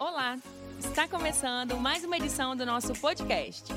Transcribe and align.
Olá! 0.00 0.38
Está 0.78 1.06
começando 1.06 1.78
mais 1.78 2.02
uma 2.04 2.16
edição 2.16 2.56
do 2.56 2.64
nosso 2.64 2.94
podcast. 3.02 3.70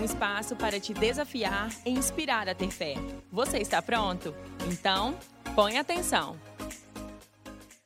Um 0.00 0.04
espaço 0.04 0.56
para 0.56 0.80
te 0.80 0.94
desafiar 0.94 1.68
e 1.84 1.90
inspirar 1.90 2.48
a 2.48 2.54
ter 2.54 2.70
fé. 2.70 2.94
Você 3.30 3.58
está 3.58 3.82
pronto? 3.82 4.32
Então, 4.72 5.18
põe 5.54 5.76
atenção. 5.76 6.40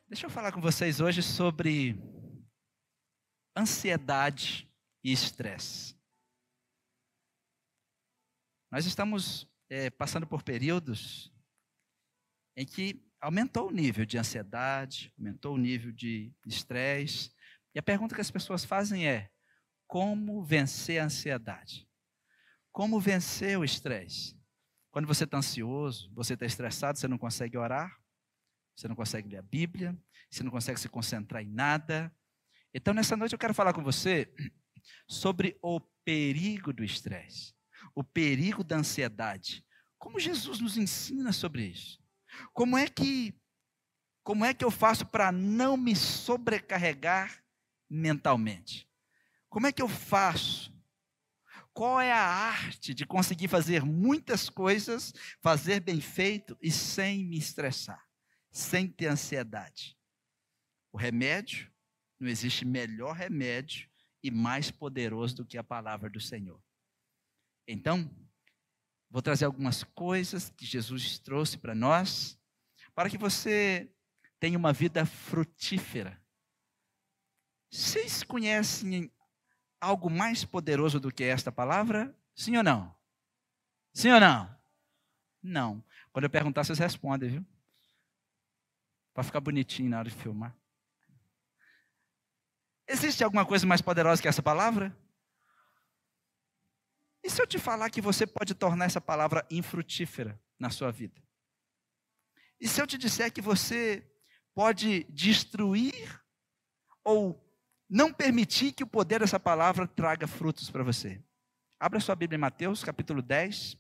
Deixa 0.08 0.24
eu 0.24 0.30
falar 0.30 0.52
com 0.52 0.60
vocês 0.60 1.00
hoje 1.00 1.20
sobre 1.20 1.96
ansiedade 3.56 4.70
e 5.02 5.10
estresse. 5.10 5.96
Nós 8.70 8.86
estamos 8.86 9.48
é, 9.68 9.90
passando 9.90 10.28
por 10.28 10.44
períodos 10.44 11.32
em 12.56 12.64
que 12.64 13.04
aumentou 13.20 13.66
o 13.66 13.72
nível 13.72 14.06
de 14.06 14.16
ansiedade, 14.16 15.12
aumentou 15.18 15.56
o 15.56 15.58
nível 15.58 15.90
de 15.90 16.32
estresse. 16.46 17.32
E 17.74 17.78
a 17.78 17.82
pergunta 17.82 18.14
que 18.14 18.20
as 18.20 18.30
pessoas 18.30 18.64
fazem 18.64 19.06
é: 19.08 19.30
como 19.86 20.42
vencer 20.42 21.00
a 21.00 21.04
ansiedade? 21.04 21.88
Como 22.72 23.00
vencer 23.00 23.58
o 23.58 23.64
estresse? 23.64 24.38
Quando 24.90 25.06
você 25.06 25.24
está 25.24 25.38
ansioso, 25.38 26.10
você 26.14 26.34
está 26.34 26.46
estressado, 26.46 26.98
você 26.98 27.06
não 27.06 27.18
consegue 27.18 27.56
orar, 27.56 27.96
você 28.76 28.88
não 28.88 28.96
consegue 28.96 29.28
ler 29.28 29.38
a 29.38 29.42
Bíblia, 29.42 29.96
você 30.30 30.42
não 30.42 30.50
consegue 30.50 30.80
se 30.80 30.88
concentrar 30.88 31.42
em 31.42 31.48
nada. 31.48 32.14
Então, 32.72 32.94
nessa 32.94 33.16
noite, 33.16 33.32
eu 33.32 33.38
quero 33.38 33.54
falar 33.54 33.72
com 33.72 33.82
você 33.82 34.32
sobre 35.06 35.58
o 35.62 35.80
perigo 36.04 36.72
do 36.72 36.82
estresse, 36.82 37.54
o 37.94 38.02
perigo 38.02 38.64
da 38.64 38.76
ansiedade. 38.76 39.64
Como 39.98 40.18
Jesus 40.18 40.60
nos 40.60 40.76
ensina 40.76 41.32
sobre 41.32 41.66
isso? 41.66 42.02
Como 42.52 42.76
é 42.76 42.88
que 42.88 43.34
como 44.22 44.44
é 44.44 44.52
que 44.54 44.64
eu 44.64 44.70
faço 44.70 45.06
para 45.06 45.32
não 45.32 45.76
me 45.76 45.96
sobrecarregar 45.96 47.42
mentalmente? 47.90 48.88
Como 49.48 49.66
é 49.66 49.72
que 49.72 49.82
eu 49.82 49.88
faço? 49.88 50.72
Qual 51.72 52.00
é 52.00 52.12
a 52.12 52.22
arte 52.22 52.94
de 52.94 53.04
conseguir 53.04 53.48
fazer 53.48 53.84
muitas 53.84 54.48
coisas, 54.48 55.12
fazer 55.40 55.80
bem 55.80 56.00
feito 56.00 56.56
e 56.60 56.70
sem 56.70 57.24
me 57.24 57.38
estressar, 57.38 58.04
sem 58.50 58.88
ter 58.88 59.06
ansiedade? 59.06 59.96
O 60.92 60.98
remédio, 60.98 61.70
não 62.18 62.28
existe 62.28 62.64
melhor 62.64 63.14
remédio 63.14 63.88
e 64.22 64.30
mais 64.30 64.70
poderoso 64.70 65.36
do 65.36 65.46
que 65.46 65.56
a 65.56 65.64
palavra 65.64 66.10
do 66.10 66.20
Senhor. 66.20 66.62
Então, 67.66 68.10
vou 69.08 69.22
trazer 69.22 69.44
algumas 69.44 69.82
coisas 69.82 70.50
que 70.50 70.66
Jesus 70.66 71.18
trouxe 71.18 71.56
para 71.56 71.74
nós, 71.74 72.38
para 72.94 73.08
que 73.08 73.16
você 73.16 73.90
tenha 74.38 74.58
uma 74.58 74.72
vida 74.72 75.06
frutífera. 75.06 76.20
Vocês 77.70 78.24
conhecem 78.24 79.12
algo 79.80 80.10
mais 80.10 80.44
poderoso 80.44 80.98
do 80.98 81.12
que 81.12 81.22
esta 81.22 81.52
palavra? 81.52 82.14
Sim 82.34 82.56
ou 82.56 82.62
não? 82.64 82.94
Sim 83.94 84.10
ou 84.10 84.20
não? 84.20 84.58
Não. 85.40 85.84
Quando 86.12 86.24
eu 86.24 86.30
perguntar, 86.30 86.64
vocês 86.64 86.78
respondem, 86.78 87.30
viu? 87.30 87.46
Para 89.14 89.22
ficar 89.22 89.40
bonitinho 89.40 89.88
na 89.88 90.00
hora 90.00 90.10
de 90.10 90.16
filmar. 90.16 90.56
Existe 92.88 93.22
alguma 93.22 93.46
coisa 93.46 93.64
mais 93.66 93.80
poderosa 93.80 94.20
que 94.20 94.26
essa 94.26 94.42
palavra? 94.42 94.96
E 97.22 97.30
se 97.30 97.40
eu 97.40 97.46
te 97.46 97.58
falar 97.58 97.88
que 97.90 98.00
você 98.00 98.26
pode 98.26 98.52
tornar 98.54 98.86
essa 98.86 99.00
palavra 99.00 99.46
infrutífera 99.48 100.40
na 100.58 100.70
sua 100.70 100.90
vida? 100.90 101.22
E 102.60 102.66
se 102.66 102.82
eu 102.82 102.86
te 102.86 102.98
disser 102.98 103.32
que 103.32 103.40
você 103.40 104.04
pode 104.54 105.04
destruir 105.04 106.20
ou 107.04 107.49
não 107.90 108.12
permitir 108.12 108.72
que 108.72 108.84
o 108.84 108.86
poder 108.86 109.18
dessa 109.18 109.40
palavra 109.40 109.84
traga 109.84 110.28
frutos 110.28 110.70
para 110.70 110.84
você? 110.84 111.20
Abra 111.78 111.98
sua 111.98 112.14
Bíblia 112.14 112.36
em 112.36 112.40
Mateus, 112.40 112.84
capítulo 112.84 113.20
10. 113.20 113.76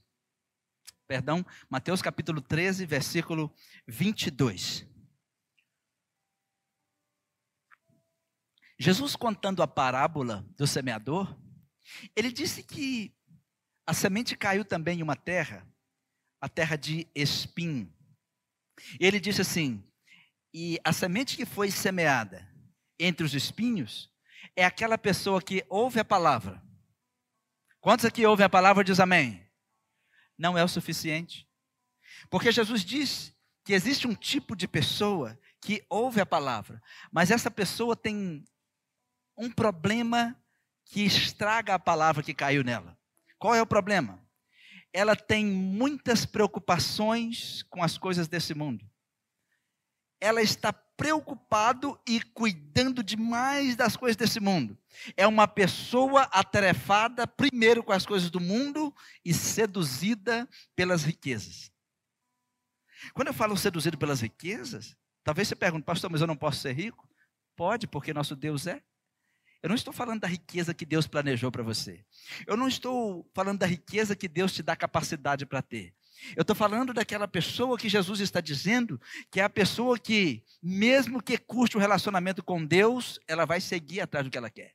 Perdão, 1.06 1.46
Mateus 1.68 2.02
capítulo 2.02 2.40
13, 2.40 2.84
versículo 2.86 3.54
22. 3.86 4.84
Jesus 8.80 9.14
contando 9.14 9.62
a 9.62 9.68
parábola 9.68 10.44
do 10.56 10.66
semeador, 10.66 11.38
ele 12.16 12.32
disse 12.32 12.64
que 12.64 13.14
a 13.86 13.94
semente 13.94 14.36
caiu 14.36 14.64
também 14.64 14.98
em 14.98 15.02
uma 15.02 15.14
terra, 15.14 15.64
a 16.40 16.48
terra 16.48 16.74
de 16.74 17.06
espinho. 17.14 17.92
Ele 18.98 19.20
disse 19.20 19.42
assim: 19.42 19.84
e 20.52 20.80
a 20.82 20.92
semente 20.92 21.36
que 21.36 21.46
foi 21.46 21.70
semeada 21.70 22.49
entre 23.00 23.24
os 23.24 23.34
espinhos 23.34 24.10
é 24.54 24.64
aquela 24.64 24.98
pessoa 24.98 25.40
que 25.40 25.64
ouve 25.68 25.98
a 25.98 26.04
palavra. 26.04 26.62
Quantos 27.80 28.04
aqui 28.04 28.26
ouvem 28.26 28.44
a 28.44 28.50
palavra 28.50 28.84
diz 28.84 29.00
amém? 29.00 29.44
Não 30.36 30.56
é 30.56 30.62
o 30.62 30.68
suficiente. 30.68 31.48
Porque 32.28 32.52
Jesus 32.52 32.84
diz 32.84 33.34
que 33.64 33.72
existe 33.72 34.06
um 34.06 34.14
tipo 34.14 34.54
de 34.54 34.68
pessoa 34.68 35.38
que 35.60 35.84
ouve 35.88 36.20
a 36.20 36.26
palavra, 36.26 36.82
mas 37.12 37.30
essa 37.30 37.50
pessoa 37.50 37.94
tem 37.94 38.44
um 39.36 39.50
problema 39.50 40.36
que 40.86 41.04
estraga 41.04 41.74
a 41.74 41.78
palavra 41.78 42.22
que 42.22 42.34
caiu 42.34 42.64
nela. 42.64 42.98
Qual 43.38 43.54
é 43.54 43.62
o 43.62 43.66
problema? 43.66 44.22
Ela 44.92 45.14
tem 45.14 45.46
muitas 45.46 46.26
preocupações 46.26 47.62
com 47.64 47.82
as 47.82 47.96
coisas 47.96 48.26
desse 48.26 48.54
mundo. 48.54 48.84
Ela 50.20 50.42
está 50.42 50.72
preocupado 51.00 51.98
e 52.06 52.20
cuidando 52.20 53.02
demais 53.02 53.74
das 53.74 53.96
coisas 53.96 54.18
desse 54.18 54.38
mundo. 54.38 54.76
É 55.16 55.26
uma 55.26 55.48
pessoa 55.48 56.24
atarefada 56.24 57.26
primeiro 57.26 57.82
com 57.82 57.90
as 57.90 58.04
coisas 58.04 58.28
do 58.28 58.38
mundo 58.38 58.94
e 59.24 59.32
seduzida 59.32 60.46
pelas 60.76 61.02
riquezas. 61.02 61.72
Quando 63.14 63.28
eu 63.28 63.34
falo 63.34 63.56
seduzido 63.56 63.96
pelas 63.96 64.20
riquezas, 64.20 64.94
talvez 65.24 65.48
você 65.48 65.56
pergunte, 65.56 65.86
pastor, 65.86 66.10
mas 66.10 66.20
eu 66.20 66.26
não 66.26 66.36
posso 66.36 66.60
ser 66.60 66.74
rico? 66.74 67.08
Pode, 67.56 67.86
porque 67.86 68.12
nosso 68.12 68.36
Deus 68.36 68.66
é. 68.66 68.82
Eu 69.62 69.70
não 69.70 69.76
estou 69.76 69.94
falando 69.94 70.20
da 70.20 70.28
riqueza 70.28 70.74
que 70.74 70.84
Deus 70.84 71.06
planejou 71.06 71.50
para 71.50 71.62
você. 71.62 72.04
Eu 72.46 72.58
não 72.58 72.68
estou 72.68 73.26
falando 73.32 73.60
da 73.60 73.66
riqueza 73.66 74.14
que 74.14 74.28
Deus 74.28 74.52
te 74.52 74.62
dá 74.62 74.76
capacidade 74.76 75.46
para 75.46 75.62
ter. 75.62 75.94
Eu 76.36 76.42
estou 76.42 76.54
falando 76.54 76.92
daquela 76.92 77.26
pessoa 77.26 77.78
que 77.78 77.88
Jesus 77.88 78.20
está 78.20 78.40
dizendo 78.40 79.00
que 79.30 79.40
é 79.40 79.44
a 79.44 79.50
pessoa 79.50 79.98
que, 79.98 80.42
mesmo 80.62 81.22
que 81.22 81.38
custe 81.38 81.76
o 81.76 81.80
relacionamento 81.80 82.42
com 82.42 82.64
Deus, 82.64 83.18
ela 83.26 83.44
vai 83.44 83.60
seguir 83.60 84.00
atrás 84.00 84.24
do 84.24 84.30
que 84.30 84.38
ela 84.38 84.50
quer. 84.50 84.74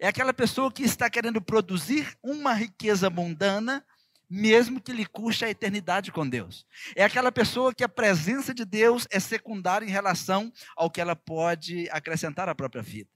É 0.00 0.08
aquela 0.08 0.32
pessoa 0.32 0.72
que 0.72 0.82
está 0.82 1.10
querendo 1.10 1.40
produzir 1.40 2.16
uma 2.22 2.52
riqueza 2.54 3.10
mundana, 3.10 3.84
mesmo 4.28 4.80
que 4.80 4.92
lhe 4.92 5.06
custe 5.06 5.44
a 5.44 5.50
eternidade 5.50 6.10
com 6.10 6.28
Deus. 6.28 6.66
É 6.94 7.04
aquela 7.04 7.30
pessoa 7.30 7.74
que 7.74 7.84
a 7.84 7.88
presença 7.88 8.54
de 8.54 8.64
Deus 8.64 9.06
é 9.10 9.20
secundária 9.20 9.86
em 9.86 9.90
relação 9.90 10.52
ao 10.76 10.90
que 10.90 11.00
ela 11.00 11.14
pode 11.14 11.88
acrescentar 11.90 12.48
à 12.48 12.54
própria 12.54 12.82
vida. 12.82 13.10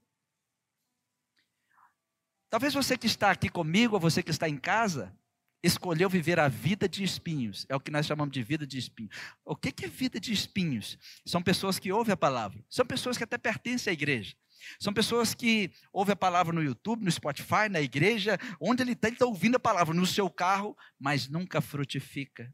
Talvez 2.49 2.73
você 2.73 2.97
que 2.97 3.07
está 3.07 3.31
aqui 3.31 3.49
comigo, 3.49 3.95
ou 3.95 3.99
você 3.99 4.21
que 4.21 4.29
está 4.29 4.47
em 4.47 4.57
casa, 4.57 5.15
escolheu 5.63 6.09
viver 6.09 6.39
a 6.39 6.47
vida 6.47 6.87
de 6.87 7.03
espinhos. 7.03 7.65
É 7.69 7.75
o 7.75 7.79
que 7.79 7.91
nós 7.91 8.05
chamamos 8.05 8.33
de 8.33 8.41
vida 8.43 8.65
de 8.65 8.77
espinhos. 8.77 9.15
O 9.45 9.55
que 9.55 9.85
é 9.85 9.87
vida 9.87 10.19
de 10.19 10.31
espinhos? 10.33 10.97
São 11.25 11.41
pessoas 11.41 11.79
que 11.79 11.91
ouvem 11.91 12.13
a 12.13 12.17
palavra. 12.17 12.63
São 12.69 12.85
pessoas 12.85 13.17
que 13.17 13.23
até 13.23 13.37
pertencem 13.37 13.91
à 13.91 13.93
igreja. 13.93 14.35
São 14.79 14.93
pessoas 14.93 15.33
que 15.33 15.71
ouvem 15.91 16.13
a 16.13 16.15
palavra 16.15 16.53
no 16.53 16.61
YouTube, 16.61 17.03
no 17.03 17.11
Spotify, 17.11 17.67
na 17.69 17.81
igreja, 17.81 18.37
onde 18.59 18.83
ele 18.83 18.91
está, 18.91 19.07
ele 19.07 19.15
está 19.15 19.25
ouvindo 19.25 19.55
a 19.55 19.59
palavra, 19.59 19.93
no 19.93 20.05
seu 20.05 20.29
carro, 20.29 20.77
mas 20.99 21.27
nunca 21.27 21.61
frutifica 21.61 22.53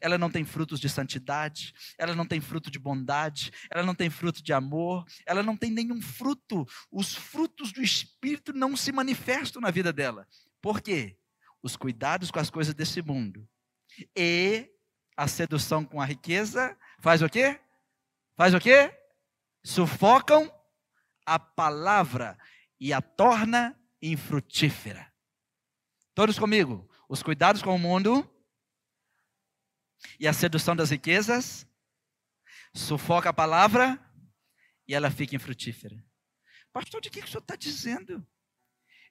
ela 0.00 0.18
não 0.18 0.30
tem 0.30 0.44
frutos 0.44 0.80
de 0.80 0.88
santidade, 0.88 1.74
ela 1.96 2.14
não 2.14 2.26
tem 2.26 2.40
fruto 2.40 2.70
de 2.70 2.78
bondade, 2.78 3.52
ela 3.70 3.82
não 3.82 3.94
tem 3.94 4.10
fruto 4.10 4.42
de 4.42 4.52
amor, 4.52 5.04
ela 5.26 5.42
não 5.42 5.56
tem 5.56 5.70
nenhum 5.70 6.00
fruto. 6.00 6.66
Os 6.90 7.14
frutos 7.14 7.72
do 7.72 7.82
Espírito 7.82 8.52
não 8.52 8.76
se 8.76 8.92
manifestam 8.92 9.62
na 9.62 9.70
vida 9.70 9.92
dela. 9.92 10.26
Por 10.60 10.80
quê? 10.80 11.16
Os 11.68 11.76
cuidados 11.76 12.30
com 12.30 12.38
as 12.38 12.48
coisas 12.48 12.72
desse 12.72 13.02
mundo 13.02 13.46
e 14.16 14.72
a 15.14 15.28
sedução 15.28 15.84
com 15.84 16.00
a 16.00 16.06
riqueza 16.06 16.74
faz 16.98 17.20
o 17.20 17.28
quê? 17.28 17.60
Faz 18.38 18.54
o 18.54 18.58
quê? 18.58 18.90
Sufocam 19.62 20.50
a 21.26 21.38
palavra 21.38 22.38
e 22.80 22.90
a 22.90 23.02
torna 23.02 23.78
infrutífera. 24.00 25.12
Todos 26.14 26.38
comigo. 26.38 26.88
Os 27.06 27.22
cuidados 27.22 27.60
com 27.60 27.74
o 27.74 27.78
mundo 27.78 28.26
e 30.18 30.26
a 30.26 30.32
sedução 30.32 30.74
das 30.74 30.88
riquezas 30.88 31.66
sufoca 32.72 33.28
a 33.28 33.34
palavra 33.34 34.02
e 34.86 34.94
ela 34.94 35.10
fica 35.10 35.36
infrutífera. 35.36 36.02
Pastor, 36.72 37.02
de 37.02 37.10
que, 37.10 37.20
que 37.20 37.26
o 37.26 37.30
senhor 37.30 37.42
está 37.42 37.56
dizendo? 37.56 38.26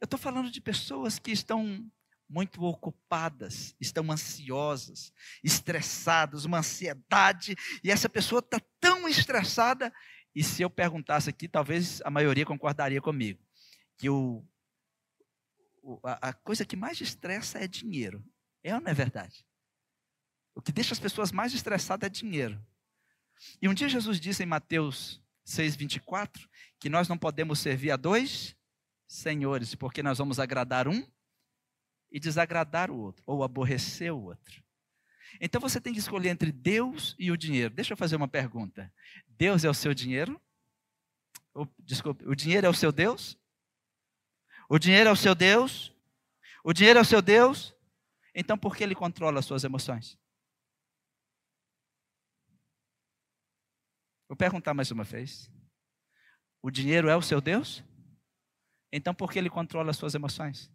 Eu 0.01 0.05
estou 0.05 0.17
falando 0.17 0.49
de 0.49 0.59
pessoas 0.59 1.19
que 1.19 1.29
estão 1.29 1.87
muito 2.29 2.61
ocupadas, 2.63 3.75
estão 3.79 4.11
ansiosas, 4.11 5.13
estressadas, 5.43 6.45
uma 6.45 6.59
ansiedade, 6.59 7.55
e 7.83 7.89
essa 7.89 8.09
pessoa 8.09 8.39
está 8.39 8.59
tão 8.79 9.07
estressada 9.07 9.93
E 10.35 10.43
se 10.43 10.61
eu 10.61 10.69
perguntasse 10.69 11.29
aqui, 11.29 11.47
talvez 11.47 11.99
a 12.03 12.11
maioria 12.11 12.45
concordaria 12.45 13.01
comigo, 13.01 13.43
que 13.97 14.07
o, 14.07 14.45
o 15.81 15.99
a, 16.03 16.29
a 16.29 16.33
coisa 16.33 16.63
que 16.63 16.75
mais 16.75 17.01
estressa 17.01 17.57
é 17.57 17.67
dinheiro. 17.67 18.23
É 18.63 18.75
ou 18.75 18.81
não 18.81 18.91
é 18.91 18.93
verdade? 18.93 19.43
O 20.53 20.61
que 20.61 20.71
deixa 20.71 20.93
as 20.93 20.99
pessoas 20.99 21.31
mais 21.31 21.53
estressadas 21.53 22.05
é 22.05 22.09
dinheiro. 22.09 22.63
E 23.61 23.67
um 23.67 23.73
dia 23.73 23.89
Jesus 23.89 24.19
disse 24.19 24.43
em 24.43 24.45
Mateus 24.45 25.21
6,24 25.45 26.47
que 26.79 26.89
nós 26.89 27.07
não 27.07 27.17
podemos 27.17 27.59
servir 27.59 27.91
a 27.91 27.97
dois 27.97 28.55
senhores, 29.07 29.73
porque 29.73 30.03
nós 30.03 30.17
vamos 30.17 30.39
agradar 30.39 30.87
um 30.87 31.07
e 32.11 32.19
desagradar 32.19 32.89
o 32.89 32.97
outro, 32.97 33.23
ou 33.25 33.43
aborrecer 33.43 34.13
o 34.13 34.23
outro. 34.23 34.63
Então 35.39 35.61
você 35.61 35.79
tem 35.79 35.93
que 35.93 35.99
escolher 35.99 36.29
entre 36.29 36.51
Deus 36.51 37.15
e 37.19 37.31
o 37.31 37.37
dinheiro. 37.37 37.73
Deixa 37.73 37.93
eu 37.93 37.97
fazer 37.97 38.15
uma 38.15 38.27
pergunta. 38.27 38.91
Deus 39.27 39.63
é 39.63 39.69
o 39.69 39.73
seu 39.73 39.93
dinheiro? 39.93 40.41
desculpe, 41.79 42.23
o 42.27 42.35
dinheiro 42.35 42.67
é 42.67 42.69
o 42.69 42.73
seu 42.73 42.91
Deus? 42.91 43.35
O 44.69 44.77
dinheiro 44.77 45.09
é 45.09 45.11
o 45.11 45.15
seu 45.15 45.33
Deus? 45.33 45.93
O 46.63 46.73
dinheiro 46.73 46.99
é 46.99 47.01
o 47.01 47.05
seu 47.05 47.21
Deus? 47.21 47.73
Então 48.33 48.57
por 48.57 48.75
que 48.75 48.83
ele 48.83 48.93
controla 48.93 49.39
as 49.39 49.45
suas 49.45 49.63
emoções? 49.63 50.17
Vou 54.27 54.35
perguntar 54.35 54.73
mais 54.73 54.91
uma 54.91 55.03
vez. 55.03 55.49
O 56.61 56.69
dinheiro 56.69 57.09
é 57.09 57.15
o 57.15 57.21
seu 57.21 57.39
Deus? 57.41 57.83
Então 58.91 59.13
por 59.13 59.31
que 59.31 59.39
ele 59.39 59.49
controla 59.49 59.91
as 59.91 59.97
suas 59.97 60.13
emoções? 60.13 60.71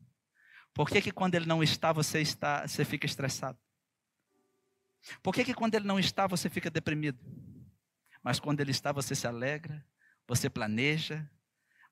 Por 0.75 0.89
que, 0.89 1.03
que 1.03 1.13
quando 1.13 1.35
ele 1.35 1.47
não 1.47 1.63
está, 1.63 1.93
você 1.93 2.21
está, 2.21 2.67
você 2.67 2.85
fica 2.85 3.07
estressado? 3.07 3.59
Por 5.23 5.35
que, 5.35 5.45
que 5.45 5.55
quando 5.55 5.75
ele 5.75 5.87
não 5.87 5.99
está, 5.99 6.27
você 6.27 6.49
fica 6.49 6.71
deprimido? 6.71 7.19
Mas 8.23 8.39
quando 8.39 8.61
ele 8.61 8.71
está, 8.71 8.93
você 8.93 9.15
se 9.15 9.27
alegra, 9.27 9.85
você 10.27 10.49
planeja, 10.49 11.29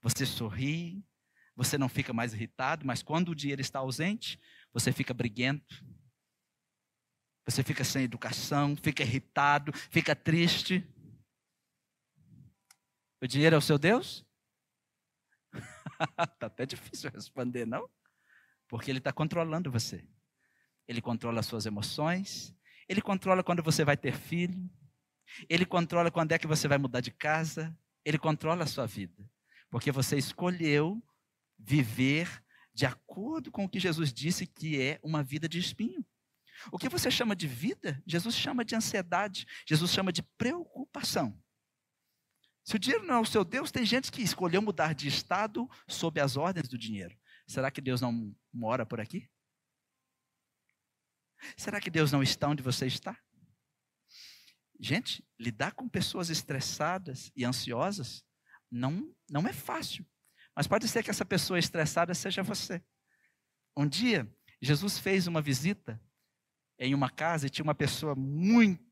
você 0.01 0.25
sorri, 0.25 1.05
você 1.55 1.77
não 1.77 1.89
fica 1.89 2.13
mais 2.13 2.33
irritado, 2.33 2.87
mas 2.87 3.03
quando 3.03 3.31
o 3.31 3.35
dinheiro 3.35 3.61
está 3.61 3.81
ausente, 3.81 4.41
você 4.73 4.93
fica 4.93 5.13
briguento, 5.13 5.85
você 7.45 7.63
fica 7.63 7.85
sem 7.85 8.05
educação, 8.05 8.77
fica 8.77 9.03
irritado, 9.03 9.73
fica 9.91 10.15
triste. 10.15 10.89
O 13.21 13.27
dinheiro 13.27 13.57
é 13.57 13.59
o 13.59 13.63
seu 13.63 13.77
Deus? 13.77 14.25
Está 15.53 16.47
até 16.47 16.65
difícil 16.65 17.11
responder, 17.11 17.67
não? 17.67 17.91
Porque 18.71 18.89
ele 18.89 18.99
está 18.99 19.13
controlando 19.13 19.71
você. 19.71 20.09
Ele 20.87 21.03
controla 21.03 21.41
as 21.41 21.47
suas 21.47 21.67
emoções. 21.67 22.55
Ele 22.89 23.03
controla 23.03 23.43
quando 23.43 23.65
você 23.65 23.85
vai 23.85 23.97
ter 23.97 24.15
filho. 24.15 24.71
Ele 25.49 25.67
controla 25.67 26.11
quando 26.11 26.33
é 26.33 26.39
que 26.39 26.47
você 26.47 26.69
vai 26.69 26.79
mudar 26.79 27.01
de 27.01 27.11
casa. 27.11 27.77
Ele 28.05 28.17
controla 28.17 28.63
a 28.63 28.67
sua 28.69 28.87
vida. 28.87 29.29
Porque 29.69 29.91
você 29.91 30.17
escolheu 30.17 31.03
viver 31.59 32.43
de 32.73 32.87
acordo 32.87 33.51
com 33.51 33.65
o 33.65 33.69
que 33.69 33.81
Jesus 33.81 34.13
disse 34.13 34.47
que 34.47 34.81
é 34.81 35.01
uma 35.03 35.23
vida 35.23 35.49
de 35.49 35.59
espinho. 35.59 36.07
O 36.71 36.79
que 36.79 36.89
você 36.89 37.11
chama 37.11 37.35
de 37.35 37.49
vida, 37.49 38.01
Jesus 38.07 38.37
chama 38.37 38.65
de 38.65 38.77
ansiedade, 38.77 39.47
Jesus 39.67 39.91
chama 39.91 40.13
de 40.13 40.23
preocupação. 40.23 41.37
Se 42.65 42.77
o 42.77 42.79
dinheiro 42.79 43.05
não 43.07 43.17
é 43.17 43.21
o 43.21 43.27
seu 43.27 43.45
Deus, 43.45 43.73
tem 43.73 43.85
gente 43.85 44.13
que 44.13 44.23
escolheu 44.23 44.63
mudar 44.63 44.95
de 44.95 45.09
estado 45.09 45.69
sob 45.89 46.21
as 46.21 46.37
ordens 46.37 46.69
do 46.69 46.79
dinheiro. 46.79 47.19
Será 47.51 47.69
que 47.69 47.81
Deus 47.81 48.01
não 48.01 48.33
mora 48.53 48.87
por 48.87 49.01
aqui? 49.01 49.29
Será 51.57 51.81
que 51.81 51.91
Deus 51.91 52.13
não 52.13 52.23
está 52.23 52.47
onde 52.47 52.63
você 52.63 52.87
está? 52.87 53.21
Gente, 54.79 55.29
lidar 55.37 55.73
com 55.73 55.89
pessoas 55.89 56.31
estressadas 56.31 57.33
e 57.35 57.45
ansiosas 57.45 58.25
não, 58.71 59.13
não 59.29 59.49
é 59.49 59.53
fácil. 59.53 60.07
Mas 60.55 60.69
pode 60.69 60.87
ser 60.87 61.03
que 61.03 61.11
essa 61.11 61.25
pessoa 61.25 61.59
estressada 61.59 62.15
seja 62.15 62.41
você. 62.41 62.81
Um 63.77 63.89
dia, 63.89 64.33
Jesus 64.63 65.01
fez 65.01 65.27
uma 65.27 65.43
visita 65.43 66.01
em 66.79 66.95
uma 66.95 67.11
casa 67.11 67.49
e 67.49 67.51
tinha 67.51 67.65
uma 67.65 67.75
pessoa 67.75 68.15
muito 68.15 68.90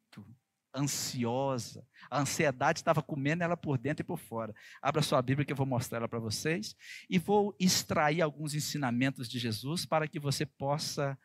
ansiosa. 0.74 1.86
A 2.10 2.20
ansiedade 2.20 2.80
estava 2.80 3.02
comendo 3.02 3.42
ela 3.42 3.56
por 3.56 3.78
dentro 3.78 4.02
e 4.02 4.06
por 4.06 4.18
fora. 4.18 4.54
Abra 4.82 5.02
sua 5.02 5.20
Bíblia 5.22 5.44
que 5.44 5.52
eu 5.52 5.56
vou 5.56 5.66
mostrar 5.66 5.98
ela 5.98 6.08
para 6.08 6.18
vocês 6.18 6.74
e 7.08 7.18
vou 7.18 7.54
extrair 7.58 8.22
alguns 8.22 8.54
ensinamentos 8.54 9.28
de 9.28 9.38
Jesus 9.38 9.84
para 9.84 10.06
que 10.06 10.18
você 10.18 10.46
possa 10.46 11.18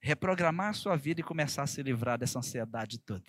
reprogramar 0.00 0.70
a 0.70 0.74
sua 0.74 0.96
vida 0.96 1.20
e 1.20 1.24
começar 1.24 1.62
a 1.62 1.66
se 1.66 1.82
livrar 1.82 2.18
dessa 2.18 2.38
ansiedade 2.38 2.98
toda. 2.98 3.24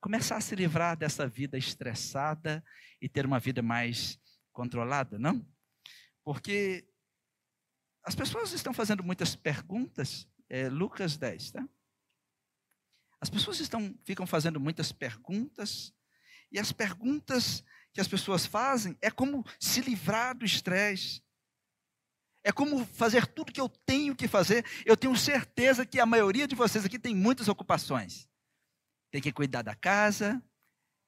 Começar 0.00 0.36
a 0.36 0.40
se 0.40 0.54
livrar 0.54 0.96
dessa 0.96 1.26
vida 1.26 1.58
estressada 1.58 2.64
e 3.00 3.08
ter 3.08 3.26
uma 3.26 3.40
vida 3.40 3.62
mais 3.62 4.18
controlada, 4.52 5.18
não? 5.18 5.44
Porque 6.24 6.88
as 8.04 8.14
pessoas 8.14 8.52
estão 8.52 8.72
fazendo 8.72 9.02
muitas 9.02 9.34
perguntas. 9.34 10.28
É, 10.48 10.68
Lucas 10.68 11.16
10, 11.16 11.50
tá? 11.50 11.68
As 13.20 13.30
pessoas 13.30 13.60
estão, 13.60 13.94
ficam 14.04 14.26
fazendo 14.26 14.60
muitas 14.60 14.92
perguntas, 14.92 15.92
e 16.50 16.58
as 16.58 16.72
perguntas 16.72 17.64
que 17.92 18.00
as 18.00 18.08
pessoas 18.08 18.46
fazem 18.46 18.96
é 19.00 19.10
como 19.10 19.44
se 19.58 19.80
livrar 19.80 20.36
do 20.36 20.44
estresse. 20.44 21.22
É 22.44 22.52
como 22.52 22.86
fazer 22.86 23.26
tudo 23.26 23.52
que 23.52 23.60
eu 23.60 23.68
tenho 23.68 24.14
que 24.14 24.28
fazer. 24.28 24.64
Eu 24.84 24.96
tenho 24.96 25.16
certeza 25.16 25.84
que 25.84 25.98
a 25.98 26.06
maioria 26.06 26.46
de 26.46 26.54
vocês 26.54 26.84
aqui 26.84 26.98
tem 26.98 27.14
muitas 27.14 27.48
ocupações. 27.48 28.28
Tem 29.10 29.20
que 29.20 29.32
cuidar 29.32 29.62
da 29.62 29.74
casa, 29.74 30.40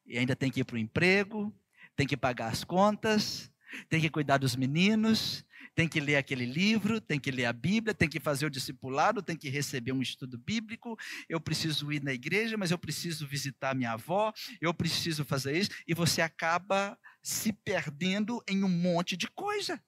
e 0.04 0.18
ainda 0.18 0.34
tem 0.34 0.50
que 0.50 0.60
ir 0.60 0.64
para 0.64 0.76
o 0.76 0.78
emprego, 0.78 1.54
tem 1.94 2.06
que 2.06 2.16
pagar 2.16 2.50
as 2.50 2.64
contas, 2.64 3.50
tem 3.88 4.00
que 4.00 4.10
cuidar 4.10 4.38
dos 4.38 4.56
meninos, 4.56 5.44
tem 5.78 5.86
que 5.86 6.00
ler 6.00 6.16
aquele 6.16 6.44
livro, 6.44 7.00
tem 7.00 7.20
que 7.20 7.30
ler 7.30 7.44
a 7.44 7.52
Bíblia, 7.52 7.94
tem 7.94 8.08
que 8.08 8.18
fazer 8.18 8.44
o 8.44 8.50
discipulado, 8.50 9.22
tem 9.22 9.36
que 9.36 9.48
receber 9.48 9.92
um 9.92 10.02
estudo 10.02 10.36
bíblico, 10.36 10.98
eu 11.28 11.40
preciso 11.40 11.92
ir 11.92 12.02
na 12.02 12.12
igreja, 12.12 12.56
mas 12.56 12.72
eu 12.72 12.78
preciso 12.78 13.24
visitar 13.28 13.76
minha 13.76 13.92
avó, 13.92 14.32
eu 14.60 14.74
preciso 14.74 15.24
fazer 15.24 15.56
isso, 15.56 15.70
e 15.86 15.94
você 15.94 16.20
acaba 16.20 16.98
se 17.22 17.52
perdendo 17.52 18.42
em 18.48 18.64
um 18.64 18.68
monte 18.68 19.16
de 19.16 19.28
coisa. 19.28 19.80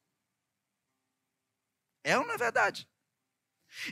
É 2.04 2.16
ou 2.16 2.24
não 2.24 2.34
é 2.34 2.38
verdade? 2.38 2.88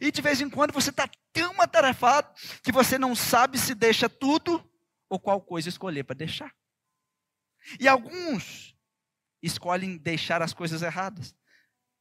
E 0.00 0.12
de 0.12 0.22
vez 0.22 0.40
em 0.40 0.48
quando 0.48 0.72
você 0.72 0.90
está 0.90 1.10
tão 1.32 1.60
atarefado 1.60 2.32
que 2.62 2.70
você 2.70 2.96
não 2.96 3.16
sabe 3.16 3.58
se 3.58 3.74
deixa 3.74 4.08
tudo 4.08 4.64
ou 5.08 5.18
qual 5.18 5.40
coisa 5.40 5.68
escolher 5.68 6.04
para 6.04 6.14
deixar. 6.14 6.54
E 7.80 7.88
alguns 7.88 8.72
escolhem 9.42 9.98
deixar 9.98 10.42
as 10.42 10.52
coisas 10.52 10.80
erradas. 10.80 11.36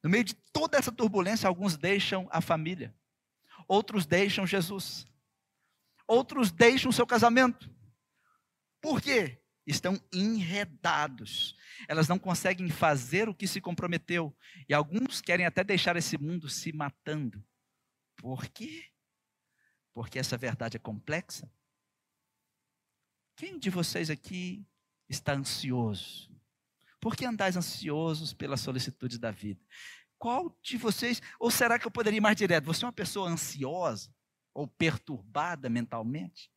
No 0.03 0.09
meio 0.09 0.23
de 0.23 0.35
toda 0.53 0.77
essa 0.77 0.91
turbulência, 0.91 1.47
alguns 1.47 1.77
deixam 1.77 2.27
a 2.31 2.39
família, 2.39 2.95
outros 3.67 4.05
deixam 4.05 4.45
Jesus, 4.45 5.05
outros 6.07 6.51
deixam 6.51 6.91
seu 6.91 7.05
casamento. 7.05 7.69
Por 8.81 9.01
quê? 9.01 9.41
Estão 9.65 10.01
enredados. 10.13 11.55
Elas 11.89 12.07
não 12.07 12.17
conseguem 12.17 12.69
fazer 12.69 13.27
o 13.27 13.35
que 13.35 13.47
se 13.47 13.59
comprometeu. 13.59 14.35
E 14.69 14.73
alguns 14.73 15.19
querem 15.19 15.45
até 15.45 15.63
deixar 15.63 15.97
esse 15.97 16.17
mundo 16.17 16.47
se 16.47 16.71
matando. 16.71 17.43
Por 18.15 18.47
quê? 18.47 18.85
Porque 19.93 20.19
essa 20.19 20.37
verdade 20.37 20.77
é 20.77 20.79
complexa. 20.79 21.51
Quem 23.35 23.59
de 23.59 23.69
vocês 23.69 24.09
aqui 24.09 24.65
está 25.09 25.33
ansioso? 25.33 26.36
Por 26.99 27.15
que 27.15 27.25
andais 27.25 27.55
ansiosos 27.55 28.33
pelas 28.33 28.61
solicitudes 28.61 29.17
da 29.17 29.31
vida? 29.31 29.61
Qual 30.17 30.57
de 30.61 30.77
vocês, 30.77 31.21
ou 31.39 31.51
será 31.51 31.77
que 31.77 31.85
eu 31.85 31.91
poderia 31.91 32.17
ir 32.17 32.21
mais 32.21 32.35
direto? 32.35 32.65
Você 32.65 32.83
é 32.83 32.87
uma 32.87 32.93
pessoa 32.93 33.29
ansiosa 33.29 34.13
ou 34.53 34.67
perturbada 34.67 35.69
mentalmente? 35.69 36.51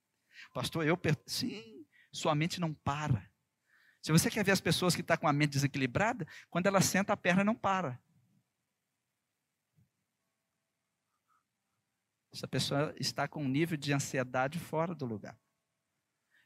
Pastor, 0.54 0.86
eu, 0.86 0.96
per... 0.96 1.16
sim, 1.26 1.86
sua 2.12 2.34
mente 2.34 2.60
não 2.60 2.72
para. 2.72 3.30
Se 4.02 4.12
você 4.12 4.30
quer 4.30 4.42
ver 4.42 4.52
as 4.52 4.60
pessoas 4.60 4.94
que 4.94 5.02
estão 5.02 5.16
tá 5.16 5.20
com 5.20 5.28
a 5.28 5.32
mente 5.32 5.52
desequilibrada, 5.52 6.26
quando 6.48 6.66
ela 6.66 6.80
senta, 6.80 7.12
a 7.12 7.16
perna 7.16 7.44
não 7.44 7.54
para. 7.54 8.00
Essa 12.32 12.48
pessoa 12.48 12.94
está 12.98 13.28
com 13.28 13.44
um 13.44 13.48
nível 13.48 13.76
de 13.76 13.92
ansiedade 13.92 14.58
fora 14.58 14.94
do 14.94 15.04
lugar. 15.04 15.38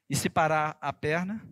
E 0.08 0.16
se 0.16 0.28
parar 0.28 0.76
a 0.80 0.92
perna, 0.92 1.46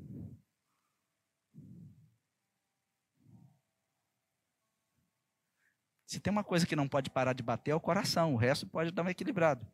Se 6.12 6.20
tem 6.20 6.30
uma 6.30 6.44
coisa 6.44 6.66
que 6.66 6.76
não 6.76 6.86
pode 6.86 7.08
parar 7.08 7.32
de 7.32 7.42
bater 7.42 7.70
é 7.70 7.74
o 7.74 7.80
coração, 7.80 8.34
o 8.34 8.36
resto 8.36 8.66
pode 8.66 8.90
dar 8.90 9.02
um 9.02 9.08
equilibrado. 9.08 9.66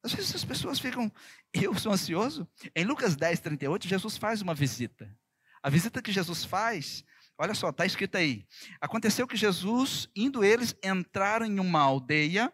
Às 0.00 0.12
vezes 0.14 0.36
as 0.36 0.44
pessoas 0.44 0.78
ficam, 0.78 1.12
eu 1.52 1.76
sou 1.76 1.90
ansioso. 1.90 2.48
Em 2.76 2.84
Lucas 2.84 3.16
10, 3.16 3.40
38, 3.40 3.88
Jesus 3.88 4.16
faz 4.16 4.42
uma 4.42 4.54
visita. 4.54 5.12
A 5.60 5.68
visita 5.68 6.00
que 6.00 6.12
Jesus 6.12 6.44
faz, 6.44 7.04
olha 7.36 7.52
só, 7.52 7.70
está 7.70 7.84
escrito 7.84 8.16
aí. 8.16 8.46
Aconteceu 8.80 9.26
que 9.26 9.36
Jesus, 9.36 10.08
indo 10.14 10.44
eles, 10.44 10.72
entraram 10.80 11.46
em 11.46 11.58
uma 11.58 11.80
aldeia 11.80 12.52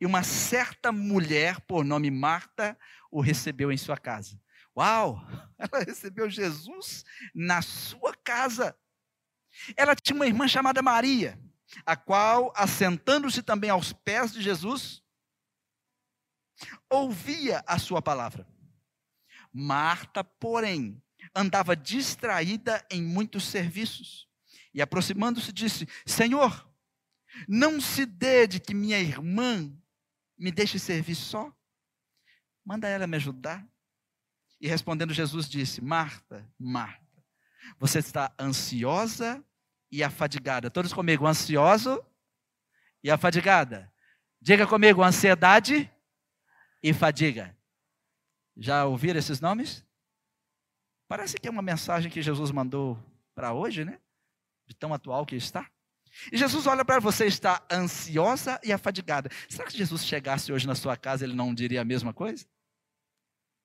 e 0.00 0.06
uma 0.06 0.22
certa 0.22 0.92
mulher, 0.92 1.60
por 1.62 1.84
nome 1.84 2.12
Marta, 2.12 2.78
o 3.10 3.20
recebeu 3.20 3.72
em 3.72 3.76
sua 3.76 3.98
casa. 3.98 4.40
Uau! 4.76 5.20
Ela 5.58 5.82
recebeu 5.84 6.30
Jesus 6.30 7.04
na 7.34 7.60
sua 7.60 8.14
casa. 8.14 8.78
Ela 9.76 9.94
tinha 9.94 10.16
uma 10.16 10.26
irmã 10.26 10.46
chamada 10.46 10.82
Maria, 10.82 11.38
a 11.84 11.96
qual, 11.96 12.52
assentando-se 12.56 13.42
também 13.42 13.70
aos 13.70 13.92
pés 13.92 14.32
de 14.32 14.42
Jesus, 14.42 15.02
ouvia 16.88 17.62
a 17.66 17.78
sua 17.78 18.00
palavra. 18.00 18.46
Marta, 19.52 20.22
porém, 20.22 21.02
andava 21.34 21.76
distraída 21.76 22.84
em 22.90 23.02
muitos 23.02 23.44
serviços. 23.44 24.28
E 24.72 24.82
aproximando-se, 24.82 25.52
disse: 25.52 25.88
Senhor, 26.06 26.68
não 27.46 27.80
se 27.80 28.06
dê 28.06 28.46
de 28.46 28.60
que 28.60 28.74
minha 28.74 28.98
irmã 28.98 29.72
me 30.36 30.50
deixe 30.50 30.78
servir 30.78 31.14
só. 31.14 31.52
Manda 32.64 32.88
ela 32.88 33.06
me 33.06 33.16
ajudar. 33.16 33.66
E 34.60 34.68
respondendo, 34.68 35.14
Jesus 35.14 35.48
disse: 35.48 35.80
Marta, 35.80 36.48
Marta, 36.58 37.24
você 37.78 37.98
está 37.98 38.32
ansiosa 38.38 39.44
e 39.90 40.02
afadigada. 40.02 40.70
Todos 40.70 40.92
comigo, 40.92 41.26
ansioso 41.26 42.04
e 43.02 43.10
afadigada. 43.10 43.92
Diga 44.40 44.66
comigo, 44.66 45.02
ansiedade 45.02 45.90
e 46.82 46.92
fadiga. 46.92 47.56
Já 48.56 48.84
ouviram 48.84 49.18
esses 49.18 49.40
nomes? 49.40 49.84
Parece 51.08 51.36
que 51.38 51.48
é 51.48 51.50
uma 51.50 51.62
mensagem 51.62 52.10
que 52.10 52.20
Jesus 52.20 52.50
mandou 52.50 53.02
para 53.34 53.52
hoje, 53.52 53.84
né? 53.84 53.98
De 54.66 54.74
tão 54.74 54.92
atual 54.92 55.24
que 55.24 55.36
está. 55.36 55.68
E 56.32 56.36
Jesus 56.36 56.66
olha 56.66 56.84
para 56.84 57.00
você, 57.00 57.26
está 57.26 57.64
ansiosa 57.70 58.60
e 58.62 58.72
afadigada. 58.72 59.30
Será 59.48 59.64
que 59.64 59.72
se 59.72 59.78
Jesus 59.78 60.04
chegasse 60.04 60.52
hoje 60.52 60.66
na 60.66 60.74
sua 60.74 60.96
casa, 60.96 61.24
ele 61.24 61.34
não 61.34 61.54
diria 61.54 61.80
a 61.80 61.84
mesma 61.84 62.12
coisa? 62.12 62.46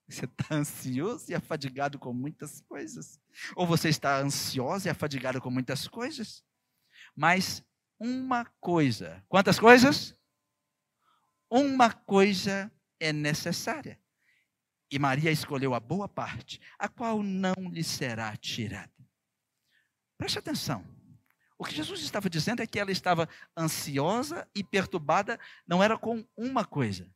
Você 0.08 0.26
está 0.26 0.56
ansioso 0.56 1.32
e 1.32 1.36
afadigado 1.36 1.98
com 1.98 2.14
muitas 2.14 2.62
coisas. 2.62 3.20
Ou 3.56 3.66
você 3.66 3.90
está 3.90 4.20
ansiosa 4.20 4.88
e 4.88 4.92
afadigado 4.92 5.42
com 5.42 5.50
muitas 5.50 5.88
coisas. 5.88 6.44
Mas 7.16 7.64
uma 8.00 8.46
coisa. 8.60 9.24
Quantas 9.28 9.60
coisas? 9.60 10.16
Uma 11.50 11.92
coisa 11.92 12.72
é 13.00 13.14
necessária. 13.14 14.00
E 14.92 15.00
Maria 15.00 15.32
escolheu 15.32 15.74
a 15.74 15.80
boa 15.80 16.08
parte, 16.08 16.60
a 16.78 16.88
qual 16.88 17.24
não 17.24 17.56
lhe 17.72 17.84
será 17.84 18.36
tirada. 18.38 18.94
Preste 20.18 20.38
atenção. 20.38 20.86
O 21.58 21.66
que 21.66 21.74
Jesus 21.74 22.02
estava 22.02 22.30
dizendo 22.30 22.62
é 22.62 22.68
que 22.68 22.80
ela 22.80 22.92
estava 22.92 23.28
ansiosa 23.58 24.48
e 24.54 24.64
perturbada, 24.64 25.40
não 25.66 25.82
era 25.82 25.98
com 25.98 26.28
uma 26.36 26.66
coisa, 26.66 27.10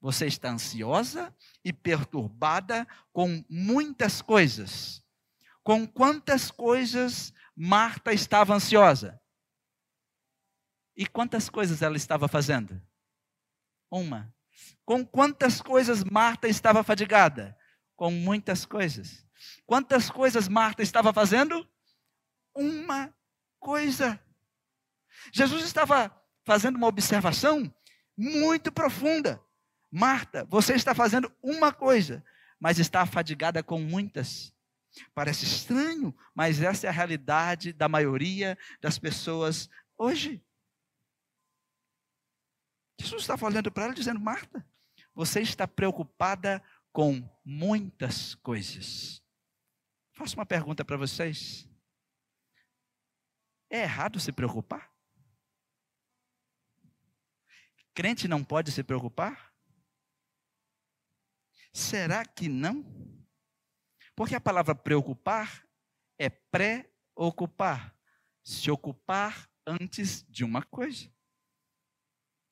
você 0.00 0.26
está 0.26 0.50
ansiosa 0.50 1.34
e 1.64 1.72
perturbada 1.72 2.86
com 3.12 3.44
muitas 3.48 4.22
coisas. 4.22 5.04
Com 5.62 5.86
quantas 5.86 6.50
coisas 6.50 7.32
Marta 7.54 8.12
estava 8.12 8.54
ansiosa? 8.54 9.20
E 10.96 11.06
quantas 11.06 11.50
coisas 11.50 11.82
ela 11.82 11.96
estava 11.96 12.28
fazendo? 12.28 12.80
Uma. 13.90 14.34
Com 14.84 15.04
quantas 15.04 15.60
coisas 15.60 16.02
Marta 16.02 16.48
estava 16.48 16.82
fadigada? 16.82 17.56
Com 17.94 18.10
muitas 18.10 18.64
coisas. 18.64 19.26
Quantas 19.66 20.10
coisas 20.10 20.48
Marta 20.48 20.82
estava 20.82 21.12
fazendo? 21.12 21.68
Uma 22.54 23.14
coisa. 23.58 24.18
Jesus 25.32 25.64
estava 25.64 26.10
fazendo 26.44 26.76
uma 26.76 26.86
observação 26.86 27.72
muito 28.16 28.72
profunda. 28.72 29.42
Marta, 29.90 30.44
você 30.44 30.74
está 30.74 30.94
fazendo 30.94 31.32
uma 31.42 31.72
coisa, 31.72 32.24
mas 32.58 32.78
está 32.78 33.02
afadigada 33.02 33.62
com 33.62 33.80
muitas. 33.80 34.54
Parece 35.14 35.44
estranho, 35.44 36.14
mas 36.34 36.60
essa 36.60 36.86
é 36.86 36.90
a 36.90 36.92
realidade 36.92 37.72
da 37.72 37.88
maioria 37.88 38.56
das 38.80 38.98
pessoas 38.98 39.68
hoje. 39.96 40.42
Jesus 43.00 43.22
estava 43.22 43.46
olhando 43.46 43.70
para 43.72 43.84
ela 43.84 43.94
dizendo: 43.94 44.20
Marta, 44.20 44.64
você 45.14 45.40
está 45.40 45.66
preocupada 45.66 46.62
com 46.92 47.28
muitas 47.44 48.34
coisas. 48.36 49.22
Faço 50.12 50.36
uma 50.36 50.46
pergunta 50.46 50.84
para 50.84 50.96
vocês. 50.96 51.68
É 53.70 53.82
errado 53.82 54.20
se 54.20 54.32
preocupar? 54.32 54.92
Crente 57.94 58.28
não 58.28 58.44
pode 58.44 58.70
se 58.72 58.82
preocupar? 58.82 59.49
Será 61.72 62.24
que 62.24 62.48
não? 62.48 62.84
Porque 64.14 64.34
a 64.34 64.40
palavra 64.40 64.74
preocupar 64.74 65.66
é 66.18 66.28
pré-ocupar, 66.28 67.96
se 68.42 68.70
ocupar 68.70 69.48
antes 69.66 70.24
de 70.28 70.44
uma 70.44 70.62
coisa. 70.62 71.10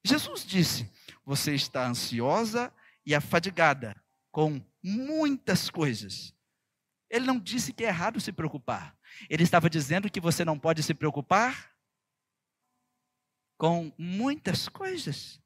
Jesus 0.05 0.45
disse: 0.47 0.91
Você 1.25 1.55
está 1.55 1.87
ansiosa 1.87 2.73
e 3.05 3.15
afadigada 3.15 4.01
com 4.31 4.65
muitas 4.83 5.69
coisas. 5.69 6.35
Ele 7.11 7.27
não 7.27 7.39
disse 7.39 7.73
que 7.73 7.85
é 7.85 7.89
errado 7.89 8.21
se 8.21 8.33
preocupar. 8.33 8.97
Ele 9.29 9.43
estava 9.43 9.69
dizendo 9.69 10.11
que 10.11 10.21
você 10.21 10.45
não 10.45 10.59
pode 10.59 10.83
se 10.83 10.95
preocupar 10.95 11.75
com 13.57 13.93
muitas 13.99 14.69
coisas. 14.69 15.43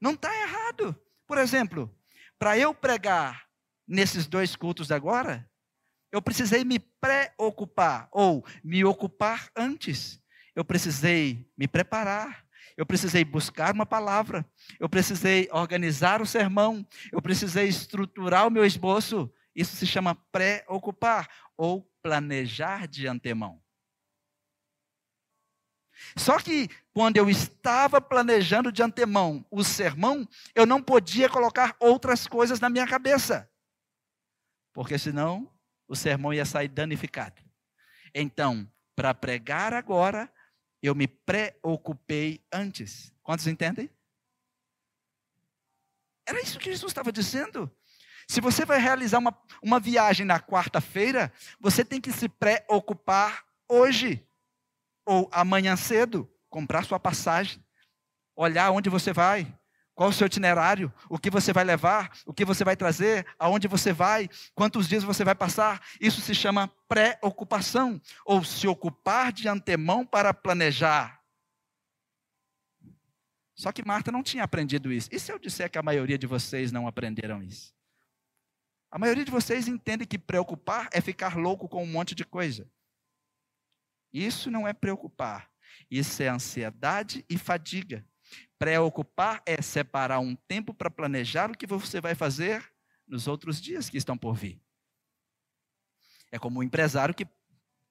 Não 0.00 0.12
está 0.12 0.34
errado. 0.34 1.00
Por 1.26 1.38
exemplo, 1.38 1.94
para 2.42 2.58
eu 2.58 2.74
pregar 2.74 3.46
nesses 3.86 4.26
dois 4.26 4.56
cultos 4.56 4.90
agora, 4.90 5.48
eu 6.10 6.20
precisei 6.20 6.64
me 6.64 6.80
preocupar 6.80 8.08
ou 8.10 8.44
me 8.64 8.84
ocupar 8.84 9.48
antes. 9.56 10.20
Eu 10.52 10.64
precisei 10.64 11.48
me 11.56 11.68
preparar. 11.68 12.44
Eu 12.76 12.84
precisei 12.84 13.24
buscar 13.24 13.72
uma 13.72 13.86
palavra. 13.86 14.44
Eu 14.80 14.88
precisei 14.88 15.48
organizar 15.52 16.20
o 16.20 16.26
sermão. 16.26 16.84
Eu 17.12 17.22
precisei 17.22 17.68
estruturar 17.68 18.48
o 18.48 18.50
meu 18.50 18.66
esboço. 18.66 19.32
Isso 19.54 19.76
se 19.76 19.86
chama 19.86 20.16
preocupar 20.32 21.28
ou 21.56 21.88
planejar 22.02 22.88
de 22.88 23.06
antemão. 23.06 23.61
Só 26.16 26.38
que 26.38 26.68
quando 26.92 27.16
eu 27.16 27.30
estava 27.30 28.00
planejando 28.00 28.70
de 28.70 28.82
antemão 28.82 29.44
o 29.50 29.64
sermão, 29.64 30.28
eu 30.54 30.66
não 30.66 30.82
podia 30.82 31.28
colocar 31.28 31.76
outras 31.80 32.26
coisas 32.26 32.60
na 32.60 32.68
minha 32.68 32.86
cabeça. 32.86 33.50
Porque 34.72 34.98
senão 34.98 35.50
o 35.88 35.96
sermão 35.96 36.32
ia 36.32 36.44
sair 36.44 36.68
danificado. 36.68 37.42
Então, 38.14 38.70
para 38.94 39.14
pregar 39.14 39.72
agora, 39.72 40.32
eu 40.82 40.94
me 40.94 41.06
preocupei 41.06 42.44
antes. 42.52 43.12
Quantos 43.22 43.46
entendem? 43.46 43.90
Era 46.26 46.40
isso 46.40 46.58
que 46.58 46.70
Jesus 46.70 46.90
estava 46.90 47.12
dizendo. 47.12 47.70
Se 48.28 48.40
você 48.40 48.64
vai 48.64 48.78
realizar 48.78 49.18
uma, 49.18 49.36
uma 49.62 49.80
viagem 49.80 50.24
na 50.24 50.40
quarta-feira, 50.40 51.32
você 51.60 51.84
tem 51.84 52.00
que 52.00 52.12
se 52.12 52.28
preocupar 52.28 53.44
hoje 53.68 54.26
ou 55.04 55.28
amanhã 55.32 55.76
cedo, 55.76 56.30
comprar 56.48 56.84
sua 56.84 57.00
passagem, 57.00 57.64
olhar 58.36 58.70
onde 58.70 58.88
você 58.88 59.12
vai, 59.12 59.52
qual 59.94 60.08
o 60.08 60.12
seu 60.12 60.26
itinerário, 60.26 60.92
o 61.08 61.18
que 61.18 61.30
você 61.30 61.52
vai 61.52 61.64
levar, 61.64 62.10
o 62.26 62.32
que 62.32 62.44
você 62.44 62.64
vai 62.64 62.76
trazer, 62.76 63.26
aonde 63.38 63.68
você 63.68 63.92
vai, 63.92 64.28
quantos 64.54 64.88
dias 64.88 65.04
você 65.04 65.24
vai 65.24 65.34
passar. 65.34 65.82
Isso 66.00 66.20
se 66.20 66.34
chama 66.34 66.68
pré-ocupação, 66.88 68.00
ou 68.24 68.42
se 68.42 68.66
ocupar 68.66 69.32
de 69.32 69.48
antemão 69.48 70.04
para 70.04 70.32
planejar. 70.32 71.20
Só 73.54 73.70
que 73.70 73.86
Marta 73.86 74.10
não 74.10 74.22
tinha 74.22 74.44
aprendido 74.44 74.90
isso. 74.90 75.08
E 75.12 75.20
se 75.20 75.30
eu 75.30 75.38
disser 75.38 75.70
que 75.70 75.78
a 75.78 75.82
maioria 75.82 76.18
de 76.18 76.26
vocês 76.26 76.72
não 76.72 76.86
aprenderam 76.86 77.42
isso? 77.42 77.74
A 78.90 78.98
maioria 78.98 79.24
de 79.24 79.30
vocês 79.30 79.68
entende 79.68 80.04
que 80.06 80.18
preocupar 80.18 80.88
é 80.92 81.00
ficar 81.00 81.36
louco 81.36 81.68
com 81.68 81.82
um 81.82 81.86
monte 81.86 82.14
de 82.14 82.24
coisa. 82.24 82.68
Isso 84.12 84.50
não 84.50 84.66
é 84.66 84.72
preocupar. 84.72 85.50
Isso 85.90 86.22
é 86.22 86.28
ansiedade 86.28 87.24
e 87.28 87.38
fadiga. 87.38 88.04
Preocupar 88.58 89.42
é 89.44 89.60
separar 89.60 90.20
um 90.20 90.34
tempo 90.34 90.72
para 90.72 90.90
planejar 90.90 91.50
o 91.50 91.56
que 91.56 91.66
você 91.66 92.00
vai 92.00 92.14
fazer 92.14 92.72
nos 93.06 93.26
outros 93.26 93.60
dias 93.60 93.90
que 93.90 93.96
estão 93.96 94.16
por 94.16 94.34
vir. 94.34 94.60
É 96.30 96.38
como 96.38 96.60
um 96.60 96.62
empresário 96.62 97.14
que 97.14 97.26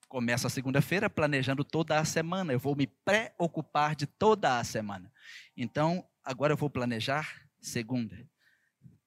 começa 0.08 0.48
a 0.48 0.50
segunda-feira 0.50 1.10
planejando 1.10 1.63
toda 1.63 2.00
a 2.00 2.06
semana. 2.06 2.51
Eu 2.51 2.60
vou 2.60 2.75
me 2.75 2.88
preocupar 2.88 3.96
de 3.96 4.06
toda 4.06 4.60
a 4.60 4.63
semana. 4.63 5.12
Então, 5.56 6.06
agora 6.24 6.54
eu 6.54 6.58
vou 6.58 6.70
planejar 6.70 7.48
segunda, 7.62 8.28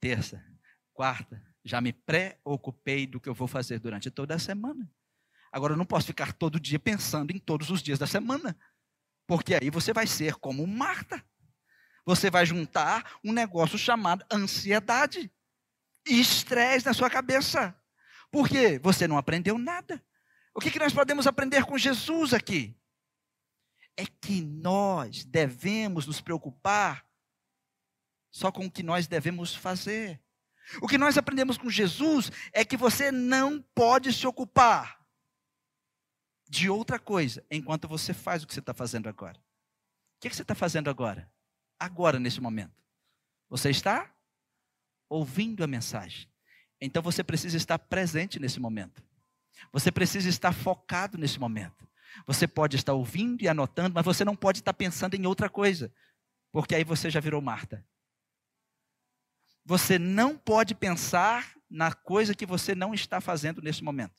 terça, 0.00 0.42
quarta. 0.92 1.42
Já 1.64 1.80
me 1.80 1.92
preocupei 1.92 3.06
do 3.06 3.20
que 3.20 3.28
eu 3.28 3.34
vou 3.34 3.48
fazer 3.48 3.78
durante 3.80 4.10
toda 4.10 4.34
a 4.34 4.38
semana. 4.38 4.90
Agora, 5.54 5.74
eu 5.74 5.76
não 5.76 5.86
posso 5.86 6.08
ficar 6.08 6.32
todo 6.32 6.58
dia 6.58 6.80
pensando 6.80 7.30
em 7.30 7.38
todos 7.38 7.70
os 7.70 7.80
dias 7.80 7.96
da 7.96 8.08
semana, 8.08 8.58
porque 9.24 9.54
aí 9.54 9.70
você 9.70 9.92
vai 9.92 10.04
ser 10.04 10.34
como 10.34 10.66
Marta. 10.66 11.24
Você 12.04 12.28
vai 12.28 12.44
juntar 12.44 13.20
um 13.22 13.32
negócio 13.32 13.78
chamado 13.78 14.26
ansiedade. 14.32 15.30
estresse 16.04 16.84
na 16.84 16.92
sua 16.92 17.08
cabeça. 17.08 17.72
Por 18.32 18.48
quê? 18.48 18.80
Você 18.80 19.06
não 19.06 19.16
aprendeu 19.16 19.56
nada. 19.56 20.04
O 20.52 20.58
que, 20.58 20.72
que 20.72 20.78
nós 20.80 20.92
podemos 20.92 21.24
aprender 21.24 21.64
com 21.64 21.78
Jesus 21.78 22.34
aqui? 22.34 22.76
É 23.96 24.04
que 24.06 24.42
nós 24.42 25.24
devemos 25.24 26.04
nos 26.04 26.20
preocupar 26.20 27.06
só 28.28 28.50
com 28.50 28.66
o 28.66 28.70
que 28.70 28.82
nós 28.82 29.06
devemos 29.06 29.54
fazer. 29.54 30.20
O 30.82 30.88
que 30.88 30.98
nós 30.98 31.16
aprendemos 31.16 31.56
com 31.56 31.70
Jesus 31.70 32.32
é 32.52 32.64
que 32.64 32.76
você 32.76 33.12
não 33.12 33.62
pode 33.72 34.12
se 34.12 34.26
ocupar 34.26 35.03
de 36.48 36.68
outra 36.68 36.98
coisa 36.98 37.44
enquanto 37.50 37.88
você 37.88 38.12
faz 38.12 38.42
o 38.42 38.46
que 38.46 38.54
você 38.54 38.60
está 38.60 38.74
fazendo 38.74 39.08
agora. 39.08 39.38
O 39.38 40.20
que, 40.20 40.30
que 40.30 40.36
você 40.36 40.42
está 40.42 40.54
fazendo 40.54 40.88
agora? 40.88 41.30
Agora, 41.78 42.18
nesse 42.18 42.40
momento. 42.40 42.82
Você 43.48 43.70
está 43.70 44.14
ouvindo 45.08 45.62
a 45.62 45.66
mensagem. 45.66 46.28
Então 46.80 47.02
você 47.02 47.22
precisa 47.22 47.56
estar 47.56 47.78
presente 47.78 48.38
nesse 48.38 48.60
momento. 48.60 49.02
Você 49.72 49.90
precisa 49.90 50.28
estar 50.28 50.52
focado 50.52 51.16
nesse 51.18 51.38
momento. 51.38 51.86
Você 52.26 52.46
pode 52.46 52.76
estar 52.76 52.92
ouvindo 52.92 53.42
e 53.42 53.48
anotando, 53.48 53.94
mas 53.94 54.04
você 54.04 54.24
não 54.24 54.36
pode 54.36 54.60
estar 54.60 54.74
pensando 54.74 55.14
em 55.14 55.26
outra 55.26 55.48
coisa, 55.48 55.92
porque 56.52 56.74
aí 56.74 56.84
você 56.84 57.10
já 57.10 57.20
virou 57.20 57.40
Marta. 57.40 57.84
Você 59.64 59.98
não 59.98 60.36
pode 60.36 60.74
pensar 60.74 61.54
na 61.68 61.92
coisa 61.92 62.34
que 62.34 62.46
você 62.46 62.74
não 62.74 62.94
está 62.94 63.20
fazendo 63.20 63.62
nesse 63.62 63.82
momento. 63.82 64.14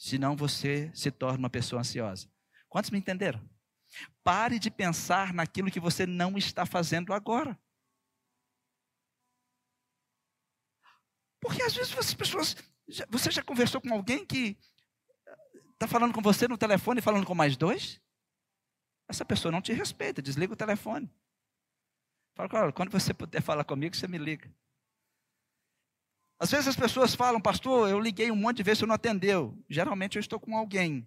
Senão 0.00 0.34
você 0.34 0.90
se 0.94 1.10
torna 1.10 1.40
uma 1.40 1.50
pessoa 1.50 1.80
ansiosa. 1.80 2.26
Quantos 2.70 2.90
me 2.90 2.98
entenderam? 2.98 3.38
Pare 4.24 4.58
de 4.58 4.70
pensar 4.70 5.34
naquilo 5.34 5.70
que 5.70 5.78
você 5.78 6.06
não 6.06 6.38
está 6.38 6.64
fazendo 6.64 7.12
agora. 7.12 7.60
Porque 11.38 11.62
às 11.62 11.74
vezes 11.74 11.96
as 11.98 12.14
pessoas. 12.14 12.56
Você 13.10 13.30
já 13.30 13.42
conversou 13.42 13.78
com 13.78 13.92
alguém 13.92 14.24
que 14.24 14.56
está 15.74 15.86
falando 15.86 16.14
com 16.14 16.22
você 16.22 16.48
no 16.48 16.56
telefone 16.56 17.00
e 17.00 17.02
falando 17.02 17.26
com 17.26 17.34
mais 17.34 17.54
dois? 17.54 18.00
Essa 19.06 19.24
pessoa 19.24 19.52
não 19.52 19.60
te 19.60 19.74
respeita, 19.74 20.22
desliga 20.22 20.54
o 20.54 20.56
telefone. 20.56 21.14
Fala, 22.34 22.72
quando 22.72 22.90
você 22.90 23.12
puder 23.12 23.42
falar 23.42 23.64
comigo, 23.64 23.94
você 23.94 24.08
me 24.08 24.16
liga. 24.16 24.50
Às 26.40 26.50
vezes 26.50 26.68
as 26.68 26.76
pessoas 26.76 27.14
falam, 27.14 27.38
pastor, 27.38 27.90
eu 27.90 28.00
liguei 28.00 28.30
um 28.30 28.36
monte 28.36 28.56
de 28.56 28.62
vezes, 28.62 28.78
você 28.78 28.86
não 28.86 28.94
atendeu. 28.94 29.62
Geralmente 29.68 30.16
eu 30.16 30.20
estou 30.20 30.40
com 30.40 30.56
alguém. 30.56 31.06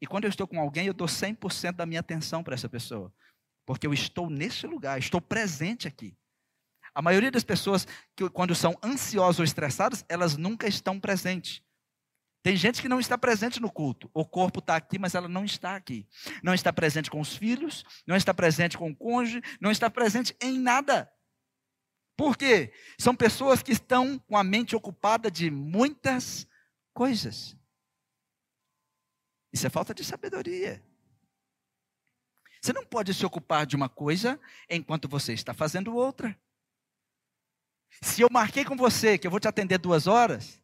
E 0.00 0.06
quando 0.06 0.24
eu 0.24 0.30
estou 0.30 0.46
com 0.46 0.60
alguém, 0.60 0.86
eu 0.86 0.94
dou 0.94 1.08
100% 1.08 1.72
da 1.72 1.84
minha 1.84 1.98
atenção 1.98 2.44
para 2.44 2.54
essa 2.54 2.68
pessoa. 2.68 3.12
Porque 3.66 3.84
eu 3.84 3.92
estou 3.92 4.30
nesse 4.30 4.68
lugar, 4.68 4.96
estou 4.96 5.20
presente 5.20 5.88
aqui. 5.88 6.16
A 6.94 7.02
maioria 7.02 7.32
das 7.32 7.42
pessoas, 7.42 7.86
que, 8.16 8.30
quando 8.30 8.54
são 8.54 8.78
ansiosas 8.82 9.40
ou 9.40 9.44
estressadas, 9.44 10.04
elas 10.08 10.36
nunca 10.36 10.68
estão 10.68 11.00
presentes. 11.00 11.62
Tem 12.42 12.56
gente 12.56 12.80
que 12.80 12.88
não 12.88 13.00
está 13.00 13.18
presente 13.18 13.60
no 13.60 13.70
culto. 13.70 14.08
O 14.14 14.24
corpo 14.24 14.60
está 14.60 14.76
aqui, 14.76 14.98
mas 14.98 15.14
ela 15.14 15.28
não 15.28 15.44
está 15.44 15.74
aqui. 15.74 16.06
Não 16.42 16.54
está 16.54 16.72
presente 16.72 17.10
com 17.10 17.20
os 17.20 17.36
filhos, 17.36 17.84
não 18.06 18.16
está 18.16 18.32
presente 18.32 18.78
com 18.78 18.88
o 18.88 18.96
cônjuge, 18.96 19.42
não 19.60 19.70
está 19.70 19.90
presente 19.90 20.34
em 20.40 20.58
nada. 20.58 21.10
Por 22.20 22.36
quê? 22.36 22.70
São 22.98 23.16
pessoas 23.16 23.62
que 23.62 23.72
estão 23.72 24.18
com 24.18 24.36
a 24.36 24.44
mente 24.44 24.76
ocupada 24.76 25.30
de 25.30 25.50
muitas 25.50 26.46
coisas. 26.92 27.56
Isso 29.50 29.66
é 29.66 29.70
falta 29.70 29.94
de 29.94 30.04
sabedoria. 30.04 30.84
Você 32.60 32.74
não 32.74 32.84
pode 32.84 33.14
se 33.14 33.24
ocupar 33.24 33.64
de 33.64 33.74
uma 33.74 33.88
coisa 33.88 34.38
enquanto 34.68 35.08
você 35.08 35.32
está 35.32 35.54
fazendo 35.54 35.96
outra. 35.96 36.38
Se 38.02 38.20
eu 38.20 38.28
marquei 38.30 38.66
com 38.66 38.76
você 38.76 39.16
que 39.16 39.26
eu 39.26 39.30
vou 39.30 39.40
te 39.40 39.48
atender 39.48 39.78
duas 39.78 40.06
horas, 40.06 40.62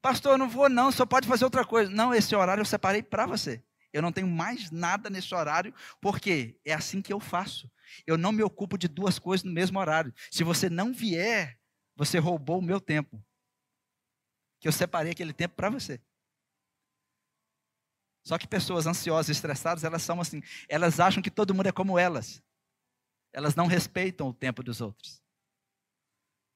pastor, 0.00 0.32
eu 0.32 0.38
não 0.38 0.48
vou 0.48 0.70
não, 0.70 0.90
só 0.90 1.04
pode 1.04 1.28
fazer 1.28 1.44
outra 1.44 1.66
coisa. 1.66 1.90
Não, 1.90 2.14
esse 2.14 2.34
horário 2.34 2.62
eu 2.62 2.66
separei 2.66 3.02
para 3.02 3.26
você. 3.26 3.62
Eu 3.94 4.02
não 4.02 4.10
tenho 4.10 4.26
mais 4.26 4.72
nada 4.72 5.08
nesse 5.08 5.32
horário, 5.32 5.72
porque 6.00 6.58
é 6.64 6.74
assim 6.74 7.00
que 7.00 7.12
eu 7.12 7.20
faço. 7.20 7.70
Eu 8.04 8.18
não 8.18 8.32
me 8.32 8.42
ocupo 8.42 8.76
de 8.76 8.88
duas 8.88 9.20
coisas 9.20 9.44
no 9.44 9.52
mesmo 9.52 9.78
horário. 9.78 10.12
Se 10.32 10.42
você 10.42 10.68
não 10.68 10.92
vier, 10.92 11.56
você 11.94 12.18
roubou 12.18 12.58
o 12.58 12.62
meu 12.62 12.80
tempo. 12.80 13.24
Que 14.58 14.66
eu 14.66 14.72
separei 14.72 15.12
aquele 15.12 15.32
tempo 15.32 15.54
para 15.54 15.70
você. 15.70 16.02
Só 18.26 18.36
que 18.36 18.48
pessoas 18.48 18.84
ansiosas 18.84 19.28
e 19.28 19.32
estressadas, 19.32 19.84
elas 19.84 20.02
são 20.02 20.20
assim, 20.20 20.42
elas 20.68 20.98
acham 20.98 21.22
que 21.22 21.30
todo 21.30 21.54
mundo 21.54 21.68
é 21.68 21.72
como 21.72 21.96
elas. 21.96 22.42
Elas 23.32 23.54
não 23.54 23.68
respeitam 23.68 24.26
o 24.26 24.34
tempo 24.34 24.60
dos 24.60 24.80
outros. 24.80 25.22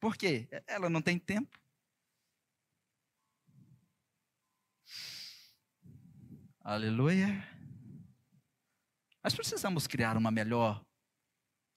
Por 0.00 0.16
quê? 0.16 0.48
Ela 0.66 0.90
não 0.90 1.00
tem 1.00 1.20
tempo. 1.20 1.56
Aleluia. 6.70 7.42
Nós 9.24 9.34
precisamos 9.34 9.86
criar 9.86 10.18
uma 10.18 10.30
melhor 10.30 10.84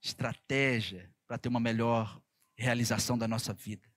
estratégia 0.02 1.10
para 1.26 1.38
ter 1.38 1.48
uma 1.48 1.62
melhor 1.62 2.22
realização 2.58 3.18
da 3.18 3.26
nossa 3.26 3.54
vida. 3.54 3.90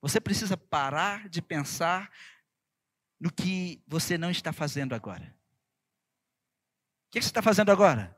Você 0.00 0.20
precisa 0.20 0.56
parar 0.56 1.28
de 1.28 1.42
pensar 1.42 2.12
no 3.18 3.28
que 3.32 3.82
você 3.84 4.16
não 4.16 4.30
está 4.30 4.52
fazendo 4.52 4.94
agora. 4.94 5.36
O 7.08 7.10
que 7.10 7.20
você 7.20 7.26
está 7.26 7.42
fazendo 7.42 7.72
agora? 7.72 8.16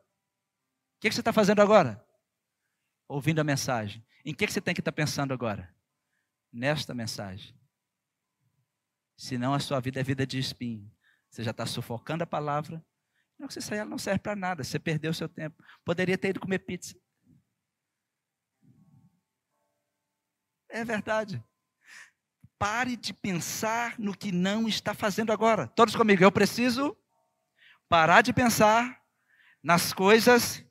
O 0.99 1.01
que 1.01 1.11
você 1.11 1.21
está 1.23 1.33
fazendo 1.33 1.63
agora? 1.63 2.07
Ouvindo 3.09 3.41
a 3.41 3.45
mensagem. 3.45 4.05
Em 4.23 4.35
que 4.35 4.47
você 4.47 4.61
tem 4.61 4.75
que 4.75 4.83
estar 4.83 4.93
pensando 4.93 5.33
agora? 5.33 5.75
Nesta 6.53 6.93
mensagem. 6.93 7.59
Senão 9.17 9.55
a 9.55 9.61
sua 9.61 9.81
vida 9.81 9.99
é 9.99 10.03
vida 10.03 10.27
de 10.27 10.39
espinho. 10.39 10.94
Você 11.35 11.43
já 11.43 11.51
está 11.51 11.67
sufocando 11.67 12.23
a 12.23 12.27
palavra. 12.29 12.81
Não, 13.37 13.51
você 13.51 13.61
sair, 13.61 13.79
ela 13.79 13.91
não 13.91 13.99
serve 13.99 14.21
para 14.21 14.37
nada. 14.37 14.63
Você 14.63 14.79
perdeu 14.79 15.11
o 15.11 15.15
seu 15.15 15.29
tempo. 15.29 15.61
Poderia 15.85 16.17
ter 16.17 16.29
ido 16.29 16.39
comer 16.39 16.61
pizza. 16.61 16.97
É 20.69 20.85
verdade. 20.85 21.43
Pare 22.57 22.95
de 22.95 23.13
pensar 23.13 23.99
no 23.99 24.17
que 24.17 24.31
não 24.31 24.69
está 24.69 24.95
fazendo 24.95 25.33
agora. 25.33 25.67
Todos 25.67 25.97
comigo, 25.97 26.23
eu 26.23 26.31
preciso 26.31 26.97
parar 27.89 28.23
de 28.23 28.33
pensar 28.33 29.03
nas 29.61 29.93
coisas 29.93 30.65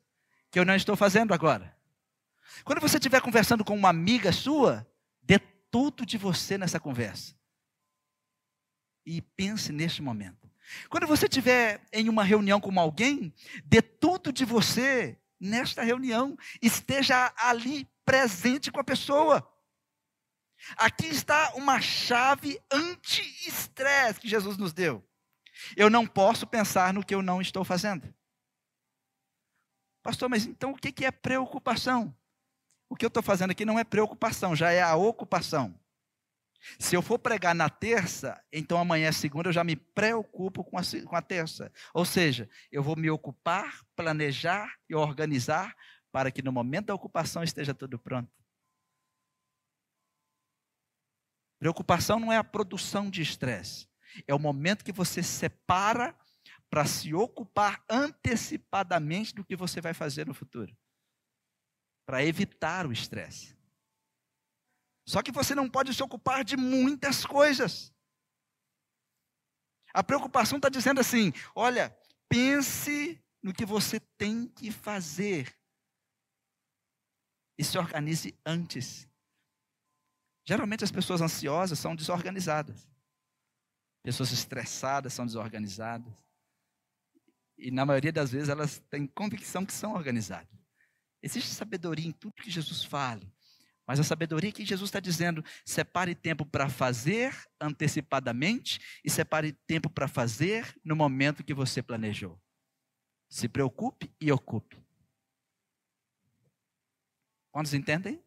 que 0.50 0.58
eu 0.58 0.64
não 0.64 0.74
estou 0.74 0.96
fazendo 0.96 1.34
agora. 1.34 1.76
Quando 2.64 2.80
você 2.80 2.96
estiver 2.96 3.20
conversando 3.20 3.66
com 3.66 3.76
uma 3.76 3.90
amiga 3.90 4.32
sua, 4.32 4.90
dê 5.20 5.38
tudo 5.70 6.06
de 6.06 6.16
você 6.16 6.56
nessa 6.56 6.80
conversa. 6.80 7.38
E 9.04 9.20
pense 9.20 9.70
neste 9.70 10.00
momento. 10.00 10.43
Quando 10.88 11.06
você 11.06 11.26
estiver 11.26 11.80
em 11.92 12.08
uma 12.08 12.24
reunião 12.24 12.60
com 12.60 12.78
alguém, 12.78 13.32
dê 13.64 13.82
tudo 13.82 14.32
de 14.32 14.44
você 14.44 15.18
nesta 15.38 15.82
reunião. 15.82 16.36
Esteja 16.60 17.32
ali 17.36 17.88
presente 18.04 18.70
com 18.70 18.80
a 18.80 18.84
pessoa. 18.84 19.48
Aqui 20.76 21.06
está 21.06 21.52
uma 21.54 21.80
chave 21.80 22.60
anti-estresse 22.70 24.20
que 24.20 24.28
Jesus 24.28 24.56
nos 24.56 24.72
deu. 24.72 25.04
Eu 25.76 25.90
não 25.90 26.06
posso 26.06 26.46
pensar 26.46 26.92
no 26.92 27.04
que 27.04 27.14
eu 27.14 27.22
não 27.22 27.40
estou 27.40 27.64
fazendo. 27.64 28.12
Pastor, 30.02 30.28
mas 30.28 30.44
então 30.44 30.72
o 30.72 30.76
que 30.76 31.04
é 31.04 31.10
preocupação? 31.10 32.14
O 32.88 32.96
que 32.96 33.04
eu 33.04 33.08
estou 33.08 33.22
fazendo 33.22 33.50
aqui 33.50 33.64
não 33.64 33.78
é 33.78 33.84
preocupação, 33.84 34.54
já 34.54 34.70
é 34.70 34.82
a 34.82 34.94
ocupação. 34.94 35.78
Se 36.78 36.96
eu 36.96 37.02
for 37.02 37.18
pregar 37.18 37.54
na 37.54 37.68
terça, 37.68 38.42
então 38.52 38.78
amanhã 38.78 39.08
é 39.08 39.12
segunda, 39.12 39.48
eu 39.48 39.52
já 39.52 39.62
me 39.62 39.76
preocupo 39.76 40.64
com 40.64 40.78
a, 40.78 40.82
com 41.06 41.16
a 41.16 41.22
terça. 41.22 41.72
Ou 41.92 42.04
seja, 42.04 42.48
eu 42.72 42.82
vou 42.82 42.96
me 42.96 43.10
ocupar, 43.10 43.80
planejar 43.94 44.74
e 44.88 44.94
organizar 44.94 45.74
para 46.10 46.30
que 46.30 46.42
no 46.42 46.52
momento 46.52 46.86
da 46.86 46.94
ocupação 46.94 47.42
esteja 47.42 47.74
tudo 47.74 47.98
pronto. 47.98 48.32
Preocupação 51.58 52.18
não 52.18 52.32
é 52.32 52.36
a 52.36 52.44
produção 52.44 53.08
de 53.08 53.22
estresse, 53.22 53.88
é 54.26 54.34
o 54.34 54.38
momento 54.38 54.84
que 54.84 54.92
você 54.92 55.22
separa 55.22 56.14
para 56.68 56.84
se 56.84 57.14
ocupar 57.14 57.82
antecipadamente 57.88 59.34
do 59.34 59.44
que 59.44 59.56
você 59.56 59.80
vai 59.80 59.94
fazer 59.94 60.26
no 60.26 60.34
futuro 60.34 60.76
para 62.06 62.24
evitar 62.24 62.86
o 62.86 62.92
estresse. 62.92 63.53
Só 65.06 65.22
que 65.22 65.32
você 65.32 65.54
não 65.54 65.68
pode 65.68 65.92
se 65.92 66.02
ocupar 66.02 66.44
de 66.44 66.56
muitas 66.56 67.24
coisas. 67.24 67.92
A 69.92 70.02
preocupação 70.02 70.56
está 70.56 70.68
dizendo 70.68 71.00
assim: 71.00 71.32
olha, 71.54 71.96
pense 72.28 73.22
no 73.42 73.52
que 73.52 73.66
você 73.66 74.00
tem 74.00 74.48
que 74.48 74.70
fazer. 74.70 75.54
E 77.56 77.62
se 77.62 77.78
organize 77.78 78.36
antes. 78.44 79.08
Geralmente 80.46 80.84
as 80.84 80.90
pessoas 80.90 81.20
ansiosas 81.20 81.78
são 81.78 81.94
desorganizadas. 81.94 82.88
Pessoas 84.02 84.32
estressadas 84.32 85.14
são 85.14 85.24
desorganizadas. 85.24 86.12
E 87.56 87.70
na 87.70 87.86
maioria 87.86 88.12
das 88.12 88.32
vezes 88.32 88.48
elas 88.48 88.80
têm 88.90 89.06
convicção 89.06 89.64
que 89.64 89.72
são 89.72 89.94
organizadas. 89.94 90.52
Existe 91.22 91.50
sabedoria 91.50 92.06
em 92.06 92.12
tudo 92.12 92.42
que 92.42 92.50
Jesus 92.50 92.84
fala, 92.84 93.22
Mas 93.86 94.00
a 94.00 94.04
sabedoria 94.04 94.52
que 94.52 94.64
Jesus 94.64 94.88
está 94.88 95.00
dizendo, 95.00 95.44
separe 95.64 96.14
tempo 96.14 96.46
para 96.46 96.68
fazer 96.68 97.36
antecipadamente 97.60 98.80
e 99.04 99.10
separe 99.10 99.52
tempo 99.66 99.90
para 99.90 100.08
fazer 100.08 100.74
no 100.82 100.96
momento 100.96 101.44
que 101.44 101.52
você 101.52 101.82
planejou. 101.82 102.40
Se 103.28 103.48
preocupe 103.48 104.10
e 104.20 104.32
ocupe. 104.32 104.82
Quantos 107.50 107.74
entendem? 107.74 108.22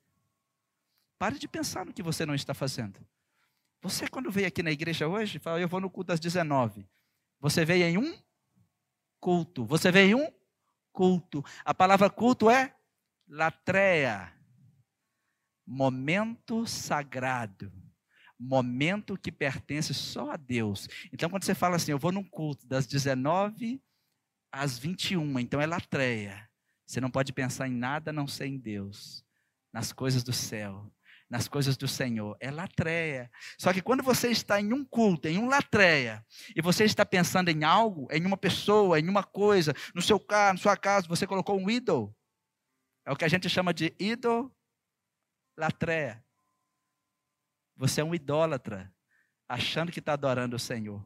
Pare 1.17 1.39
de 1.39 1.47
pensar 1.47 1.85
no 1.85 1.93
que 1.93 2.03
você 2.03 2.25
não 2.25 2.35
está 2.35 2.53
fazendo. 2.53 2.99
Você, 3.81 4.07
quando 4.07 4.31
veio 4.31 4.47
aqui 4.47 4.61
na 4.61 4.71
igreja 4.71 5.07
hoje, 5.07 5.39
fala, 5.39 5.59
eu 5.59 5.67
vou 5.67 5.79
no 5.79 5.89
culto 5.89 6.13
às 6.13 6.19
19. 6.19 6.87
Você 7.39 7.65
veio 7.65 7.85
em 7.85 7.97
um 7.97 8.17
culto. 9.19 9.65
Você 9.65 9.91
veio 9.91 10.17
em 10.17 10.21
um 10.21 10.33
culto. 10.91 11.43
A 11.65 11.73
palavra 11.73 12.09
culto 12.09 12.49
é 12.49 12.75
latreia. 13.27 14.36
Momento 15.67 16.65
sagrado. 16.65 17.71
Momento 18.39 19.17
que 19.17 19.31
pertence 19.31 19.93
só 19.93 20.31
a 20.31 20.37
Deus. 20.37 20.87
Então, 21.11 21.29
quando 21.29 21.43
você 21.43 21.53
fala 21.53 21.75
assim, 21.75 21.91
eu 21.91 21.99
vou 21.99 22.11
num 22.11 22.23
culto 22.23 22.65
das 22.65 22.87
19 22.87 23.81
às 24.51 24.79
21, 24.79 25.39
então 25.39 25.59
é 25.59 25.65
latreia. 25.65 26.49
Você 26.85 27.01
não 27.01 27.11
pode 27.11 27.33
pensar 27.33 27.67
em 27.67 27.73
nada 27.73 28.11
a 28.11 28.13
não 28.13 28.27
ser 28.27 28.45
em 28.45 28.57
Deus, 28.57 29.25
nas 29.73 29.91
coisas 29.91 30.23
do 30.23 30.31
céu 30.31 30.89
nas 31.29 31.47
coisas 31.47 31.75
do 31.75 31.87
Senhor. 31.87 32.37
É 32.39 32.49
latreia. 32.49 33.29
Só 33.57 33.73
que 33.73 33.81
quando 33.81 34.03
você 34.03 34.29
está 34.29 34.59
em 34.59 34.73
um 34.73 34.83
culto, 34.83 35.27
em 35.27 35.37
um 35.37 35.47
latreia, 35.47 36.25
e 36.55 36.61
você 36.61 36.85
está 36.85 37.05
pensando 37.05 37.49
em 37.49 37.63
algo, 37.63 38.07
em 38.11 38.25
uma 38.25 38.37
pessoa, 38.37 38.99
em 38.99 39.07
uma 39.07 39.23
coisa, 39.23 39.73
no 39.93 40.01
seu 40.01 40.19
carro, 40.19 40.53
na 40.53 40.59
sua 40.59 40.77
casa, 40.77 41.07
você 41.07 41.27
colocou 41.27 41.59
um 41.59 41.69
ídolo. 41.69 42.15
É 43.05 43.11
o 43.11 43.15
que 43.15 43.25
a 43.25 43.27
gente 43.29 43.49
chama 43.49 43.73
de 43.73 43.93
idolatreia. 45.57 46.23
Você 47.75 48.01
é 48.01 48.03
um 48.03 48.13
idólatra, 48.13 48.93
achando 49.49 49.91
que 49.91 49.99
está 49.99 50.13
adorando 50.13 50.55
o 50.55 50.59
Senhor. 50.59 51.03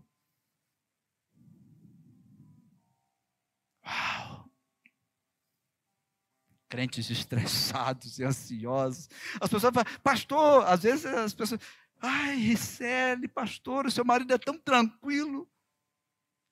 crentes 6.70 7.10
estressados 7.10 8.18
e 8.18 8.24
ansiosos. 8.24 9.10
As 9.42 9.50
pessoas 9.50 9.74
falam, 9.74 10.00
pastor, 10.02 10.66
às 10.66 10.84
vezes 10.84 11.06
as 11.06 11.34
pessoas, 11.34 11.60
ai, 12.00 12.38
Ricele, 12.38 13.28
pastor, 13.28 13.86
o 13.86 13.92
seu 13.92 14.06
marido 14.06 14.34
é 14.34 14.38
tão 14.38 14.58
tranquilo. 14.58 15.52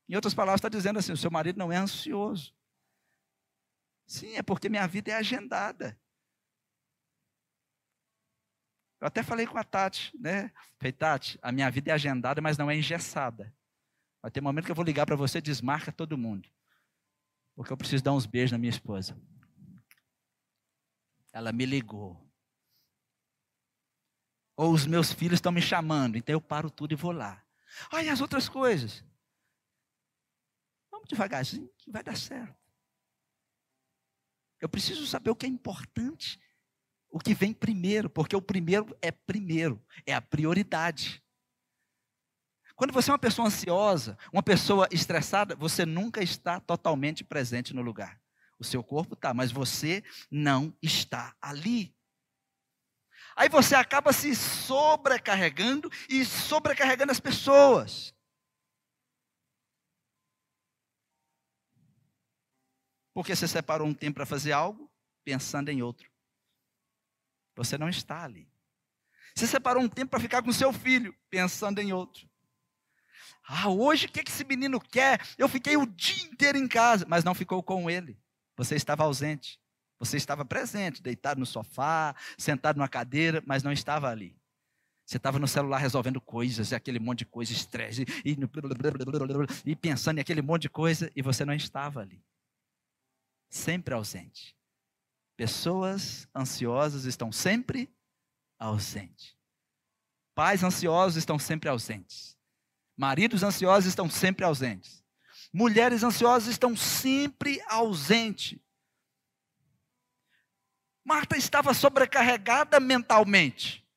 Em 0.09 0.15
outras 0.15 0.33
palavras, 0.33 0.59
está 0.59 0.67
dizendo 0.67 0.99
assim: 0.99 1.13
o 1.13 1.17
seu 1.17 1.31
marido 1.31 1.57
não 1.57 1.71
é 1.71 1.77
ansioso. 1.77 2.53
Sim, 4.05 4.35
é 4.35 4.43
porque 4.43 4.67
minha 4.67 4.85
vida 4.87 5.09
é 5.11 5.15
agendada. 5.15 5.97
Eu 8.99 9.07
até 9.07 9.23
falei 9.23 9.47
com 9.47 9.57
a 9.57 9.63
Tati, 9.63 10.11
né? 10.19 10.51
Falei, 10.77 10.91
Tati, 10.91 11.39
a 11.41 11.51
minha 11.51 11.69
vida 11.71 11.91
é 11.91 11.93
agendada, 11.93 12.41
mas 12.41 12.57
não 12.57 12.69
é 12.69 12.75
engessada. 12.75 13.53
Vai 14.21 14.29
ter 14.29 14.41
momento 14.41 14.65
que 14.65 14.71
eu 14.71 14.75
vou 14.75 14.83
ligar 14.83 15.05
para 15.05 15.15
você, 15.15 15.39
desmarca 15.39 15.91
todo 15.91 16.17
mundo. 16.17 16.49
Porque 17.55 17.71
eu 17.71 17.77
preciso 17.77 18.03
dar 18.03 18.13
uns 18.13 18.25
beijos 18.25 18.51
na 18.51 18.57
minha 18.57 18.69
esposa. 18.69 19.17
Ela 21.31 21.51
me 21.51 21.65
ligou. 21.65 22.29
Ou 24.57 24.73
os 24.73 24.85
meus 24.85 25.13
filhos 25.13 25.35
estão 25.35 25.53
me 25.53 25.61
chamando, 25.61 26.17
então 26.17 26.33
eu 26.33 26.41
paro 26.41 26.69
tudo 26.69 26.91
e 26.91 26.95
vou 26.95 27.13
lá. 27.13 27.41
Ah, 27.91 28.03
e 28.03 28.09
as 28.09 28.19
outras 28.19 28.49
coisas? 28.49 29.05
Vamos 30.91 31.07
devagarzinho, 31.07 31.69
que 31.77 31.89
vai 31.89 32.03
dar 32.03 32.17
certo. 32.17 32.59
Eu 34.59 34.67
preciso 34.67 35.07
saber 35.07 35.29
o 35.29 35.35
que 35.35 35.45
é 35.45 35.49
importante, 35.49 36.37
o 37.11 37.19
que 37.19 37.33
vem 37.33 37.53
primeiro, 37.53 38.09
porque 38.09 38.35
o 38.35 38.41
primeiro 38.41 38.97
é 39.01 39.11
primeiro, 39.11 39.83
é 40.05 40.13
a 40.13 40.21
prioridade. 40.21 41.23
Quando 42.75 42.93
você 42.93 43.09
é 43.09 43.13
uma 43.13 43.19
pessoa 43.19 43.47
ansiosa, 43.47 44.17
uma 44.31 44.43
pessoa 44.43 44.87
estressada, 44.91 45.55
você 45.55 45.85
nunca 45.85 46.23
está 46.23 46.59
totalmente 46.59 47.23
presente 47.23 47.73
no 47.73 47.81
lugar. 47.81 48.21
O 48.57 48.63
seu 48.63 48.83
corpo 48.83 49.15
está, 49.15 49.33
mas 49.33 49.51
você 49.51 50.03
não 50.29 50.73
está 50.81 51.35
ali. 51.41 51.93
Aí 53.35 53.49
você 53.49 53.75
acaba 53.75 54.13
se 54.13 54.35
sobrecarregando 54.35 55.89
e 56.09 56.23
sobrecarregando 56.23 57.11
as 57.11 57.19
pessoas. 57.19 58.13
Porque 63.13 63.35
você 63.35 63.47
separou 63.47 63.87
um 63.87 63.93
tempo 63.93 64.15
para 64.15 64.25
fazer 64.25 64.51
algo, 64.51 64.89
pensando 65.25 65.69
em 65.69 65.81
outro. 65.81 66.08
Você 67.59 67.77
não 67.77 67.89
está 67.89 68.23
ali. 68.23 68.49
Você 69.35 69.45
separou 69.45 69.83
um 69.83 69.89
tempo 69.89 70.11
para 70.11 70.19
ficar 70.21 70.41
com 70.41 70.51
seu 70.53 70.71
filho, 70.71 71.13
pensando 71.29 71.79
em 71.79 71.91
outro. 71.91 72.25
Ah, 73.45 73.67
hoje 73.67 74.05
o 74.05 74.09
que 74.09 74.21
esse 74.25 74.45
menino 74.45 74.79
quer? 74.79 75.19
Eu 75.37 75.49
fiquei 75.49 75.75
o 75.75 75.85
dia 75.85 76.23
inteiro 76.23 76.57
em 76.57 76.69
casa, 76.69 77.05
mas 77.05 77.25
não 77.25 77.35
ficou 77.35 77.61
com 77.61 77.89
ele. 77.89 78.17
Você 78.55 78.75
estava 78.75 79.03
ausente. 79.03 79.59
Você 79.99 80.15
estava 80.15 80.45
presente, 80.45 81.01
deitado 81.01 81.37
no 81.37 81.45
sofá, 81.45 82.15
sentado 82.37 82.77
numa 82.77 82.87
cadeira, 82.87 83.43
mas 83.45 83.61
não 83.61 83.73
estava 83.73 84.09
ali. 84.09 84.39
Você 85.05 85.17
estava 85.17 85.37
no 85.37 85.47
celular 85.47 85.79
resolvendo 85.79 86.21
coisas, 86.21 86.71
aquele 86.71 86.97
monte 86.97 87.19
de 87.19 87.25
coisa, 87.25 87.51
estresse, 87.51 88.05
e, 88.23 88.37
e 89.65 89.75
pensando 89.75 90.19
em 90.19 90.21
aquele 90.21 90.41
monte 90.41 90.61
de 90.61 90.69
coisa, 90.69 91.11
e 91.13 91.21
você 91.21 91.43
não 91.43 91.53
estava 91.53 91.99
ali. 91.99 92.23
Sempre 93.49 93.93
ausente. 93.93 94.55
Pessoas 95.39 96.27
ansiosas 96.35 97.05
estão 97.05 97.31
sempre 97.31 97.89
ausentes. 98.59 99.37
Pais 100.35 100.65
ansiosos 100.65 101.15
estão 101.15 101.39
sempre 101.39 101.69
ausentes. 101.69 102.37
Maridos 102.97 103.41
ansiosos 103.41 103.87
estão 103.87 104.09
sempre 104.09 104.43
ausentes. 104.43 105.01
Mulheres 105.53 106.03
ansiosas 106.03 106.49
estão 106.49 106.75
sempre 106.75 107.63
ausentes. 107.69 108.59
Marta 111.05 111.37
estava 111.37 111.73
sobrecarregada 111.73 112.77
mentalmente. 112.77 113.87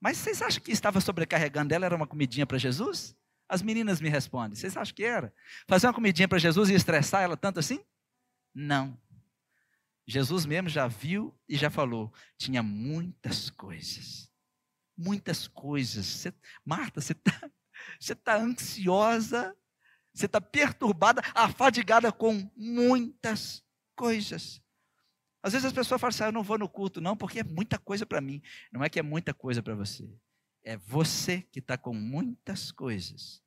Mas 0.00 0.16
vocês 0.16 0.40
acham 0.40 0.62
que 0.62 0.72
estava 0.72 0.98
sobrecarregando 0.98 1.74
ela 1.74 1.84
era 1.84 1.94
uma 1.94 2.06
comidinha 2.06 2.46
para 2.46 2.56
Jesus? 2.56 3.14
As 3.46 3.60
meninas 3.60 4.00
me 4.00 4.08
respondem. 4.08 4.56
Vocês 4.56 4.74
acham 4.78 4.94
que 4.94 5.04
era? 5.04 5.30
Fazer 5.68 5.88
uma 5.88 5.92
comidinha 5.92 6.26
para 6.26 6.38
Jesus 6.38 6.70
e 6.70 6.74
estressar 6.74 7.20
ela 7.20 7.36
tanto 7.36 7.60
assim? 7.60 7.84
Não. 8.54 8.98
Jesus 10.06 10.44
mesmo 10.46 10.68
já 10.68 10.86
viu 10.86 11.38
e 11.48 11.56
já 11.56 11.70
falou. 11.70 12.12
Tinha 12.36 12.62
muitas 12.62 13.50
coisas. 13.50 14.30
Muitas 14.96 15.46
coisas. 15.46 16.26
Marta, 16.64 17.00
você 17.00 17.12
está 17.12 17.50
você 17.98 18.14
tá 18.16 18.36
ansiosa 18.36 19.56
você 20.12 20.26
está 20.26 20.40
perturbada, 20.40 21.22
afadigada 21.34 22.12
com 22.12 22.50
muitas 22.56 23.64
coisas. 23.96 24.60
Às 25.42 25.52
vezes 25.52 25.66
as 25.66 25.72
pessoas 25.72 26.00
falam 26.00 26.10
assim: 26.10 26.24
ah, 26.24 26.26
eu 26.26 26.32
não 26.32 26.42
vou 26.42 26.58
no 26.58 26.68
culto, 26.68 27.00
não, 27.00 27.16
porque 27.16 27.40
é 27.40 27.44
muita 27.44 27.78
coisa 27.78 28.04
para 28.04 28.20
mim. 28.20 28.42
Não 28.72 28.82
é 28.82 28.88
que 28.88 28.98
é 28.98 29.02
muita 29.02 29.32
coisa 29.32 29.62
para 29.62 29.74
você. 29.74 30.12
É 30.62 30.76
você 30.76 31.42
que 31.42 31.60
está 31.60 31.78
com 31.78 31.94
muitas 31.94 32.70
coisas. 32.70 33.42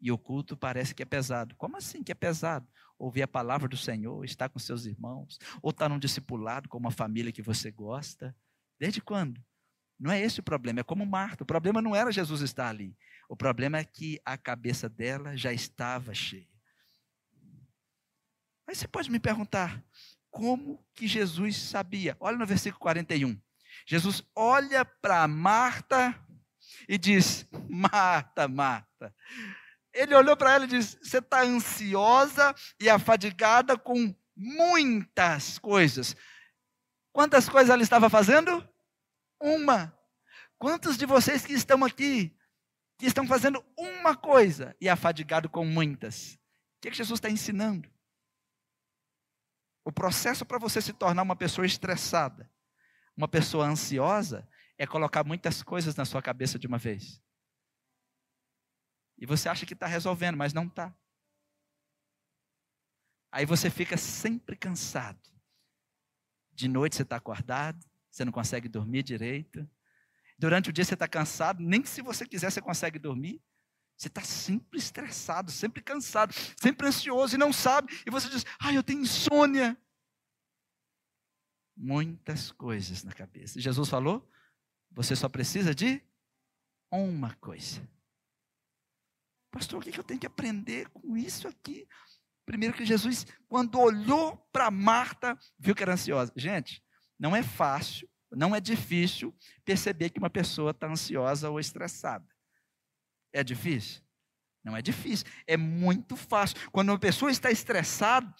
E 0.00 0.12
o 0.12 0.18
culto 0.18 0.56
parece 0.56 0.94
que 0.94 1.02
é 1.02 1.06
pesado. 1.06 1.54
Como 1.56 1.76
assim 1.76 2.02
que 2.02 2.12
é 2.12 2.14
pesado? 2.14 2.66
Ouvir 2.98 3.22
a 3.22 3.28
palavra 3.28 3.68
do 3.68 3.76
Senhor, 3.76 4.24
estar 4.24 4.48
com 4.48 4.58
seus 4.58 4.86
irmãos, 4.86 5.38
ou 5.62 5.70
estar 5.70 5.88
num 5.88 5.98
discipulado 5.98 6.68
com 6.68 6.78
uma 6.78 6.90
família 6.90 7.32
que 7.32 7.42
você 7.42 7.70
gosta. 7.70 8.34
Desde 8.78 9.00
quando? 9.00 9.42
Não 9.98 10.12
é 10.12 10.20
esse 10.20 10.38
o 10.38 10.42
problema, 10.42 10.80
é 10.80 10.84
como 10.84 11.04
Marta. 11.04 11.42
O 11.42 11.46
problema 11.46 11.82
não 11.82 11.94
era 11.94 12.12
Jesus 12.12 12.40
estar 12.40 12.68
ali. 12.68 12.96
O 13.28 13.36
problema 13.36 13.78
é 13.78 13.84
que 13.84 14.20
a 14.24 14.38
cabeça 14.38 14.88
dela 14.88 15.36
já 15.36 15.52
estava 15.52 16.14
cheia. 16.14 16.46
Aí 18.66 18.74
você 18.74 18.86
pode 18.86 19.10
me 19.10 19.18
perguntar, 19.18 19.82
como 20.30 20.84
que 20.94 21.08
Jesus 21.08 21.56
sabia? 21.56 22.16
Olha 22.20 22.36
no 22.36 22.46
versículo 22.46 22.80
41. 22.80 23.40
Jesus 23.86 24.22
olha 24.34 24.84
para 24.84 25.26
Marta 25.26 26.14
e 26.88 26.98
diz: 26.98 27.46
Marta, 27.68 28.46
Marta. 28.46 29.14
Ele 29.98 30.14
olhou 30.14 30.36
para 30.36 30.54
ela 30.54 30.64
e 30.64 30.68
disse: 30.68 30.98
Você 31.02 31.18
está 31.18 31.42
ansiosa 31.42 32.54
e 32.80 32.88
afadigada 32.88 33.76
com 33.76 34.14
muitas 34.36 35.58
coisas. 35.58 36.14
Quantas 37.12 37.48
coisas 37.48 37.70
ela 37.70 37.82
estava 37.82 38.08
fazendo? 38.08 38.66
uma. 39.40 39.96
Quantos 40.58 40.96
de 40.96 41.06
vocês 41.06 41.44
que 41.46 41.52
estão 41.52 41.84
aqui, 41.84 42.36
que 42.98 43.06
estão 43.06 43.26
fazendo 43.26 43.64
uma 43.76 44.16
coisa 44.16 44.76
e 44.80 44.88
afadigado 44.88 45.48
com 45.48 45.64
muitas? 45.64 46.34
O 46.34 46.80
que, 46.82 46.88
é 46.88 46.90
que 46.90 46.96
Jesus 46.96 47.18
está 47.18 47.30
ensinando? 47.30 47.88
O 49.84 49.92
processo 49.92 50.44
para 50.44 50.58
você 50.58 50.82
se 50.82 50.92
tornar 50.92 51.22
uma 51.22 51.36
pessoa 51.36 51.66
estressada, 51.66 52.50
uma 53.16 53.28
pessoa 53.28 53.66
ansiosa, 53.66 54.48
é 54.76 54.86
colocar 54.86 55.24
muitas 55.24 55.62
coisas 55.62 55.96
na 55.96 56.04
sua 56.04 56.20
cabeça 56.20 56.58
de 56.58 56.66
uma 56.66 56.78
vez. 56.78 57.22
E 59.18 59.26
você 59.26 59.48
acha 59.48 59.66
que 59.66 59.74
está 59.74 59.86
resolvendo, 59.86 60.36
mas 60.36 60.54
não 60.54 60.66
está. 60.66 60.94
Aí 63.30 63.44
você 63.44 63.68
fica 63.68 63.96
sempre 63.96 64.56
cansado. 64.56 65.20
De 66.52 66.68
noite 66.68 66.96
você 66.96 67.02
está 67.02 67.16
acordado, 67.16 67.84
você 68.10 68.24
não 68.24 68.32
consegue 68.32 68.68
dormir 68.68 69.02
direito. 69.02 69.68
Durante 70.38 70.70
o 70.70 70.72
dia 70.72 70.84
você 70.84 70.94
está 70.94 71.08
cansado, 71.08 71.62
nem 71.62 71.84
se 71.84 72.00
você 72.00 72.26
quiser 72.26 72.50
você 72.50 72.60
consegue 72.60 72.98
dormir. 72.98 73.42
Você 73.96 74.06
está 74.06 74.22
sempre 74.22 74.78
estressado, 74.78 75.50
sempre 75.50 75.82
cansado, 75.82 76.32
sempre 76.60 76.86
ansioso 76.86 77.34
e 77.34 77.38
não 77.38 77.52
sabe. 77.52 77.92
E 78.06 78.10
você 78.10 78.28
diz, 78.28 78.44
ai, 78.60 78.76
eu 78.76 78.82
tenho 78.82 79.00
insônia. 79.00 79.76
Muitas 81.76 82.52
coisas 82.52 83.02
na 83.02 83.12
cabeça. 83.12 83.60
Jesus 83.60 83.88
falou, 83.88 84.30
você 84.92 85.16
só 85.16 85.28
precisa 85.28 85.74
de 85.74 86.00
uma 86.92 87.34
coisa. 87.34 87.82
Pastor, 89.50 89.80
o 89.80 89.82
que 89.82 89.98
eu 89.98 90.04
tenho 90.04 90.20
que 90.20 90.26
aprender 90.26 90.88
com 90.90 91.16
isso 91.16 91.48
aqui? 91.48 91.86
Primeiro 92.44 92.74
que 92.74 92.84
Jesus, 92.84 93.26
quando 93.48 93.78
olhou 93.78 94.36
para 94.52 94.70
Marta, 94.70 95.38
viu 95.58 95.74
que 95.74 95.82
era 95.82 95.92
ansiosa. 95.92 96.32
Gente, 96.36 96.82
não 97.18 97.34
é 97.34 97.42
fácil, 97.42 98.08
não 98.30 98.54
é 98.54 98.60
difícil 98.60 99.34
perceber 99.64 100.10
que 100.10 100.18
uma 100.18 100.30
pessoa 100.30 100.70
está 100.70 100.86
ansiosa 100.86 101.50
ou 101.50 101.58
estressada. 101.58 102.26
É 103.32 103.42
difícil? 103.42 104.02
Não 104.64 104.76
é 104.76 104.82
difícil, 104.82 105.26
é 105.46 105.56
muito 105.56 106.16
fácil. 106.16 106.56
Quando 106.70 106.90
uma 106.90 106.98
pessoa 106.98 107.30
está 107.30 107.50
estressada, 107.50 108.32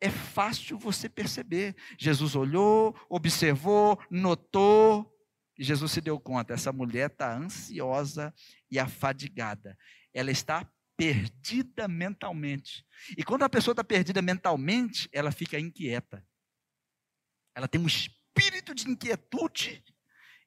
é 0.00 0.10
fácil 0.10 0.78
você 0.78 1.08
perceber. 1.08 1.74
Jesus 1.98 2.34
olhou, 2.34 2.94
observou, 3.08 3.98
notou, 4.10 5.12
e 5.58 5.64
Jesus 5.64 5.92
se 5.92 6.00
deu 6.00 6.20
conta: 6.20 6.54
essa 6.54 6.72
mulher 6.72 7.10
está 7.10 7.34
ansiosa 7.34 8.34
e 8.70 8.78
afadigada. 8.78 9.76
Ela 10.16 10.30
está 10.30 10.66
perdida 10.96 11.86
mentalmente. 11.86 12.86
E 13.18 13.22
quando 13.22 13.42
a 13.42 13.50
pessoa 13.50 13.74
está 13.74 13.84
perdida 13.84 14.22
mentalmente, 14.22 15.10
ela 15.12 15.30
fica 15.30 15.60
inquieta. 15.60 16.26
Ela 17.54 17.68
tem 17.68 17.78
um 17.78 17.86
espírito 17.86 18.74
de 18.74 18.88
inquietude 18.88 19.84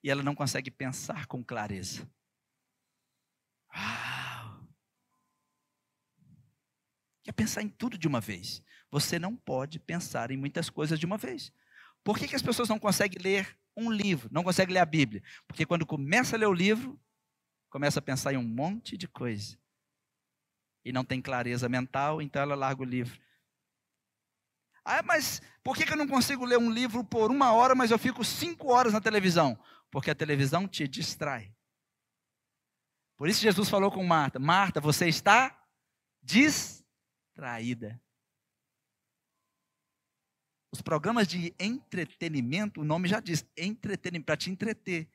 e 0.03 0.09
ela 0.09 0.23
não 0.23 0.33
consegue 0.33 0.71
pensar 0.71 1.27
com 1.27 1.43
clareza. 1.43 2.11
Uau! 3.75 4.67
Quer 7.23 7.33
pensar 7.33 7.61
em 7.61 7.69
tudo 7.69 7.95
de 7.95 8.07
uma 8.07 8.19
vez. 8.19 8.63
Você 8.89 9.19
não 9.19 9.35
pode 9.35 9.77
pensar 9.77 10.31
em 10.31 10.37
muitas 10.37 10.67
coisas 10.67 10.99
de 10.99 11.05
uma 11.05 11.15
vez. 11.19 11.53
Por 12.03 12.17
que, 12.17 12.27
que 12.27 12.35
as 12.35 12.41
pessoas 12.41 12.69
não 12.69 12.79
conseguem 12.79 13.21
ler 13.21 13.55
um 13.77 13.91
livro, 13.91 14.29
não 14.31 14.43
conseguem 14.43 14.73
ler 14.73 14.79
a 14.79 14.85
Bíblia? 14.85 15.21
Porque 15.47 15.63
quando 15.63 15.85
começa 15.85 16.35
a 16.35 16.39
ler 16.39 16.47
o 16.47 16.53
livro, 16.53 16.99
começa 17.69 17.99
a 17.99 18.01
pensar 18.01 18.33
em 18.33 18.37
um 18.37 18.43
monte 18.43 18.97
de 18.97 19.07
coisa. 19.07 19.57
E 20.83 20.91
não 20.91 21.03
tem 21.03 21.21
clareza 21.21 21.69
mental, 21.69 22.21
então 22.21 22.41
ela 22.41 22.55
larga 22.55 22.81
o 22.81 22.85
livro. 22.85 23.19
Ah, 24.83 25.03
mas 25.03 25.41
por 25.63 25.75
que, 25.75 25.91
eu 25.91 25.97
não 25.97 26.07
consigo 26.07 26.45
ler 26.45 26.57
um 26.57 26.71
livro 26.71 27.03
por 27.03 27.29
uma 27.29 27.51
hora, 27.53 27.75
mas 27.75 27.91
eu 27.91 27.99
fico 27.99 28.23
cinco 28.23 28.71
horas 28.71 28.93
na 28.93 29.01
televisão? 29.01 29.59
Porque 29.91 30.09
a 30.09 30.15
televisão 30.15 30.67
te 30.67 30.87
distrai. 30.87 31.53
Por 33.15 33.27
isso 33.27 33.41
Jesus 33.41 33.69
falou 33.69 33.91
com 33.91 34.03
Marta: 34.03 34.39
Marta, 34.39 34.79
você 34.79 35.07
está 35.07 35.61
distraída. 36.23 38.01
Os 40.71 40.81
programas 40.81 41.27
de 41.27 41.53
entretenimento, 41.59 42.81
o 42.81 42.85
nome 42.85 43.07
já 43.07 43.19
diz, 43.19 43.45
entretenimento, 43.57 44.25
para 44.25 44.37
te 44.37 44.49
entreter. 44.51 45.09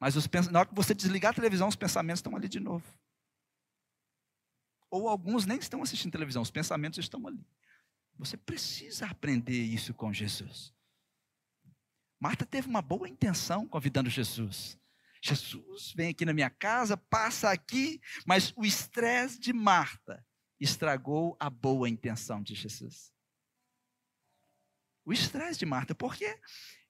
Mas 0.00 0.16
os, 0.16 0.26
na 0.50 0.60
hora 0.60 0.68
que 0.68 0.74
você 0.74 0.94
desligar 0.94 1.30
a 1.30 1.34
televisão, 1.34 1.68
os 1.68 1.76
pensamentos 1.76 2.20
estão 2.20 2.34
ali 2.34 2.48
de 2.48 2.58
novo. 2.58 2.84
Ou 4.90 5.08
alguns 5.08 5.44
nem 5.44 5.58
estão 5.58 5.82
assistindo 5.82 6.10
televisão, 6.10 6.42
os 6.42 6.50
pensamentos 6.50 6.98
estão 6.98 7.24
ali. 7.26 7.46
Você 8.18 8.36
precisa 8.36 9.06
aprender 9.06 9.62
isso 9.62 9.92
com 9.92 10.12
Jesus. 10.12 10.74
Marta 12.18 12.44
teve 12.44 12.68
uma 12.68 12.82
boa 12.82 13.08
intenção 13.08 13.66
convidando 13.68 14.10
Jesus. 14.10 14.78
Jesus, 15.22 15.92
vem 15.92 16.08
aqui 16.08 16.24
na 16.24 16.32
minha 16.32 16.50
casa, 16.50 16.96
passa 16.96 17.50
aqui, 17.50 18.00
mas 18.26 18.54
o 18.56 18.64
estresse 18.64 19.38
de 19.38 19.52
Marta 19.52 20.26
estragou 20.58 21.36
a 21.38 21.50
boa 21.50 21.88
intenção 21.88 22.42
de 22.42 22.54
Jesus. 22.54 23.12
O 25.04 25.12
estresse 25.12 25.58
de 25.58 25.66
Marta, 25.66 25.94
porque 25.94 26.38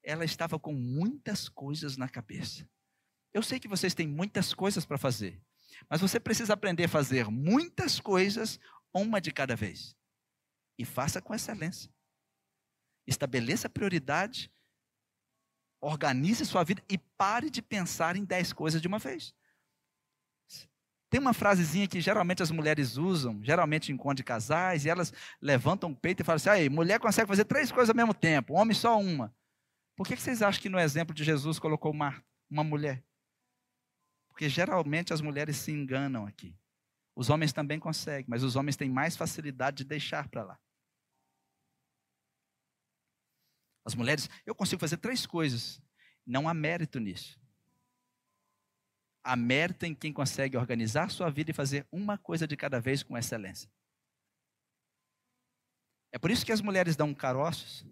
ela 0.02 0.24
estava 0.24 0.58
com 0.58 0.72
muitas 0.72 1.48
coisas 1.48 1.96
na 1.96 2.08
cabeça. 2.08 2.68
Eu 3.32 3.42
sei 3.42 3.60
que 3.60 3.68
vocês 3.68 3.94
têm 3.94 4.06
muitas 4.06 4.52
coisas 4.52 4.84
para 4.84 4.98
fazer, 4.98 5.40
mas 5.88 6.00
você 6.00 6.18
precisa 6.18 6.54
aprender 6.54 6.84
a 6.84 6.88
fazer 6.88 7.28
muitas 7.30 8.00
coisas, 8.00 8.58
uma 8.92 9.20
de 9.20 9.32
cada 9.32 9.54
vez. 9.54 9.96
E 10.78 10.84
faça 10.84 11.20
com 11.20 11.34
excelência. 11.34 11.92
Estabeleça 13.06 13.68
prioridade 13.68 14.50
Organize 15.80 16.44
sua 16.44 16.62
vida 16.62 16.82
e 16.90 16.98
pare 16.98 17.48
de 17.48 17.62
pensar 17.62 18.14
em 18.14 18.24
dez 18.24 18.52
coisas 18.52 18.82
de 18.82 18.88
uma 18.88 18.98
vez. 18.98 19.34
Tem 21.08 21.18
uma 21.18 21.32
frasezinha 21.32 21.88
que 21.88 22.00
geralmente 22.00 22.42
as 22.42 22.50
mulheres 22.50 22.96
usam, 22.96 23.42
geralmente 23.42 23.90
em 23.90 23.94
encontro 23.94 24.24
casais, 24.24 24.84
e 24.84 24.90
elas 24.90 25.12
levantam 25.40 25.90
o 25.90 25.96
peito 25.96 26.20
e 26.20 26.24
falam 26.24 26.36
assim: 26.36 26.50
aí, 26.50 26.68
mulher 26.68 27.00
consegue 27.00 27.26
fazer 27.26 27.44
três 27.46 27.72
coisas 27.72 27.88
ao 27.88 27.96
mesmo 27.96 28.12
tempo, 28.12 28.54
homem 28.54 28.74
só 28.74 29.00
uma. 29.00 29.34
Por 29.96 30.06
que 30.06 30.16
vocês 30.16 30.42
acham 30.42 30.60
que 30.60 30.68
no 30.68 30.78
exemplo 30.78 31.14
de 31.14 31.24
Jesus 31.24 31.58
colocou 31.58 31.90
uma, 31.90 32.22
uma 32.48 32.62
mulher? 32.62 33.02
Porque 34.40 34.48
geralmente 34.48 35.12
as 35.12 35.20
mulheres 35.20 35.58
se 35.58 35.70
enganam 35.70 36.24
aqui. 36.24 36.56
Os 37.14 37.28
homens 37.28 37.52
também 37.52 37.78
conseguem, 37.78 38.24
mas 38.26 38.42
os 38.42 38.56
homens 38.56 38.74
têm 38.74 38.88
mais 38.88 39.14
facilidade 39.14 39.76
de 39.76 39.84
deixar 39.84 40.30
para 40.30 40.42
lá. 40.42 40.60
As 43.84 43.94
mulheres, 43.94 44.30
eu 44.46 44.54
consigo 44.54 44.80
fazer 44.80 44.96
três 44.96 45.26
coisas. 45.26 45.78
Não 46.24 46.48
há 46.48 46.54
mérito 46.54 46.98
nisso. 46.98 47.38
Há 49.22 49.36
mérito 49.36 49.84
em 49.84 49.94
quem 49.94 50.10
consegue 50.10 50.56
organizar 50.56 51.10
sua 51.10 51.28
vida 51.28 51.50
e 51.50 51.54
fazer 51.54 51.86
uma 51.92 52.16
coisa 52.16 52.46
de 52.46 52.56
cada 52.56 52.80
vez 52.80 53.02
com 53.02 53.18
excelência. 53.18 53.70
É 56.12 56.18
por 56.18 56.30
isso 56.30 56.46
que 56.46 56.52
as 56.52 56.62
mulheres 56.62 56.96
dão 56.96 57.12
caroços. 57.12 57.84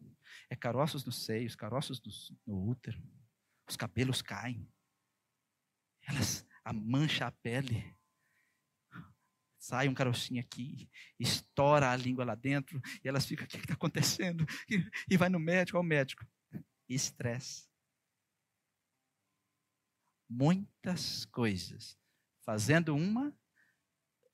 É 0.49 0.57
caroços 0.57 1.05
nos 1.05 1.27
seios, 1.27 1.55
caroços 1.55 2.01
no, 2.47 2.71
útero. 2.71 2.99
Os 3.69 3.77
cabelos 3.77 4.23
caem. 4.23 4.67
Elas 6.09 6.47
mancha 6.73 7.27
a 7.27 7.31
pele 7.31 7.99
sai 9.68 9.87
um 9.87 9.94
carocinho 9.94 10.40
aqui, 10.40 10.88
estoura 11.18 11.90
a 11.90 11.97
língua 11.97 12.25
lá 12.25 12.35
dentro, 12.35 12.81
e 13.05 13.09
elas 13.09 13.27
ficam, 13.27 13.44
o 13.44 13.49
que 13.49 13.59
está 13.59 13.75
acontecendo? 13.75 14.47
E, 14.71 14.83
e 15.11 15.16
vai 15.16 15.29
no 15.29 15.38
médico, 15.38 15.77
ao 15.77 15.85
médico. 15.85 16.27
Estresse. 16.88 17.68
Muitas 20.27 21.27
coisas. 21.27 21.99
Fazendo 22.40 22.97
uma, 22.97 23.37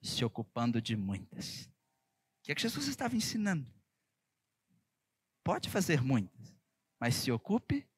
se 0.00 0.24
ocupando 0.24 0.80
de 0.80 0.96
muitas. 0.96 1.64
O 1.64 2.44
que 2.44 2.52
é 2.52 2.54
que 2.54 2.62
Jesus 2.62 2.86
estava 2.86 3.16
ensinando? 3.16 3.72
Pode 5.42 5.68
fazer 5.68 6.00
muitas, 6.00 6.56
mas 7.00 7.16
se 7.16 7.32
ocupe 7.32 7.88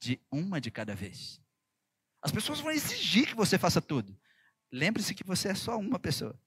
de 0.00 0.18
uma 0.30 0.60
de 0.60 0.70
cada 0.70 0.94
vez. 0.94 1.42
As 2.28 2.32
pessoas 2.32 2.60
vão 2.60 2.70
exigir 2.70 3.26
que 3.26 3.34
você 3.34 3.56
faça 3.56 3.80
tudo. 3.80 4.14
Lembre-se 4.70 5.14
que 5.14 5.24
você 5.24 5.48
é 5.48 5.54
só 5.54 5.78
uma 5.78 5.98
pessoa. 5.98 6.38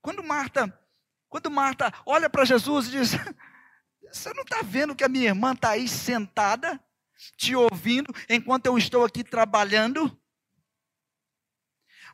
Quando 0.00 0.20
Marta, 0.20 0.76
quando 1.28 1.48
Marta 1.48 1.94
olha 2.04 2.28
para 2.28 2.44
Jesus 2.44 2.88
e 2.88 2.90
diz: 2.90 3.12
Você 4.12 4.34
não 4.34 4.42
está 4.42 4.60
vendo 4.60 4.96
que 4.96 5.04
a 5.04 5.08
minha 5.08 5.26
irmã 5.26 5.52
está 5.52 5.70
aí 5.70 5.86
sentada, 5.86 6.82
te 7.36 7.54
ouvindo, 7.54 8.12
enquanto 8.28 8.66
eu 8.66 8.76
estou 8.76 9.04
aqui 9.04 9.22
trabalhando? 9.22 10.20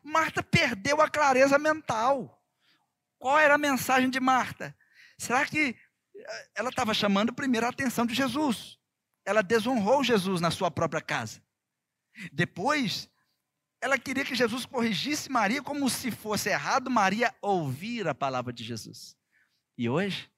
Marta 0.03 0.43
perdeu 0.43 1.01
a 1.01 1.09
clareza 1.09 1.59
mental. 1.59 2.45
Qual 3.19 3.39
era 3.39 3.55
a 3.55 3.59
mensagem 3.59 4.11
de 4.11 4.21
Marta? 4.21 4.77
Será 5.17 5.47
que 5.47 5.75
eh, 6.15 6.51
ela 6.55 6.69
estava 6.69 6.93
chamando 6.93 7.33
primeiro 7.33 7.65
a 7.65 7.71
atenção 7.71 8.05
de 8.05 8.15
Jesus? 8.15 8.79
Ela 9.25 9.43
desonrou 9.43 10.05
Jesus 10.05 10.43
na 10.43 10.51
sua 10.51 10.71
própria 10.71 11.01
casa. 11.01 11.48
Depois, 12.33 13.11
ela 13.81 13.99
queria 13.99 14.25
que 14.25 14.35
Jesus 14.35 14.67
corrigisse 14.67 15.31
Maria 15.31 15.63
como 15.63 15.89
se 15.89 16.11
fosse 16.11 16.49
errado 16.49 16.91
Maria 16.91 17.35
ouvir 17.41 18.09
a 18.09 18.15
palavra 18.15 18.53
de 18.53 18.65
Jesus. 18.65 19.17
E 19.77 19.89
hoje, 19.89 20.31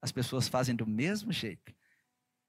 as 0.00 0.12
pessoas 0.12 0.48
fazem 0.48 0.74
do 0.74 0.86
mesmo 0.86 1.32
jeito. 1.32 1.74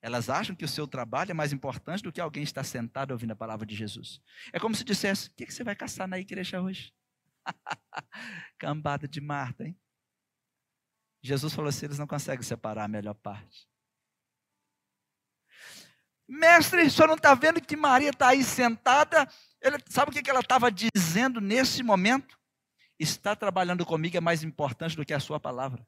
Elas 0.02 0.30
acham 0.30 0.56
que 0.56 0.63
o 0.63 0.67
seu 0.67 0.88
trabalho 0.88 1.32
é 1.32 1.34
mais 1.34 1.52
importante 1.52 2.04
do 2.04 2.12
que 2.12 2.21
alguém 2.21 2.43
estar 2.43 2.63
sentado 2.63 3.12
ouvindo 3.12 3.32
a 3.32 3.36
palavra 3.36 3.65
de 3.65 3.76
Jesus. 3.76 4.21
É 4.54 4.60
como 4.60 4.76
se 4.76 4.84
dissesse: 4.84 5.30
O 5.30 5.34
que, 5.34 5.52
você 5.52 5.63
vai 5.63 5.76
caçar 5.76 6.08
na 6.08 6.19
igreja 6.19 6.62
hoje? 6.62 6.93
Cambada 8.58 9.08
de 9.08 9.19
Marta, 9.19 9.65
hein? 9.65 9.78
Jesus 11.21 11.54
falou 11.54 11.69
assim: 11.69 11.88
eles 11.88 12.00
não 12.00 12.08
conseguem 12.08 12.43
separar 12.43 12.86
a 12.86 12.88
melhor 12.88 13.15
parte. 13.15 13.67
Mestre, 16.27 16.83
o 16.83 16.91
senhor 16.91 17.07
não 17.07 17.15
está 17.15 17.33
vendo 17.33 17.61
que 17.61 17.77
Maria 17.77 18.09
está 18.09 18.29
aí 18.29 18.43
sentada 18.43 19.27
ele, 19.61 19.77
sabe 19.89 20.11
o 20.11 20.13
que 20.13 20.29
ela 20.29 20.39
estava 20.39 20.71
dizendo 20.71 21.41
nesse 21.41 21.81
momento? 21.81 22.37
Está 22.99 23.35
trabalhando 23.35 23.85
comigo 23.85 24.17
é 24.17 24.21
mais 24.21 24.43
importante 24.43 24.95
do 24.95 25.05
que 25.05 25.13
a 25.13 25.19
sua 25.19 25.39
palavra. 25.39 25.85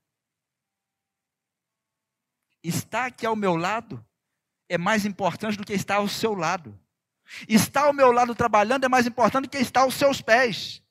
Está 2.63 3.05
aqui 3.05 3.25
ao 3.25 3.35
meu 3.35 3.55
lado 3.55 4.05
é 4.71 4.77
mais 4.77 5.03
importante 5.03 5.57
do 5.57 5.65
que 5.65 5.73
estar 5.73 5.95
ao 5.95 6.07
seu 6.07 6.35
lado. 6.35 6.79
Estar 7.47 7.85
ao 7.85 7.93
meu 7.93 8.11
lado 8.11 8.35
trabalhando 8.35 8.83
é 8.83 8.89
mais 8.89 9.07
importante 9.07 9.45
do 9.45 9.49
que 9.49 9.57
estar 9.57 9.81
aos 9.81 9.95
seus 9.95 10.21
pés. 10.21 10.83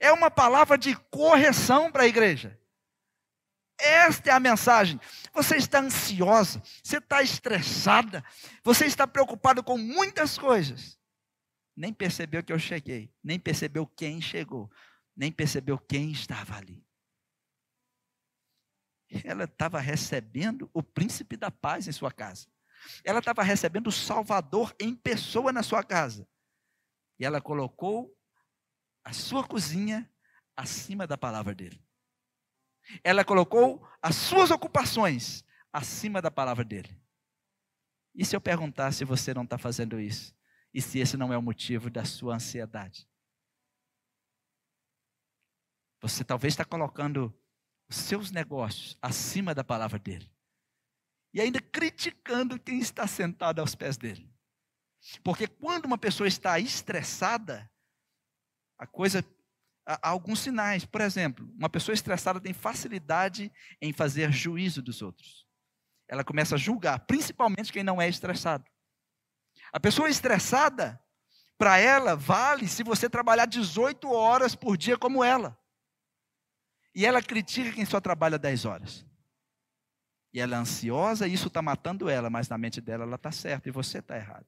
É 0.00 0.10
uma 0.10 0.30
palavra 0.30 0.78
de 0.78 0.96
correção 1.10 1.92
para 1.92 2.04
a 2.04 2.06
igreja. 2.06 2.58
Esta 3.82 4.30
é 4.30 4.32
a 4.32 4.40
mensagem. 4.40 5.00
Você 5.34 5.56
está 5.56 5.80
ansiosa, 5.80 6.62
você 6.82 6.98
está 6.98 7.20
estressada, 7.20 8.24
você 8.62 8.86
está 8.86 9.06
preocupado 9.06 9.62
com 9.62 9.76
muitas 9.76 10.38
coisas. 10.38 10.98
Nem 11.76 11.92
percebeu 11.92 12.44
que 12.44 12.52
eu 12.52 12.58
cheguei, 12.58 13.12
nem 13.24 13.40
percebeu 13.40 13.86
quem 13.86 14.20
chegou, 14.20 14.70
nem 15.16 15.32
percebeu 15.32 15.78
quem 15.78 16.12
estava 16.12 16.56
ali. 16.56 16.84
Ela 19.24 19.44
estava 19.44 19.80
recebendo 19.80 20.70
o 20.72 20.82
príncipe 20.82 21.36
da 21.36 21.50
paz 21.50 21.88
em 21.88 21.92
sua 21.92 22.12
casa. 22.12 22.46
Ela 23.04 23.18
estava 23.18 23.42
recebendo 23.42 23.88
o 23.88 23.92
Salvador 23.92 24.74
em 24.80 24.94
pessoa 24.94 25.52
na 25.52 25.62
sua 25.62 25.82
casa. 25.82 26.26
E 27.18 27.24
ela 27.24 27.40
colocou 27.40 28.16
a 29.04 29.12
sua 29.12 29.46
cozinha 29.46 30.10
acima 30.56 31.06
da 31.06 31.18
palavra 31.18 31.54
dele. 31.54 31.82
Ela 33.02 33.24
colocou 33.24 33.86
as 34.00 34.16
suas 34.16 34.50
ocupações 34.50 35.44
acima 35.72 36.20
da 36.20 36.30
palavra 36.30 36.64
dele. 36.64 37.00
E 38.14 38.24
se 38.24 38.36
eu 38.36 38.40
perguntar 38.40 38.92
se 38.92 39.04
você 39.04 39.32
não 39.32 39.44
está 39.44 39.56
fazendo 39.56 39.98
isso? 39.98 40.34
E 40.74 40.80
se 40.80 40.98
esse 40.98 41.16
não 41.16 41.32
é 41.32 41.38
o 41.38 41.42
motivo 41.42 41.90
da 41.90 42.04
sua 42.04 42.34
ansiedade? 42.34 43.08
Você 46.00 46.24
talvez 46.24 46.52
está 46.52 46.64
colocando 46.64 47.32
os 47.88 47.96
seus 47.96 48.30
negócios 48.30 48.98
acima 49.00 49.54
da 49.54 49.62
palavra 49.62 49.98
dele. 49.98 50.30
E 51.32 51.40
ainda 51.40 51.60
criticando 51.60 52.58
quem 52.58 52.78
está 52.80 53.06
sentado 53.06 53.60
aos 53.60 53.74
pés 53.74 53.96
dele. 53.96 54.30
Porque 55.22 55.46
quando 55.46 55.86
uma 55.86 55.98
pessoa 55.98 56.28
está 56.28 56.58
estressada, 56.58 57.70
a 58.78 58.86
coisa 58.86 59.24
há 59.86 60.08
alguns 60.08 60.40
sinais. 60.40 60.84
Por 60.84 61.00
exemplo, 61.00 61.48
uma 61.56 61.68
pessoa 61.68 61.94
estressada 61.94 62.40
tem 62.40 62.52
facilidade 62.52 63.52
em 63.80 63.92
fazer 63.92 64.32
juízo 64.32 64.82
dos 64.82 65.02
outros. 65.02 65.46
Ela 66.08 66.24
começa 66.24 66.54
a 66.54 66.58
julgar, 66.58 67.00
principalmente 67.00 67.72
quem 67.72 67.82
não 67.82 68.00
é 68.00 68.08
estressado. 68.08 68.64
A 69.72 69.80
pessoa 69.80 70.08
estressada, 70.08 71.02
para 71.56 71.78
ela, 71.78 72.14
vale 72.14 72.68
se 72.68 72.82
você 72.82 73.08
trabalhar 73.08 73.46
18 73.46 74.10
horas 74.10 74.54
por 74.54 74.76
dia 74.76 74.98
como 74.98 75.24
ela. 75.24 75.58
E 76.94 77.06
ela 77.06 77.22
critica 77.22 77.72
quem 77.72 77.84
só 77.84 78.00
trabalha 78.00 78.38
10 78.38 78.64
horas. 78.64 79.06
E 80.34 80.40
ela 80.40 80.56
é 80.56 80.58
ansiosa 80.58 81.26
e 81.26 81.34
isso 81.34 81.48
está 81.48 81.60
matando 81.60 82.08
ela, 82.08 82.30
mas 82.30 82.48
na 82.48 82.56
mente 82.56 82.80
dela 82.80 83.04
ela 83.04 83.16
está 83.16 83.30
certa 83.30 83.68
e 83.68 83.72
você 83.72 83.98
está 83.98 84.16
errado. 84.16 84.46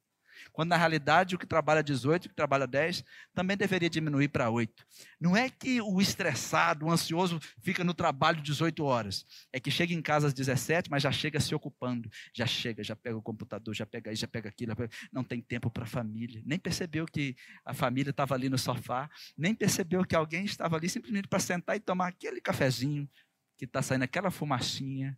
Quando 0.53 0.71
na 0.71 0.77
realidade 0.77 1.35
o 1.35 1.39
que 1.39 1.47
trabalha 1.47 1.83
18, 1.83 2.27
o 2.27 2.29
que 2.29 2.35
trabalha 2.35 2.67
10, 2.67 3.05
também 3.35 3.57
deveria 3.57 3.91
diminuir 3.91 4.29
para 4.29 4.51
8. 4.51 4.85
Não 5.21 5.37
é 5.37 5.49
que 5.49 5.81
o 5.81 6.01
estressado, 6.01 6.87
o 6.87 6.91
ansioso 6.91 7.41
fica 7.63 7.83
no 7.83 7.95
trabalho 7.95 8.43
18 8.43 8.85
horas. 8.85 9.25
É 9.53 9.59
que 9.59 9.71
chega 9.71 9.95
em 9.95 10.03
casa 10.03 10.27
às 10.27 10.35
17, 10.35 10.91
mas 10.91 11.03
já 11.03 11.13
chega 11.13 11.41
se 11.41 11.55
ocupando. 11.55 12.11
Já 12.33 12.47
chega, 12.47 12.83
já 12.83 12.97
pega 12.97 13.17
o 13.17 13.23
computador, 13.23 13.75
já 13.75 13.87
pega 13.87 14.13
isso, 14.13 14.21
já 14.21 14.29
pega 14.29 14.49
aquilo. 14.49 14.75
Não 15.13 15.25
tem 15.25 15.41
tempo 15.41 15.71
para 15.71 15.85
a 15.85 15.87
família. 15.87 16.43
Nem 16.45 16.59
percebeu 16.59 17.07
que 17.07 17.37
a 17.65 17.75
família 17.75 18.11
estava 18.11 18.35
ali 18.35 18.49
no 18.49 18.59
sofá. 18.59 19.09
Nem 19.37 19.55
percebeu 19.55 20.05
que 20.05 20.15
alguém 20.15 20.45
estava 20.45 20.77
ali 20.77 20.89
simplesmente 20.89 21.29
para 21.29 21.39
sentar 21.39 21.77
e 21.77 21.81
tomar 21.81 22.09
aquele 22.09 22.41
cafezinho 22.41 23.09
que 23.57 23.65
está 23.65 23.81
saindo 23.83 24.03
aquela 24.03 24.31
fumacinha. 24.31 25.17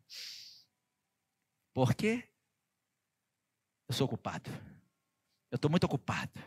Por 1.72 1.94
quê? 1.94 2.28
Eu 3.88 3.94
sou 3.94 4.06
ocupado. 4.06 4.50
Eu 5.56 5.58
estou 5.58 5.70
muito 5.70 5.84
ocupado. 5.84 6.38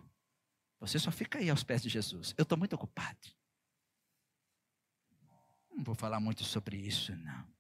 Você 0.80 1.00
só 1.00 1.12
fica 1.12 1.40
aí 1.40 1.50
aos 1.50 1.64
pés 1.64 1.82
de 1.82 1.90
Jesus. 1.90 2.36
Eu 2.38 2.44
estou 2.44 2.56
muito 2.56 2.74
ocupado. 2.74 3.18
Não 5.72 5.84
vou 5.84 5.96
falar 5.96 6.20
muito 6.20 6.44
sobre 6.44 6.78
isso, 6.78 7.16
não. 7.16 7.52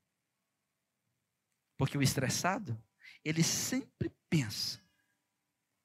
Porque 1.75 1.97
o 1.97 2.03
estressado, 2.03 2.79
ele 3.25 3.41
sempre 3.41 4.11
pensa 4.29 4.79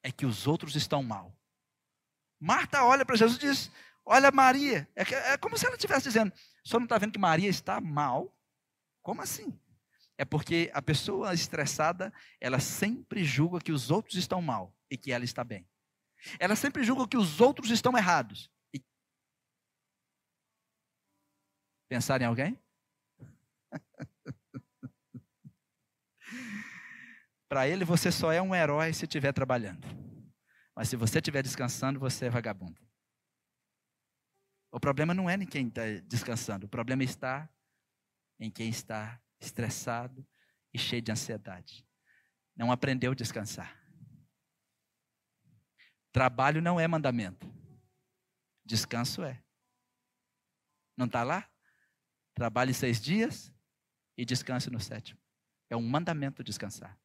é 0.03 0.12
que 0.12 0.27
os 0.27 0.46
outros 0.46 0.77
estão 0.77 1.03
mal. 1.03 1.35
Marta 2.38 2.85
olha 2.85 3.07
para 3.07 3.16
Jesus 3.16 3.38
e 3.38 3.46
diz: 3.46 3.70
Olha, 4.05 4.31
Maria. 4.31 4.87
É, 4.94 5.33
é 5.33 5.38
como 5.38 5.57
se 5.57 5.64
ela 5.64 5.77
estivesse 5.77 6.09
dizendo: 6.09 6.31
senhor 6.62 6.81
não 6.81 6.85
está 6.85 6.98
vendo 6.98 7.12
que 7.12 7.18
Maria 7.18 7.48
está 7.48 7.81
mal? 7.81 8.37
Como 9.00 9.22
assim? 9.22 9.59
É 10.18 10.27
porque 10.27 10.70
a 10.74 10.83
pessoa 10.83 11.33
estressada, 11.33 12.12
ela 12.38 12.61
sempre 12.61 13.24
julga 13.24 13.61
que 13.61 13.72
os 13.72 13.90
outros 13.90 14.16
estão 14.16 14.42
mal 14.42 14.74
e 14.90 14.97
que 14.97 15.12
ela 15.12 15.25
está 15.25 15.44
bem. 15.44 15.68
Ela 16.38 16.57
sempre 16.57 16.85
julga 16.85 17.09
que 17.09 17.16
os 17.16 17.40
outros 17.40 17.70
estão 17.70 17.97
errados. 17.97 18.51
E... 18.73 18.83
Pensar 21.88 22.20
em 22.23 22.25
alguém? 22.25 22.59
Para 27.49 27.68
ele, 27.68 27.85
você 27.85 28.11
só 28.11 28.33
é 28.33 28.40
um 28.40 28.55
herói 28.55 28.92
se 28.92 29.05
estiver 29.05 29.33
trabalhando. 29.33 29.87
Mas 30.75 30.88
se 30.88 30.97
você 30.97 31.18
estiver 31.18 31.42
descansando, 31.42 32.01
você 32.01 32.27
é 32.27 32.31
vagabundo. 32.31 32.83
O 34.73 34.81
problema 34.81 35.14
não 35.14 35.31
é 35.31 35.35
em 35.35 35.47
quem 35.47 35.68
está 35.68 35.83
descansando, 36.05 36.66
o 36.66 36.68
problema 36.68 37.05
está 37.05 37.49
em 38.40 38.51
quem 38.51 38.68
está 38.68 39.20
estressado 39.40 40.27
e 40.73 40.79
cheio 40.79 41.01
de 41.01 41.12
ansiedade. 41.12 41.87
Não 42.57 42.73
aprendeu 42.73 43.12
a 43.12 43.14
descansar. 43.14 43.84
Trabalho 46.14 46.62
não 46.62 46.79
é 46.79 46.87
mandamento. 46.87 47.53
Descanso 48.64 49.24
é. 49.24 49.42
Não 50.96 51.07
está 51.07 51.24
lá? 51.24 51.50
Trabalhe 52.35 52.72
seis 52.72 53.00
dias 53.00 53.53
e 54.16 54.24
descanse 54.24 54.70
no 54.70 54.79
sétimo. 54.79 55.20
É 55.68 55.74
um 55.74 55.83
mandamento 55.83 56.44
descansar. 56.44 56.96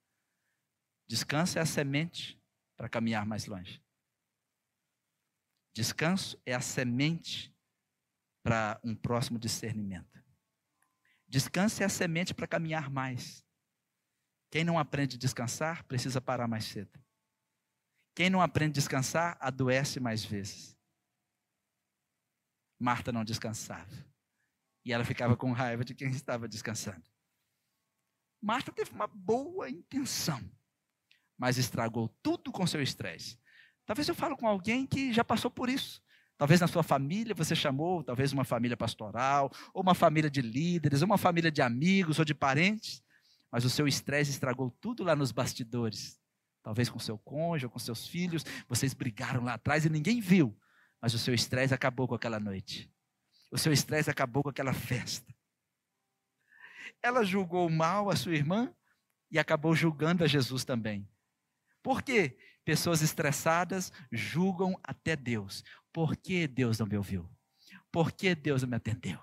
Descanso 1.08 1.58
é 1.58 1.62
a 1.64 1.66
semente 1.66 2.40
para 2.78 2.88
caminhar 2.88 3.26
mais 3.26 3.48
longe. 3.48 3.84
Descanso 5.74 6.40
é 6.46 6.54
a 6.54 6.62
semente 6.62 7.52
para 8.44 8.80
um 8.84 8.96
próximo 8.96 9.40
discernimento. 9.40 10.24
Descanso 11.28 11.82
é 11.82 11.86
a 11.88 11.90
semente 11.90 12.32
para 12.32 12.46
caminhar 12.46 12.92
mais. 12.92 13.44
Quem 14.52 14.64
não 14.64 14.78
aprende 14.78 15.16
a 15.16 15.20
descansar 15.20 15.84
precisa 15.86 16.22
parar 16.22 16.48
mais 16.48 16.66
cedo. 16.66 17.04
Quem 18.20 18.30
não 18.30 18.42
aprende 18.42 18.72
a 18.72 18.82
descansar, 18.82 19.38
adoece 19.40 19.98
mais 19.98 20.26
vezes. 20.26 20.78
Marta 22.78 23.14
não 23.14 23.24
descansava. 23.24 23.96
E 24.84 24.92
ela 24.92 25.06
ficava 25.06 25.38
com 25.38 25.54
raiva 25.54 25.86
de 25.86 25.96
quem 25.96 26.10
estava 26.10 26.46
descansando. 26.46 27.02
Marta 28.42 28.74
teve 28.74 28.92
uma 28.92 29.08
boa 29.08 29.70
intenção, 29.70 30.44
mas 31.38 31.58
estragou 31.58 32.10
tudo 32.22 32.52
com 32.52 32.68
seu 32.68 32.82
estresse. 32.82 33.40
Talvez 33.86 34.10
eu 34.10 34.16
falo 34.16 34.36
com 34.36 34.50
alguém 34.50 34.86
que 34.86 35.14
já 35.14 35.24
passou 35.24 35.50
por 35.50 35.70
isso. 35.70 36.04
Talvez 36.38 36.60
na 36.60 36.68
sua 36.68 36.84
família 36.84 37.34
você 37.34 37.56
chamou, 37.56 38.04
talvez 38.04 38.34
uma 38.34 38.44
família 38.44 38.76
pastoral, 38.76 39.50
ou 39.74 39.82
uma 39.82 39.96
família 39.96 40.30
de 40.30 40.42
líderes, 40.42 41.02
ou 41.02 41.06
uma 41.06 41.18
família 41.18 41.50
de 41.50 41.62
amigos 41.62 42.20
ou 42.20 42.26
de 42.26 42.34
parentes, 42.34 43.02
mas 43.50 43.64
o 43.64 43.70
seu 43.70 43.88
estresse 43.88 44.32
estragou 44.32 44.70
tudo 44.82 45.06
lá 45.06 45.16
nos 45.16 45.32
bastidores. 45.32 46.20
Talvez 46.62 46.90
com 46.90 47.00
seu 47.00 47.18
cônjuge 47.18 47.66
ou 47.66 47.72
com 47.72 47.80
seus 47.80 48.08
filhos, 48.08 48.46
vocês 48.68 48.94
brigaram 48.94 49.44
lá 49.44 49.54
atrás 49.54 49.86
e 49.86 49.90
ninguém 49.90 50.20
viu, 50.20 50.58
mas 51.02 51.14
o 51.14 51.20
seu 51.20 51.34
estresse 51.34 51.74
acabou 51.74 52.08
com 52.08 52.16
aquela 52.16 52.40
noite. 52.40 52.92
O 53.52 53.58
seu 53.58 53.72
estresse 53.72 54.10
acabou 54.10 54.44
com 54.44 54.50
aquela 54.50 54.74
festa. 54.74 55.34
Ela 57.02 57.24
julgou 57.24 57.70
mal 57.70 58.10
a 58.10 58.16
sua 58.16 58.36
irmã 58.36 58.74
e 59.32 59.40
acabou 59.40 59.74
julgando 59.74 60.24
a 60.24 60.28
Jesus 60.28 60.66
também. 60.66 61.10
Por 61.82 62.02
quê? 62.02 62.38
Pessoas 62.66 63.02
estressadas 63.02 63.92
julgam 64.12 64.80
até 64.84 65.16
Deus. 65.16 65.64
Por 65.92 66.16
que 66.16 66.48
Deus 66.48 66.78
não 66.78 66.86
me 66.86 66.98
ouviu? 66.98 67.30
Por 67.92 68.12
que 68.12 68.36
Deus 68.36 68.62
não 68.62 68.70
me 68.70 68.76
atendeu? 68.76 69.20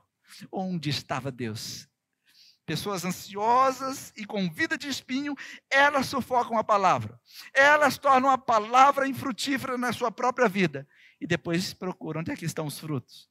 Onde 0.51 0.91
estava 0.91 1.31
Deus? 1.31 1.89
Pessoas 2.67 3.05
ansiosas 3.05 4.13
e 4.17 4.27
com 4.27 4.51
vida 4.51 4.77
de 4.77 4.89
espinho, 4.89 5.35
elas 5.71 6.07
sufocam 6.07 6.59
a 6.59 6.65
palavra. 6.65 7.19
Elas 7.55 7.97
tornam 7.97 8.29
a 8.29 8.37
palavra 8.37 9.07
infrutífera 9.07 9.79
na 9.79 9.93
sua 9.93 10.11
própria 10.11 10.49
vida. 10.49 10.87
E 11.21 11.27
depois 11.27 11.73
procuram 11.73 12.21
onde 12.21 12.33
é 12.33 12.37
que 12.37 12.45
estão 12.45 12.67
os 12.67 12.79
frutos. 12.79 13.31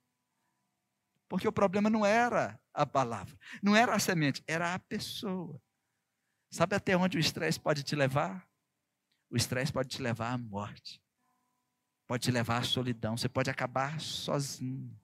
Porque 1.27 1.47
o 1.47 1.51
problema 1.51 1.89
não 1.89 2.05
era 2.05 2.59
a 2.73 2.85
palavra, 2.85 3.37
não 3.61 3.75
era 3.75 3.93
a 3.93 3.99
semente, 3.99 4.43
era 4.47 4.73
a 4.73 4.79
pessoa. 4.79 5.61
Sabe 6.49 6.75
até 6.75 6.95
onde 6.95 7.17
o 7.17 7.19
estresse 7.19 7.59
pode 7.59 7.83
te 7.83 7.95
levar? 7.95 8.47
O 9.29 9.35
estresse 9.35 9.73
pode 9.73 9.89
te 9.89 10.01
levar 10.01 10.31
à 10.31 10.37
morte. 10.37 11.01
Pode 12.07 12.23
te 12.23 12.31
levar 12.31 12.59
à 12.59 12.63
solidão. 12.63 13.17
Você 13.17 13.27
pode 13.27 13.49
acabar 13.49 13.99
sozinho. 13.99 14.97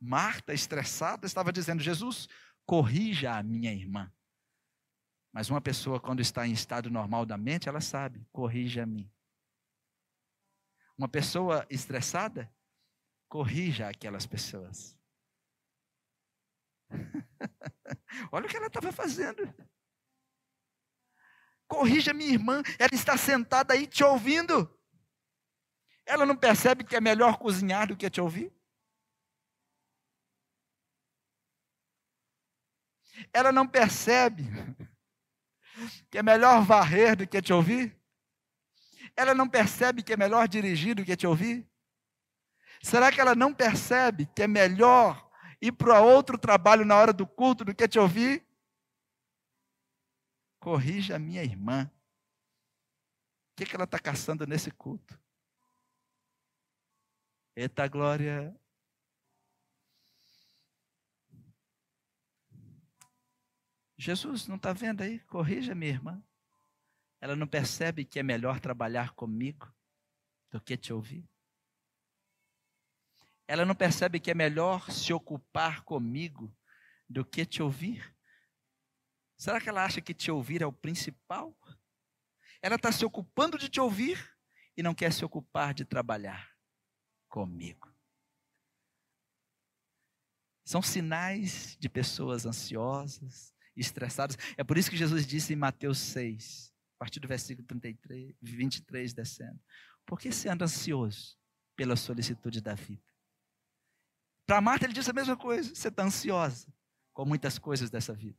Marta, 0.00 0.52
estressada, 0.52 1.26
estava 1.26 1.52
dizendo: 1.52 1.82
Jesus, 1.82 2.28
corrija 2.66 3.36
a 3.36 3.42
minha 3.42 3.72
irmã. 3.72 4.12
Mas 5.32 5.50
uma 5.50 5.60
pessoa, 5.60 5.98
quando 5.98 6.20
está 6.20 6.46
em 6.46 6.52
estado 6.52 6.88
normal 6.90 7.26
da 7.26 7.36
mente, 7.36 7.68
ela 7.68 7.80
sabe, 7.80 8.24
corrija-me. 8.32 9.12
Uma 10.96 11.08
pessoa 11.08 11.66
estressada, 11.68 12.48
corrija 13.28 13.88
aquelas 13.88 14.26
pessoas. 14.26 14.96
Olha 18.30 18.46
o 18.46 18.48
que 18.48 18.56
ela 18.56 18.68
estava 18.68 18.92
fazendo. 18.92 19.52
Corrija 21.66 22.14
minha 22.14 22.32
irmã, 22.32 22.62
ela 22.78 22.94
está 22.94 23.16
sentada 23.16 23.74
aí 23.74 23.88
te 23.88 24.04
ouvindo. 24.04 24.70
Ela 26.06 26.24
não 26.24 26.36
percebe 26.36 26.84
que 26.84 26.94
é 26.94 27.00
melhor 27.00 27.38
cozinhar 27.38 27.88
do 27.88 27.96
que 27.96 28.08
te 28.08 28.20
ouvir? 28.20 28.53
Ela 33.34 33.50
não 33.50 33.66
percebe 33.66 34.44
que 36.08 36.18
é 36.18 36.22
melhor 36.22 36.64
varrer 36.64 37.16
do 37.16 37.26
que 37.26 37.42
te 37.42 37.52
ouvir? 37.52 38.00
Ela 39.16 39.34
não 39.34 39.48
percebe 39.48 40.04
que 40.04 40.12
é 40.12 40.16
melhor 40.16 40.46
dirigir 40.46 40.94
do 40.94 41.04
que 41.04 41.16
te 41.16 41.26
ouvir? 41.26 41.68
Será 42.80 43.10
que 43.10 43.20
ela 43.20 43.34
não 43.34 43.52
percebe 43.52 44.26
que 44.26 44.42
é 44.42 44.46
melhor 44.46 45.28
ir 45.60 45.72
para 45.72 46.00
outro 46.00 46.38
trabalho 46.38 46.84
na 46.84 46.96
hora 46.96 47.12
do 47.12 47.26
culto 47.26 47.64
do 47.64 47.74
que 47.74 47.88
te 47.88 47.98
ouvir? 47.98 48.46
Corrija 50.60 51.16
a 51.16 51.18
minha 51.18 51.42
irmã. 51.42 51.90
O 53.52 53.56
que, 53.56 53.66
que 53.66 53.74
ela 53.74 53.84
está 53.84 53.98
caçando 53.98 54.46
nesse 54.46 54.70
culto? 54.70 55.18
Eita 57.56 57.86
glória! 57.88 58.54
Jesus, 63.96 64.46
não 64.46 64.56
está 64.56 64.72
vendo 64.72 65.02
aí? 65.02 65.20
Corrija 65.20 65.74
minha 65.74 65.92
irmã. 65.92 66.22
Ela 67.20 67.36
não 67.36 67.46
percebe 67.46 68.04
que 68.04 68.18
é 68.18 68.22
melhor 68.22 68.60
trabalhar 68.60 69.12
comigo 69.14 69.72
do 70.50 70.60
que 70.60 70.76
te 70.76 70.92
ouvir? 70.92 71.28
Ela 73.46 73.64
não 73.64 73.74
percebe 73.74 74.18
que 74.18 74.30
é 74.30 74.34
melhor 74.34 74.90
se 74.90 75.12
ocupar 75.12 75.82
comigo 75.84 76.54
do 77.08 77.24
que 77.24 77.44
te 77.44 77.62
ouvir? 77.62 78.14
Será 79.36 79.60
que 79.60 79.68
ela 79.68 79.84
acha 79.84 80.00
que 80.00 80.14
te 80.14 80.30
ouvir 80.30 80.62
é 80.62 80.66
o 80.66 80.72
principal? 80.72 81.56
Ela 82.62 82.76
está 82.76 82.90
se 82.90 83.04
ocupando 83.04 83.58
de 83.58 83.68
te 83.68 83.80
ouvir 83.80 84.34
e 84.76 84.82
não 84.82 84.94
quer 84.94 85.12
se 85.12 85.24
ocupar 85.24 85.74
de 85.74 85.84
trabalhar 85.84 86.50
comigo. 87.28 87.94
São 90.64 90.80
sinais 90.80 91.76
de 91.78 91.88
pessoas 91.90 92.46
ansiosas, 92.46 93.53
estressadas. 93.76 94.36
É 94.56 94.64
por 94.64 94.78
isso 94.78 94.90
que 94.90 94.96
Jesus 94.96 95.26
disse 95.26 95.52
em 95.52 95.56
Mateus 95.56 95.98
6, 95.98 96.72
a 96.96 96.98
partir 96.98 97.20
do 97.20 97.28
versículo 97.28 97.66
33, 97.66 98.34
23, 98.40 99.12
descendo: 99.12 99.58
Por 100.06 100.18
que 100.18 100.32
você 100.32 100.48
anda 100.48 100.64
ansioso 100.64 101.36
pela 101.76 101.96
solicitude 101.96 102.60
da 102.60 102.74
vida? 102.74 103.02
Para 104.46 104.60
Marta, 104.60 104.86
ele 104.86 104.92
disse 104.92 105.10
a 105.10 105.14
mesma 105.14 105.36
coisa: 105.36 105.74
você 105.74 105.88
está 105.88 106.04
ansiosa 106.04 106.72
com 107.12 107.24
muitas 107.24 107.58
coisas 107.58 107.90
dessa 107.90 108.12
vida. 108.12 108.38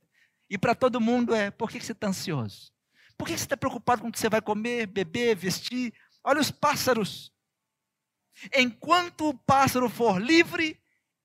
E 0.49 0.57
para 0.57 0.75
todo 0.75 1.01
mundo 1.01 1.33
é: 1.33 1.51
por 1.51 1.69
que 1.69 1.79
você 1.79 1.91
está 1.91 2.07
ansioso? 2.07 2.71
Por 3.17 3.27
que 3.27 3.37
você 3.37 3.45
está 3.45 3.57
preocupado 3.57 4.01
com 4.01 4.09
o 4.09 4.11
que 4.11 4.19
você 4.19 4.29
vai 4.29 4.41
comer, 4.41 4.87
beber, 4.87 5.35
vestir? 5.35 5.93
Olha 6.23 6.41
os 6.41 6.51
pássaros. 6.51 7.33
Enquanto 8.53 9.29
o 9.29 9.33
pássaro 9.33 9.89
for 9.89 10.21
livre, 10.21 10.77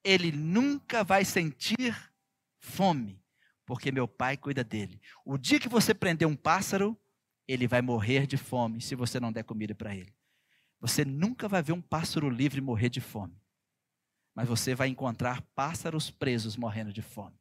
ele 0.05 0.31
nunca 0.31 1.03
vai 1.03 1.25
sentir 1.25 2.13
fome 2.61 3.21
porque 3.71 3.93
meu 3.93 4.09
pai 4.09 4.37
cuida 4.37 4.65
dele. 4.65 5.01
O 5.25 5.39
dia 5.39 5.61
que 5.61 5.69
você 5.69 5.95
prender 5.95 6.27
um 6.27 6.35
pássaro, 6.35 7.01
ele 7.47 7.69
vai 7.69 7.81
morrer 7.81 8.27
de 8.27 8.37
fome 8.37 8.81
se 8.81 8.97
você 8.97 9.21
não 9.21 9.31
der 9.31 9.45
comida 9.45 9.77
para 9.77 9.95
ele. 9.95 10.13
Você 10.81 11.05
nunca 11.05 11.47
vai 11.47 11.63
ver 11.63 11.71
um 11.71 11.81
pássaro 11.81 12.29
livre 12.29 12.61
morrer 12.61 12.89
de 12.89 13.01
fome. 13.01 13.41
Mas 14.35 14.49
você 14.49 14.75
vai 14.75 14.89
encontrar 14.89 15.41
pássaros 15.55 16.11
presos 16.11 16.57
morrendo 16.57 16.93
de 16.93 17.01
fome. 17.01 17.39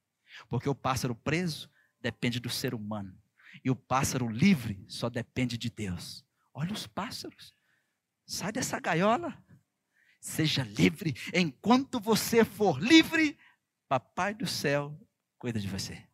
Porque 0.48 0.70
o 0.70 0.76
pássaro 0.76 1.16
preso 1.16 1.68
depende 2.00 2.40
do 2.40 2.48
ser 2.48 2.76
humano. 2.76 3.20
E 3.66 3.72
o 3.72 3.76
pássaro 3.76 4.30
livre 4.30 4.86
só 4.88 5.10
depende 5.10 5.58
de 5.58 5.72
Deus. 5.72 6.24
Olha 6.54 6.72
os 6.72 6.86
pássaros. 6.86 7.56
Sai 8.24 8.52
dessa 8.52 8.80
gaiola. 8.80 9.36
Seja 10.22 10.62
livre. 10.62 11.16
Enquanto 11.34 12.00
você 12.00 12.46
for 12.46 12.80
livre, 12.80 13.36
Papai 13.88 14.36
do 14.36 14.46
céu 14.46 14.96
cuida 15.40 15.60
de 15.60 15.68
você. 15.68 16.09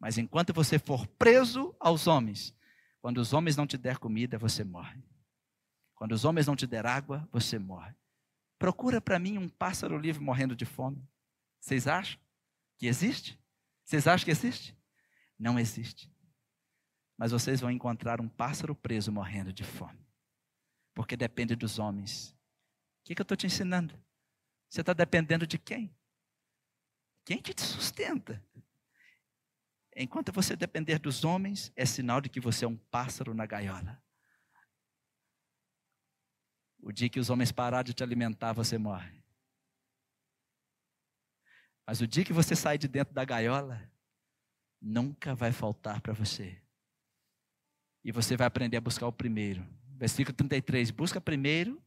Mas 0.00 0.16
enquanto 0.16 0.54
você 0.54 0.78
for 0.78 1.06
preso 1.06 1.76
aos 1.78 2.06
homens, 2.06 2.54
quando 3.00 3.18
os 3.18 3.34
homens 3.34 3.56
não 3.56 3.66
te 3.66 3.76
der 3.76 3.98
comida, 3.98 4.38
você 4.38 4.64
morre. 4.64 5.04
Quando 5.94 6.12
os 6.12 6.24
homens 6.24 6.46
não 6.46 6.56
te 6.56 6.66
der 6.66 6.86
água, 6.86 7.28
você 7.30 7.58
morre. 7.58 7.94
Procura 8.58 9.00
para 9.00 9.18
mim 9.18 9.36
um 9.36 9.48
pássaro 9.48 9.98
livre 9.98 10.22
morrendo 10.22 10.56
de 10.56 10.64
fome. 10.64 11.06
Vocês 11.60 11.86
acham 11.86 12.18
que 12.78 12.86
existe? 12.86 13.38
Vocês 13.84 14.06
acham 14.06 14.24
que 14.24 14.30
existe? 14.30 14.74
Não 15.38 15.58
existe. 15.58 16.10
Mas 17.18 17.32
vocês 17.32 17.60
vão 17.60 17.70
encontrar 17.70 18.20
um 18.20 18.28
pássaro 18.28 18.74
preso 18.74 19.12
morrendo 19.12 19.52
de 19.52 19.64
fome. 19.64 20.06
Porque 20.94 21.16
depende 21.16 21.54
dos 21.54 21.78
homens. 21.78 22.30
O 22.30 23.04
que, 23.04 23.14
que 23.14 23.20
eu 23.20 23.24
estou 23.24 23.36
te 23.36 23.46
ensinando? 23.46 23.94
Você 24.68 24.80
está 24.80 24.94
dependendo 24.94 25.46
de 25.46 25.58
quem? 25.58 25.94
Quem 27.24 27.42
que 27.42 27.52
te 27.52 27.62
sustenta? 27.62 28.42
Enquanto 29.96 30.32
você 30.32 30.54
depender 30.54 30.98
dos 30.98 31.24
homens, 31.24 31.72
é 31.74 31.84
sinal 31.84 32.20
de 32.20 32.28
que 32.28 32.40
você 32.40 32.64
é 32.64 32.68
um 32.68 32.76
pássaro 32.76 33.34
na 33.34 33.46
gaiola. 33.46 34.02
O 36.82 36.92
dia 36.92 37.08
que 37.08 37.20
os 37.20 37.28
homens 37.28 37.52
pararem 37.52 37.86
de 37.86 37.94
te 37.94 38.02
alimentar, 38.02 38.52
você 38.52 38.78
morre. 38.78 39.22
Mas 41.86 42.00
o 42.00 42.06
dia 42.06 42.24
que 42.24 42.32
você 42.32 42.54
sair 42.54 42.78
de 42.78 42.88
dentro 42.88 43.12
da 43.12 43.24
gaiola, 43.24 43.90
nunca 44.80 45.34
vai 45.34 45.52
faltar 45.52 46.00
para 46.00 46.12
você. 46.12 46.62
E 48.02 48.12
você 48.12 48.36
vai 48.36 48.46
aprender 48.46 48.76
a 48.76 48.80
buscar 48.80 49.06
o 49.06 49.12
primeiro. 49.12 49.66
Versículo 49.96 50.34
33: 50.34 50.90
busca 50.90 51.20
primeiro 51.20 51.84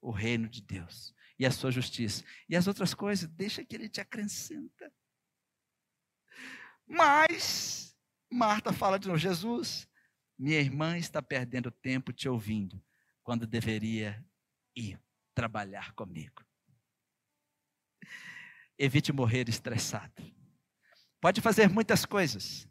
o 0.00 0.10
reino 0.10 0.48
de 0.48 0.60
Deus 0.60 1.14
e 1.38 1.46
a 1.46 1.50
sua 1.50 1.70
justiça. 1.70 2.22
E 2.48 2.54
as 2.54 2.66
outras 2.66 2.92
coisas, 2.92 3.28
deixa 3.28 3.64
que 3.64 3.74
ele 3.74 3.88
te 3.88 4.00
acrescenta. 4.00 4.92
Mas 6.86 7.96
Marta 8.30 8.72
fala 8.72 8.98
de 8.98 9.06
novo: 9.06 9.18
Jesus, 9.18 9.88
minha 10.38 10.60
irmã 10.60 10.98
está 10.98 11.22
perdendo 11.22 11.70
tempo 11.70 12.12
te 12.12 12.28
ouvindo, 12.28 12.82
quando 13.22 13.46
deveria 13.46 14.24
ir 14.76 15.00
trabalhar 15.34 15.92
comigo. 15.94 16.44
Evite 18.78 19.12
morrer 19.12 19.48
estressado. 19.48 20.12
Pode 21.20 21.40
fazer 21.40 21.68
muitas 21.68 22.04
coisas, 22.04 22.68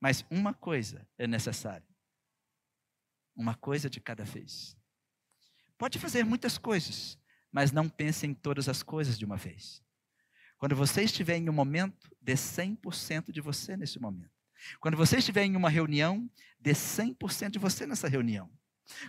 mas 0.00 0.24
uma 0.30 0.54
coisa 0.54 1.06
é 1.18 1.26
necessária. 1.26 1.86
Uma 3.36 3.54
coisa 3.54 3.90
de 3.90 4.00
cada 4.00 4.24
vez. 4.24 4.76
Pode 5.76 5.98
fazer 5.98 6.24
muitas 6.24 6.56
coisas, 6.56 7.18
mas 7.52 7.72
não 7.72 7.88
pense 7.88 8.26
em 8.26 8.32
todas 8.32 8.68
as 8.68 8.82
coisas 8.82 9.18
de 9.18 9.24
uma 9.24 9.36
vez. 9.36 9.83
Quando 10.64 10.76
você 10.76 11.02
estiver 11.02 11.36
em 11.36 11.50
um 11.50 11.52
momento, 11.52 12.10
dê 12.22 12.32
100% 12.32 13.30
de 13.30 13.42
você 13.42 13.76
nesse 13.76 14.00
momento. 14.00 14.30
Quando 14.80 14.96
você 14.96 15.18
estiver 15.18 15.44
em 15.44 15.56
uma 15.56 15.68
reunião, 15.68 16.26
dê 16.58 16.72
100% 16.72 17.50
de 17.50 17.58
você 17.58 17.86
nessa 17.86 18.08
reunião. 18.08 18.50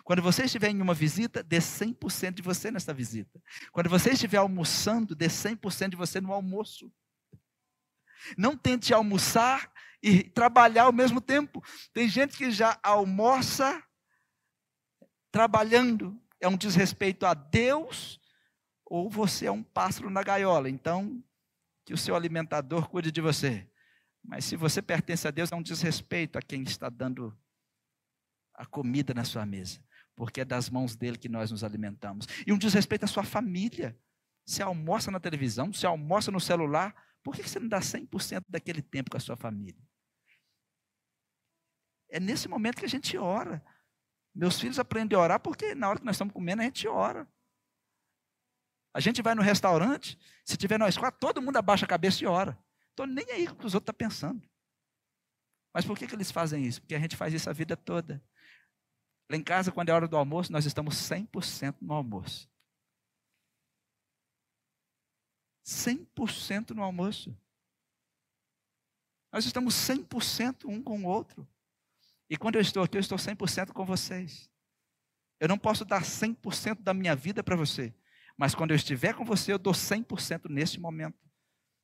Quando 0.04 0.22
você 0.22 0.44
estiver 0.44 0.68
em 0.68 0.82
uma 0.82 0.94
visita, 0.94 1.42
dê 1.42 1.60
100% 1.60 2.34
de 2.34 2.42
você 2.42 2.70
nessa 2.70 2.94
visita. 2.94 3.42
Quando 3.72 3.90
você 3.90 4.10
estiver 4.12 4.36
almoçando, 4.36 5.16
dê 5.16 5.28
100% 5.28 5.92
de 5.92 5.96
você 5.96 6.20
no 6.20 6.34
almoço. 6.34 6.92
Não 8.38 8.58
tente 8.58 8.94
almoçar 8.94 9.72
e 10.04 10.24
trabalhar 10.24 10.84
ao 10.84 10.92
mesmo 10.92 11.22
tempo. 11.22 11.64
Tem 11.94 12.10
gente 12.10 12.36
que 12.36 12.52
já 12.52 12.78
almoça 12.84 13.82
trabalhando. 15.32 16.22
É 16.42 16.50
um 16.50 16.58
desrespeito 16.58 17.26
a 17.26 17.34
Deus 17.34 18.20
ou 18.86 19.10
você 19.10 19.46
é 19.46 19.52
um 19.54 19.64
pássaro 19.64 20.10
na 20.10 20.22
gaiola. 20.22 20.70
Então, 20.70 21.24
que 21.86 21.94
o 21.94 21.98
seu 21.98 22.16
alimentador 22.16 22.90
cuide 22.90 23.12
de 23.12 23.22
você. 23.22 23.70
Mas 24.24 24.44
se 24.46 24.56
você 24.56 24.82
pertence 24.82 25.28
a 25.28 25.32
Deus, 25.32 25.52
é 25.52 25.56
um 25.56 25.62
desrespeito 25.62 26.38
a 26.38 26.42
quem 26.42 26.64
está 26.64 26.90
dando 26.90 27.38
a 28.56 28.66
comida 28.66 29.14
na 29.14 29.24
sua 29.24 29.46
mesa, 29.46 29.80
porque 30.16 30.42
é 30.42 30.46
das 30.46 30.70
mãos 30.70 30.96
dele 30.96 31.18
que 31.18 31.30
nós 31.30 31.52
nos 31.52 31.64
alimentamos. 31.64 32.26
E 32.46 32.52
um 32.52 32.58
desrespeito 32.58 33.06
à 33.06 33.08
sua 33.08 33.24
família. 33.24 33.98
Você 34.46 34.64
almoça 34.64 35.12
na 35.12 35.20
televisão, 35.20 35.72
você 35.72 35.86
almoça 35.86 36.32
no 36.32 36.40
celular, 36.40 36.96
por 37.24 37.36
que 37.36 37.48
você 37.48 37.60
não 37.60 37.68
dá 37.68 37.80
100% 37.80 38.44
daquele 38.48 38.82
tempo 38.82 39.12
com 39.12 39.18
a 39.18 39.20
sua 39.20 39.36
família? 39.36 39.82
É 42.10 42.20
nesse 42.20 42.48
momento 42.48 42.78
que 42.78 42.86
a 42.86 42.90
gente 42.90 43.18
ora. 43.18 43.64
Meus 44.34 44.60
filhos 44.60 44.80
aprendem 44.80 45.18
a 45.18 45.22
orar 45.22 45.40
porque 45.40 45.74
na 45.74 45.90
hora 45.90 46.00
que 46.00 46.06
nós 46.06 46.16
estamos 46.16 46.34
comendo, 46.34 46.62
a 46.62 46.66
gente 46.66 46.88
ora. 46.88 47.28
A 48.96 49.02
gente 49.02 49.22
vai 49.22 49.36
no 49.36 49.42
restaurante, 49.42 50.18
se 50.46 50.56
tiver 50.56 50.80
nós 50.80 50.98
quatro, 50.98 51.20
todo 51.20 51.42
mundo 51.42 51.58
abaixa 51.58 51.84
a 51.84 51.88
cabeça 51.88 52.24
e 52.24 52.28
ora. 52.28 52.58
Estou 52.92 53.06
nem 53.06 53.30
aí 53.30 53.46
com 53.46 53.52
o 53.52 53.58
que 53.58 53.66
os 53.66 53.76
outros 53.76 53.92
estão 53.92 53.94
tá 53.94 53.94
pensando. 53.94 54.50
Mas 55.74 55.84
por 55.84 55.98
que, 55.98 56.08
que 56.08 56.16
eles 56.16 56.32
fazem 56.32 56.64
isso? 56.64 56.80
Porque 56.80 56.96
a 56.96 57.00
gente 57.00 57.18
faz 57.18 57.34
isso 57.34 57.50
a 57.50 57.54
vida 57.54 57.76
toda. 57.76 58.24
Lá 59.30 59.36
em 59.36 59.44
casa, 59.44 59.70
quando 59.70 59.90
é 59.90 59.92
hora 59.92 60.08
do 60.08 60.16
almoço, 60.16 60.50
nós 60.50 60.66
estamos 60.66 60.96
100% 60.96 61.76
no 61.82 61.94
almoço. 61.94 62.50
100% 65.66 66.70
no 66.70 66.82
almoço. 66.82 67.38
Nós 69.30 69.44
estamos 69.44 69.74
100% 69.74 70.70
um 70.70 70.82
com 70.82 71.02
o 71.02 71.06
outro. 71.06 71.46
E 72.30 72.38
quando 72.38 72.56
eu 72.56 72.62
estou 72.62 72.82
aqui, 72.82 72.96
eu 72.96 73.02
estou 73.02 73.18
100% 73.18 73.74
com 73.74 73.84
vocês. 73.84 74.50
Eu 75.38 75.50
não 75.50 75.58
posso 75.58 75.84
dar 75.84 76.02
100% 76.02 76.82
da 76.82 76.94
minha 76.94 77.14
vida 77.14 77.44
para 77.44 77.58
você. 77.58 77.94
Mas 78.38 78.54
quando 78.54 78.72
eu 78.72 78.76
estiver 78.76 79.14
com 79.14 79.24
você, 79.24 79.54
eu 79.54 79.60
dou 79.60 79.74
100% 79.74 80.50
neste 80.50 80.80
momento. 80.80 81.18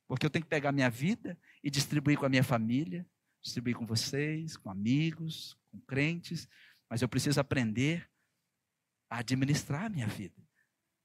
Porque 0.06 0.26
eu 0.26 0.30
tenho 0.30 0.44
que 0.44 0.50
pegar 0.50 0.72
minha 0.72 0.90
vida 0.90 1.38
e 1.62 1.70
distribuir 1.70 2.18
com 2.18 2.26
a 2.26 2.28
minha 2.28 2.44
família, 2.44 3.06
distribuir 3.40 3.76
com 3.76 3.86
vocês, 3.86 4.56
com 4.56 4.70
amigos, 4.70 5.56
com 5.70 5.80
crentes. 5.80 6.46
Mas 6.88 7.00
eu 7.00 7.08
preciso 7.08 7.40
aprender 7.40 8.10
a 9.08 9.18
administrar 9.18 9.84
a 9.84 9.88
minha 9.88 10.06
vida. 10.06 10.36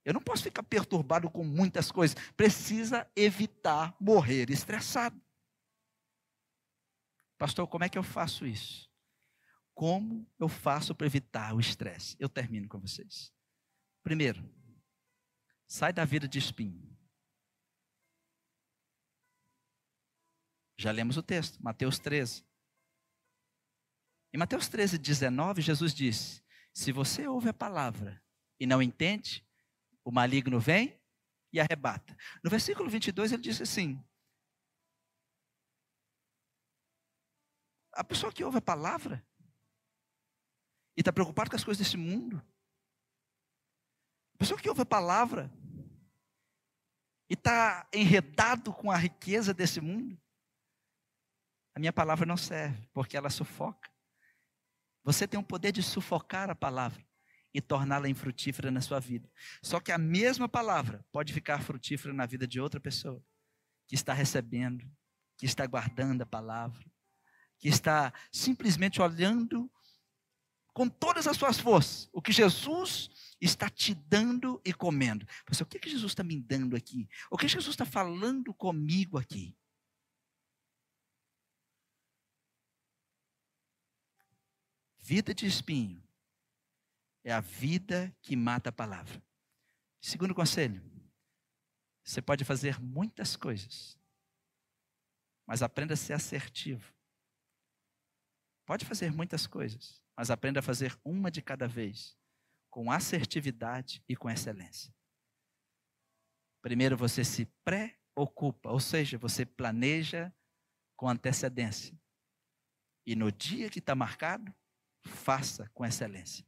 Eu 0.03 0.13
não 0.13 0.21
posso 0.21 0.43
ficar 0.43 0.63
perturbado 0.63 1.29
com 1.29 1.43
muitas 1.43 1.91
coisas. 1.91 2.15
Precisa 2.35 3.09
evitar 3.15 3.95
morrer 3.99 4.49
estressado. 4.49 5.21
Pastor, 7.37 7.67
como 7.67 7.83
é 7.83 7.89
que 7.89 7.97
eu 7.97 8.03
faço 8.03 8.45
isso? 8.45 8.89
Como 9.73 10.27
eu 10.39 10.47
faço 10.47 10.95
para 10.95 11.05
evitar 11.05 11.53
o 11.53 11.59
estresse? 11.59 12.15
Eu 12.19 12.29
termino 12.29 12.67
com 12.67 12.79
vocês. 12.79 13.31
Primeiro, 14.01 14.49
Sai 15.67 15.91
da 15.91 16.05
vida 16.05 16.27
de 16.27 16.39
espinho. 16.39 16.87
Já 20.77 20.91
lemos 20.91 21.17
o 21.17 21.23
texto, 21.23 21.61
Mateus 21.61 21.99
13. 21.99 22.45
Em 24.33 24.37
Mateus 24.37 24.67
13, 24.67 24.97
19, 24.97 25.61
Jesus 25.61 25.93
disse: 25.93 26.43
Se 26.73 26.91
você 26.91 27.27
ouve 27.27 27.49
a 27.49 27.53
palavra 27.53 28.23
e 28.59 28.65
não 28.65 28.81
entende, 28.81 29.45
o 30.03 30.11
maligno 30.11 30.59
vem 30.59 31.01
e 31.51 31.59
arrebata. 31.59 32.15
No 32.43 32.49
versículo 32.49 32.89
22, 32.89 33.33
ele 33.33 33.41
disse 33.41 33.63
assim: 33.63 34.01
A 37.91 38.03
pessoa 38.03 38.31
que 38.31 38.43
ouve 38.43 38.59
a 38.59 38.61
palavra 38.61 39.25
e 40.95 41.01
está 41.01 41.11
preocupado 41.11 41.49
com 41.49 41.55
as 41.55 41.63
coisas 41.63 41.83
desse 41.83 41.97
mundo, 41.97 42.41
a 44.37 44.45
pessoa 44.45 44.61
que 44.61 44.69
ouve 44.69 44.83
a 44.83 44.85
palavra 44.85 45.51
e 47.27 47.33
está 47.33 47.89
enredado 47.91 48.71
com 48.71 48.91
a 48.91 48.95
riqueza 48.95 49.51
desse 49.51 49.81
mundo, 49.81 50.15
a 51.73 51.79
minha 51.79 51.91
palavra 51.91 52.23
não 52.23 52.37
serve, 52.37 52.87
porque 52.93 53.17
ela 53.17 53.31
sufoca. 53.31 53.89
Você 55.03 55.27
tem 55.27 55.39
o 55.39 55.43
poder 55.43 55.71
de 55.71 55.81
sufocar 55.81 56.51
a 56.51 56.55
palavra 56.55 57.03
e 57.51 57.59
torná-la 57.59 58.07
infrutífera 58.07 58.69
na 58.69 58.79
sua 58.79 58.99
vida. 58.99 59.27
Só 59.63 59.79
que 59.79 59.91
a 59.91 59.97
mesma 59.97 60.47
palavra 60.47 61.03
pode 61.11 61.33
ficar 61.33 61.63
frutífera 61.63 62.13
na 62.13 62.27
vida 62.27 62.45
de 62.47 62.59
outra 62.59 62.79
pessoa 62.79 63.19
que 63.87 63.95
está 63.95 64.13
recebendo, 64.13 64.87
que 65.35 65.47
está 65.47 65.65
guardando 65.65 66.21
a 66.21 66.27
palavra, 66.27 66.85
que 67.57 67.69
está 67.69 68.13
simplesmente 68.31 69.01
olhando 69.01 69.67
com 70.75 70.87
todas 70.87 71.25
as 71.25 71.35
suas 71.35 71.59
forças 71.59 72.07
o 72.13 72.21
que 72.21 72.31
Jesus 72.31 73.09
está 73.39 73.69
te 73.69 73.93
dando 73.93 74.61
e 74.65 74.73
comendo. 74.73 75.25
Você, 75.47 75.63
o 75.63 75.65
que, 75.65 75.79
que 75.79 75.89
Jesus 75.89 76.11
está 76.11 76.23
me 76.23 76.39
dando 76.39 76.75
aqui? 76.75 77.07
O 77.29 77.37
que 77.37 77.47
Jesus 77.47 77.73
está 77.73 77.85
falando 77.85 78.53
comigo 78.53 79.17
aqui? 79.17 79.55
Vida 84.97 85.33
de 85.33 85.45
espinho 85.45 86.03
é 87.23 87.31
a 87.31 87.39
vida 87.39 88.13
que 88.21 88.35
mata 88.35 88.69
a 88.69 88.73
palavra. 88.73 89.23
Segundo 90.01 90.35
conselho, 90.35 90.81
você 92.03 92.21
pode 92.21 92.43
fazer 92.43 92.79
muitas 92.79 93.35
coisas, 93.35 93.97
mas 95.45 95.61
aprenda 95.61 95.93
a 95.93 95.97
ser 95.97 96.13
assertivo. 96.13 96.93
Pode 98.65 98.85
fazer 98.85 99.11
muitas 99.11 99.47
coisas, 99.47 100.01
mas 100.15 100.29
aprenda 100.29 100.59
a 100.59 100.63
fazer 100.63 100.97
uma 101.03 101.31
de 101.31 101.41
cada 101.41 101.67
vez, 101.67 102.17
com 102.77 102.91
assertividade 102.91 104.03
e 104.07 104.15
com 104.15 104.29
excelência. 104.29 104.93
Primeiro 106.61 106.95
você 106.95 107.25
se 107.25 107.47
preocupa, 107.65 108.69
ou 108.69 108.79
seja, 108.79 109.17
você 109.17 109.47
planeja 109.47 110.31
com 110.95 111.09
antecedência. 111.09 111.99
E 113.03 113.15
no 113.15 113.31
dia 113.31 113.67
que 113.71 113.79
está 113.79 113.95
marcado, 113.95 114.53
faça 115.03 115.67
com 115.73 115.83
excelência. 115.83 116.45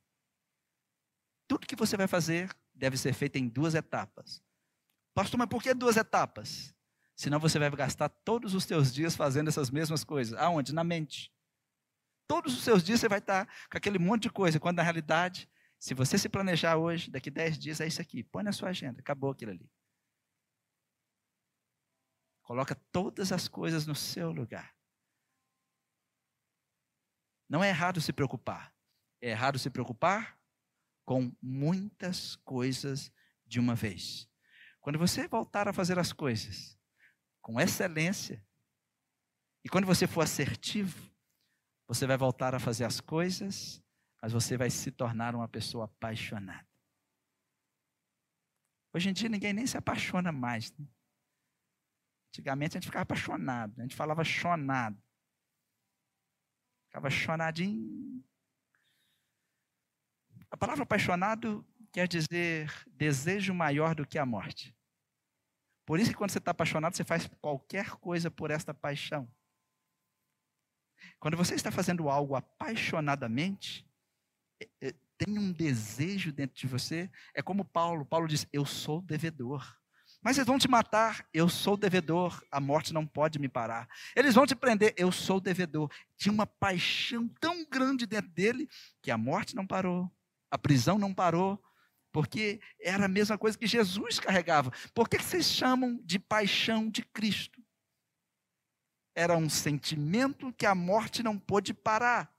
Tudo 1.47 1.65
que 1.65 1.75
você 1.75 1.97
vai 1.97 2.07
fazer 2.07 2.55
deve 2.75 2.95
ser 2.95 3.13
feito 3.13 3.37
em 3.37 3.47
duas 3.47 3.73
etapas. 3.73 4.39
Pastor, 5.15 5.39
mas 5.39 5.49
por 5.49 5.63
que 5.63 5.73
duas 5.73 5.97
etapas? 5.97 6.75
Senão 7.15 7.39
você 7.39 7.57
vai 7.57 7.71
gastar 7.71 8.07
todos 8.07 8.53
os 8.53 8.65
seus 8.65 8.93
dias 8.93 9.15
fazendo 9.15 9.47
essas 9.47 9.71
mesmas 9.71 10.03
coisas. 10.03 10.39
Aonde? 10.39 10.75
Na 10.75 10.83
mente. 10.83 11.33
Todos 12.27 12.53
os 12.53 12.63
seus 12.63 12.83
dias 12.83 12.99
você 12.99 13.09
vai 13.09 13.17
estar 13.17 13.47
com 13.47 13.77
aquele 13.79 13.97
monte 13.97 14.23
de 14.23 14.29
coisa, 14.29 14.59
quando 14.59 14.77
na 14.77 14.83
realidade, 14.83 15.49
se 15.79 15.93
você 15.93 16.17
se 16.17 16.27
planejar 16.27 16.75
hoje, 16.75 17.09
daqui 17.09 17.31
10 17.31 17.57
dias 17.57 17.79
é 17.79 17.87
isso 17.87 18.01
aqui. 18.01 18.21
Põe 18.21 18.43
na 18.43 18.51
sua 18.51 18.69
agenda, 18.69 18.99
acabou 18.99 19.31
aquilo 19.31 19.51
ali. 19.51 19.71
Coloca 22.41 22.75
todas 22.91 23.31
as 23.31 23.47
coisas 23.47 23.87
no 23.87 23.95
seu 23.95 24.31
lugar. 24.31 24.75
Não 27.47 27.63
é 27.63 27.69
errado 27.69 28.01
se 28.01 28.11
preocupar. 28.11 28.75
É 29.21 29.29
errado 29.29 29.57
se 29.57 29.69
preocupar 29.69 30.37
com 31.05 31.33
muitas 31.41 32.35
coisas 32.37 33.11
de 33.45 33.59
uma 33.59 33.73
vez. 33.73 34.29
Quando 34.81 34.99
você 34.99 35.27
voltar 35.27 35.67
a 35.67 35.73
fazer 35.73 35.97
as 35.97 36.11
coisas 36.11 36.77
com 37.41 37.59
excelência, 37.59 38.45
e 39.63 39.69
quando 39.69 39.85
você 39.85 40.05
for 40.05 40.21
assertivo, 40.21 41.09
você 41.87 42.05
vai 42.05 42.17
voltar 42.17 42.53
a 42.53 42.59
fazer 42.59 42.83
as 42.83 42.99
coisas, 42.99 43.81
mas 44.21 44.33
você 44.33 44.57
vai 44.57 44.69
se 44.69 44.91
tornar 44.91 45.35
uma 45.35 45.47
pessoa 45.47 45.85
apaixonada. 45.85 46.67
Hoje 48.93 49.09
em 49.09 49.13
dia 49.13 49.29
ninguém 49.29 49.53
nem 49.53 49.67
se 49.67 49.77
apaixona 49.77 50.31
mais. 50.31 50.71
Né? 50.77 50.87
Antigamente 52.29 52.77
a 52.77 52.79
gente 52.79 52.87
ficava 52.87 53.03
apaixonado, 53.03 53.79
a 53.79 53.81
gente 53.81 53.95
falava 53.95 54.23
chonado. 54.23 55.01
Ficava 56.87 57.09
chonadinho. 57.09 58.23
A 60.49 60.57
palavra 60.57 60.83
apaixonado 60.83 61.65
quer 61.91 62.07
dizer 62.07 62.71
desejo 62.87 63.53
maior 63.53 63.93
do 63.93 64.05
que 64.05 64.17
a 64.17 64.25
morte. 64.25 64.75
Por 65.85 65.99
isso 65.99 66.11
que 66.11 66.17
quando 66.17 66.31
você 66.31 66.37
está 66.37 66.51
apaixonado, 66.51 66.95
você 66.95 67.03
faz 67.03 67.27
qualquer 67.41 67.91
coisa 67.95 68.29
por 68.29 68.51
esta 68.51 68.73
paixão. 68.73 69.31
Quando 71.19 71.37
você 71.37 71.55
está 71.55 71.71
fazendo 71.71 72.09
algo 72.09 72.35
apaixonadamente, 72.35 73.88
tem 75.17 75.37
um 75.37 75.51
desejo 75.51 76.31
dentro 76.31 76.57
de 76.57 76.67
você. 76.67 77.09
É 77.33 77.41
como 77.41 77.65
Paulo. 77.65 78.05
Paulo 78.05 78.27
diz: 78.27 78.47
Eu 78.51 78.65
sou 78.65 79.01
devedor. 79.01 79.77
Mas 80.21 80.37
eles 80.37 80.47
vão 80.47 80.59
te 80.59 80.67
matar, 80.67 81.25
eu 81.33 81.47
sou 81.47 81.77
devedor, 81.77 82.43
a 82.51 82.59
morte 82.59 82.93
não 82.93 83.07
pode 83.07 83.39
me 83.39 83.47
parar. 83.47 83.87
Eles 84.13 84.35
vão 84.35 84.45
te 84.45 84.53
prender, 84.53 84.93
eu 84.97 85.13
sou 85.13 85.39
devedor. 85.39 85.89
Tinha 86.17 86.33
uma 86.33 86.45
paixão 86.45 87.25
tão 87.39 87.65
grande 87.65 88.05
dentro 88.05 88.29
dele 88.31 88.67
que 89.01 89.11
a 89.11 89.17
morte 89.17 89.55
não 89.55 89.65
parou, 89.65 90.11
a 90.51 90.57
prisão 90.57 90.97
não 90.97 91.13
parou, 91.13 91.57
porque 92.11 92.59
era 92.81 93.05
a 93.05 93.07
mesma 93.07 93.37
coisa 93.37 93.57
que 93.57 93.65
Jesus 93.65 94.19
carregava. 94.19 94.73
Por 94.93 95.07
que 95.07 95.17
vocês 95.17 95.45
chamam 95.45 95.97
de 96.03 96.19
paixão 96.19 96.89
de 96.89 97.01
Cristo? 97.01 97.63
era 99.19 99.35
um 99.35 99.49
sentimento 99.49 100.53
que 100.53 100.65
a 100.65 100.73
morte 100.73 101.21
não 101.21 101.37
pôde 101.37 101.73
parar. 101.73 102.33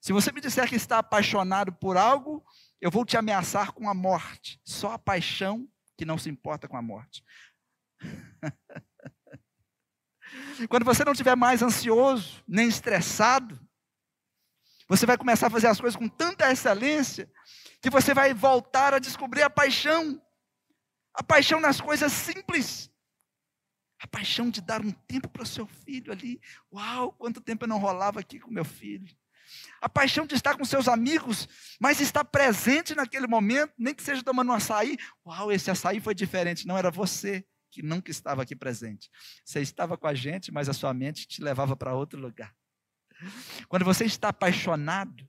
Se 0.00 0.12
você 0.12 0.32
me 0.32 0.40
disser 0.40 0.68
que 0.68 0.76
está 0.76 0.98
apaixonado 0.98 1.72
por 1.72 1.96
algo, 1.96 2.44
eu 2.80 2.90
vou 2.90 3.04
te 3.04 3.16
ameaçar 3.16 3.72
com 3.72 3.88
a 3.88 3.94
morte. 3.94 4.60
Só 4.64 4.92
a 4.92 4.98
paixão 4.98 5.68
que 5.96 6.04
não 6.04 6.16
se 6.16 6.30
importa 6.30 6.68
com 6.68 6.76
a 6.76 6.82
morte. 6.82 7.24
Quando 10.68 10.84
você 10.84 11.04
não 11.04 11.12
estiver 11.12 11.36
mais 11.36 11.62
ansioso, 11.62 12.42
nem 12.46 12.68
estressado, 12.68 13.58
você 14.88 15.04
vai 15.04 15.18
começar 15.18 15.48
a 15.48 15.50
fazer 15.50 15.66
as 15.66 15.80
coisas 15.80 15.96
com 15.96 16.08
tanta 16.08 16.50
excelência 16.50 17.30
que 17.82 17.90
você 17.90 18.14
vai 18.14 18.32
voltar 18.32 18.94
a 18.94 18.98
descobrir 18.98 19.42
a 19.42 19.50
paixão. 19.50 20.20
A 21.14 21.22
paixão 21.22 21.60
nas 21.60 21.80
coisas 21.80 22.12
simples. 22.12 22.90
A 24.00 24.06
paixão 24.06 24.48
de 24.48 24.60
dar 24.60 24.80
um 24.80 24.92
tempo 24.92 25.28
para 25.28 25.42
o 25.42 25.46
seu 25.46 25.66
filho 25.66 26.12
ali. 26.12 26.40
Uau, 26.72 27.12
quanto 27.12 27.40
tempo 27.40 27.64
eu 27.64 27.68
não 27.68 27.78
rolava 27.78 28.20
aqui 28.20 28.38
com 28.38 28.50
meu 28.50 28.64
filho. 28.64 29.14
A 29.80 29.88
paixão 29.88 30.26
de 30.26 30.34
estar 30.34 30.56
com 30.56 30.64
seus 30.64 30.88
amigos, 30.88 31.48
mas 31.80 32.00
estar 32.00 32.24
presente 32.24 32.94
naquele 32.94 33.26
momento, 33.26 33.72
nem 33.78 33.94
que 33.94 34.02
seja 34.02 34.22
tomando 34.22 34.50
um 34.50 34.54
açaí. 34.54 34.96
Uau, 35.26 35.52
esse 35.52 35.70
açaí 35.70 36.00
foi 36.00 36.14
diferente. 36.14 36.66
Não 36.66 36.76
era 36.76 36.90
você, 36.90 37.46
que 37.70 37.82
nunca 37.82 38.10
estava 38.10 38.42
aqui 38.42 38.56
presente. 38.56 39.10
Você 39.44 39.60
estava 39.60 39.96
com 39.96 40.06
a 40.06 40.14
gente, 40.14 40.52
mas 40.52 40.68
a 40.68 40.72
sua 40.72 40.92
mente 40.94 41.26
te 41.26 41.42
levava 41.42 41.76
para 41.76 41.94
outro 41.94 42.18
lugar. 42.18 42.54
Quando 43.68 43.84
você 43.84 44.04
está 44.04 44.28
apaixonado, 44.28 45.28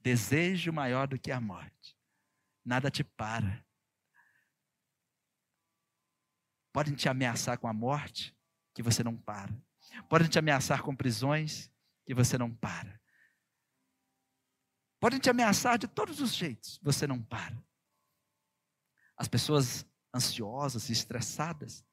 desejo 0.00 0.72
maior 0.72 1.06
do 1.06 1.18
que 1.18 1.30
a 1.30 1.40
morte. 1.40 1.96
Nada 2.64 2.90
te 2.90 3.02
para. 3.02 3.64
Podem 6.72 6.94
te 6.94 7.08
ameaçar 7.08 7.58
com 7.58 7.68
a 7.68 7.72
morte, 7.72 8.34
que 8.74 8.82
você 8.82 9.02
não 9.02 9.16
para. 9.16 9.54
Podem 10.08 10.28
te 10.28 10.38
ameaçar 10.38 10.82
com 10.82 10.94
prisões, 10.94 11.70
que 12.06 12.14
você 12.14 12.38
não 12.38 12.50
para. 12.50 13.01
Podem 15.02 15.18
te 15.18 15.28
ameaçar 15.28 15.76
de 15.80 15.88
todos 15.88 16.20
os 16.20 16.32
jeitos, 16.32 16.78
você 16.80 17.08
não 17.08 17.20
para. 17.20 17.60
As 19.16 19.26
pessoas 19.26 19.84
ansiosas 20.14 20.88
e 20.88 20.92
estressadas, 20.92 21.84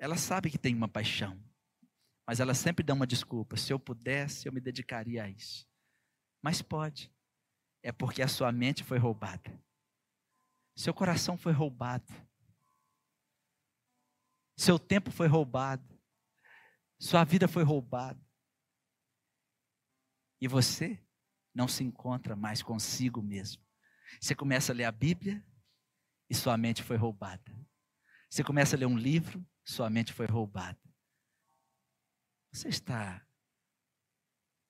elas 0.00 0.18
sabem 0.18 0.50
que 0.50 0.58
tem 0.58 0.74
uma 0.74 0.88
paixão, 0.88 1.40
mas 2.26 2.40
elas 2.40 2.58
sempre 2.58 2.84
dão 2.84 2.96
uma 2.96 3.06
desculpa. 3.06 3.56
Se 3.56 3.72
eu 3.72 3.78
pudesse, 3.78 4.48
eu 4.48 4.52
me 4.52 4.60
dedicaria 4.60 5.22
a 5.22 5.30
isso. 5.30 5.64
Mas 6.42 6.60
pode. 6.60 7.08
É 7.84 7.92
porque 7.92 8.20
a 8.20 8.26
sua 8.26 8.50
mente 8.50 8.82
foi 8.82 8.98
roubada. 8.98 9.62
Seu 10.74 10.92
coração 10.92 11.38
foi 11.38 11.52
roubado. 11.52 12.12
Seu 14.56 14.76
tempo 14.76 15.12
foi 15.12 15.28
roubado. 15.28 16.02
Sua 16.98 17.22
vida 17.22 17.46
foi 17.46 17.62
roubada. 17.62 18.20
E 20.40 20.48
você 20.48 21.00
não 21.54 21.68
se 21.68 21.84
encontra 21.84 22.36
mais 22.36 22.62
consigo 22.62 23.22
mesmo. 23.22 23.62
Você 24.20 24.34
começa 24.34 24.72
a 24.72 24.74
ler 24.74 24.84
a 24.84 24.92
Bíblia 24.92 25.44
e 26.30 26.34
sua 26.34 26.56
mente 26.56 26.82
foi 26.82 26.96
roubada. 26.96 27.56
Você 28.30 28.44
começa 28.44 28.76
a 28.76 28.78
ler 28.78 28.86
um 28.86 28.96
livro, 28.96 29.44
sua 29.64 29.88
mente 29.88 30.12
foi 30.12 30.26
roubada. 30.26 30.78
Você 32.52 32.68
está 32.68 33.26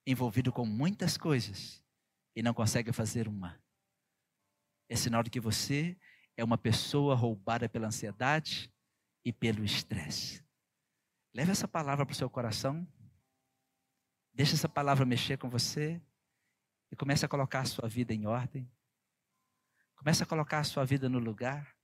envolvido 0.07 0.53
com 0.53 0.64
muitas 0.64 1.16
coisas 1.16 1.85
e 2.35 2.43
não 2.43 2.55
consegue 2.55 2.93
fazer 2.93 3.29
uma. 3.29 3.61
É 4.89 4.97
sinal 4.97 5.22
de 5.22 5.31
que 5.31 5.41
você 5.41 5.97
é 6.37 6.43
uma 6.43 6.57
pessoa 6.57 7.14
roubada 7.14 7.68
pela 7.68 7.89
ansiedade 7.89 8.72
e 9.24 9.33
pelo 9.33 9.64
estresse. 9.64 10.45
Leve 11.35 11.51
essa 11.51 11.68
palavra 11.68 12.07
para 12.07 12.12
o 12.12 12.16
seu 12.16 12.31
coração. 12.31 12.87
Deixe 14.33 14.55
essa 14.55 14.68
palavra 14.68 15.05
mexer 15.05 15.37
com 15.37 15.51
você 15.51 16.01
e 16.91 16.97
comece 16.97 17.24
a 17.24 17.28
colocar 17.28 17.61
a 17.61 17.64
sua 17.64 17.89
vida 17.89 18.14
em 18.14 18.26
ordem. 18.26 18.70
Comece 19.97 20.22
a 20.22 20.26
colocar 20.26 20.61
a 20.61 20.64
sua 20.64 20.84
vida 20.84 21.09
no 21.09 21.18
lugar. 21.18 21.76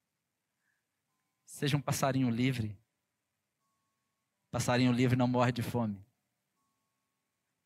Seja 1.45 1.77
um 1.77 1.81
passarinho 1.81 2.31
livre. 2.31 2.79
Passarinho 4.51 4.93
livre 4.93 5.17
não 5.17 5.27
morre 5.27 5.53
de 5.53 5.63
fome. 5.63 6.05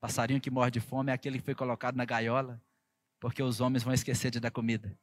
Passarinho 0.00 0.40
que 0.40 0.50
morre 0.50 0.70
de 0.70 0.80
fome 0.80 1.10
é 1.10 1.14
aquele 1.14 1.38
que 1.38 1.44
foi 1.44 1.54
colocado 1.54 1.96
na 1.96 2.04
gaiola, 2.04 2.62
porque 3.20 3.42
os 3.42 3.60
homens 3.60 3.82
vão 3.82 3.92
esquecer 3.92 4.30
de 4.30 4.40
dar 4.40 4.50
comida. 4.50 4.98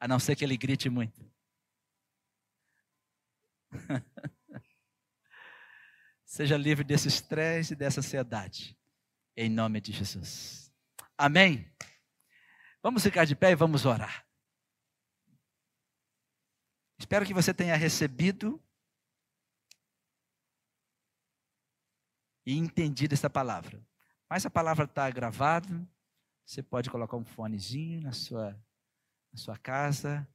A 0.00 0.08
não 0.08 0.18
ser 0.18 0.34
que 0.34 0.44
ele 0.44 0.56
grite 0.56 0.90
muito. 0.90 1.24
Seja 6.24 6.56
livre 6.56 6.82
desse 6.82 7.06
estresse 7.06 7.74
e 7.74 7.76
dessa 7.76 8.00
ansiedade. 8.00 8.76
Em 9.36 9.48
nome 9.48 9.80
de 9.80 9.92
Jesus. 9.92 10.63
Amém? 11.16 11.70
Vamos 12.82 13.02
ficar 13.02 13.24
de 13.24 13.36
pé 13.36 13.52
e 13.52 13.54
vamos 13.56 13.86
orar. 13.86 14.26
Espero 16.98 17.24
que 17.24 17.34
você 17.34 17.52
tenha 17.52 17.76
recebido 17.76 18.62
e 22.46 22.56
entendido 22.56 23.14
essa 23.14 23.30
palavra. 23.30 23.84
Mas 24.28 24.44
a 24.44 24.50
palavra 24.50 24.84
está 24.84 25.10
gravada. 25.10 25.88
Você 26.44 26.62
pode 26.62 26.90
colocar 26.90 27.16
um 27.16 27.24
fonezinho 27.24 28.00
na 28.02 28.12
sua, 28.12 28.50
na 29.32 29.38
sua 29.38 29.56
casa 29.56 30.28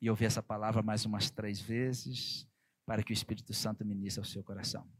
e 0.00 0.10
ouvir 0.10 0.26
essa 0.26 0.42
palavra 0.42 0.82
mais 0.82 1.04
umas 1.04 1.30
três 1.30 1.60
vezes 1.60 2.48
para 2.84 3.02
que 3.02 3.12
o 3.12 3.14
Espírito 3.14 3.54
Santo 3.54 3.84
ministre 3.84 4.20
ao 4.20 4.24
seu 4.24 4.42
coração. 4.42 4.90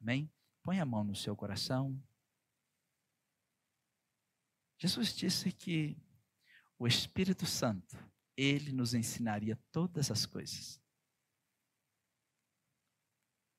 Amém? 0.00 0.32
Põe 0.62 0.80
a 0.80 0.86
mão 0.86 1.04
no 1.04 1.14
seu 1.14 1.36
coração. 1.36 2.00
Jesus 4.80 5.14
disse 5.14 5.52
que 5.52 5.94
o 6.78 6.86
Espírito 6.86 7.44
Santo 7.44 7.96
ele 8.34 8.72
nos 8.72 8.94
ensinaria 8.94 9.54
todas 9.70 10.10
as 10.10 10.24
coisas. 10.24 10.80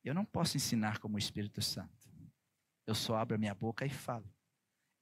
Eu 0.03 0.15
não 0.15 0.25
posso 0.25 0.57
ensinar 0.57 0.97
como 0.97 1.15
o 1.15 1.19
Espírito 1.19 1.61
Santo. 1.61 2.09
Eu 2.87 2.95
só 2.95 3.17
abro 3.17 3.35
a 3.35 3.37
minha 3.37 3.53
boca 3.53 3.85
e 3.85 3.89
falo. 3.89 4.27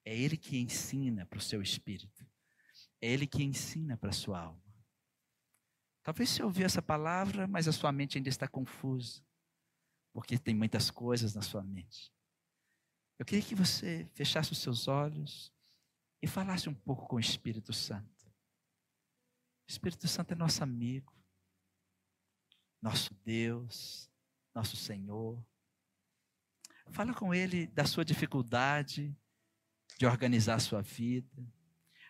É 0.04 0.14
Ele 0.14 0.36
que 0.36 0.58
ensina 0.58 1.26
para 1.26 1.40
o 1.40 1.42
seu 1.42 1.62
espírito. 1.62 2.26
É 3.00 3.10
Ele 3.10 3.26
que 3.26 3.42
ensina 3.42 3.96
para 3.96 4.10
a 4.10 4.14
sua 4.14 4.42
alma. 4.42 4.62
Talvez 6.04 6.30
você 6.30 6.44
ouviu 6.44 6.66
essa 6.66 6.82
palavra, 6.82 7.48
mas 7.48 7.66
a 7.66 7.72
sua 7.72 7.94
mente 7.94 8.18
ainda 8.18 8.28
está 8.28 8.46
confusa. 8.46 9.24
Porque 10.12 10.38
tem 10.38 10.54
muitas 10.54 10.92
coisas 10.92 11.34
na 11.34 11.42
sua 11.42 11.64
mente. 11.64 12.12
Eu 13.18 13.26
queria 13.26 13.46
que 13.46 13.56
você 13.56 14.10
fechasse 14.14 14.52
os 14.52 14.58
seus 14.58 14.90
olhos 14.90 15.54
e 16.22 16.28
falasse 16.28 16.70
um 16.70 16.74
pouco 16.74 17.08
com 17.08 17.16
o 17.16 17.20
Espírito 17.20 17.72
Santo. 17.74 18.28
O 19.68 19.72
Espírito 19.72 20.08
Santo 20.08 20.34
é 20.34 20.36
nosso 20.36 20.64
amigo, 20.64 21.14
nosso 22.82 23.14
Deus, 23.24 24.10
nosso 24.54 24.76
Senhor. 24.76 25.44
Fala 26.92 27.14
com 27.14 27.34
Ele 27.34 27.68
da 27.68 27.86
sua 27.86 28.04
dificuldade 28.04 29.16
de 29.98 30.06
organizar 30.06 30.56
a 30.56 30.60
sua 30.60 30.82
vida. 30.82 31.46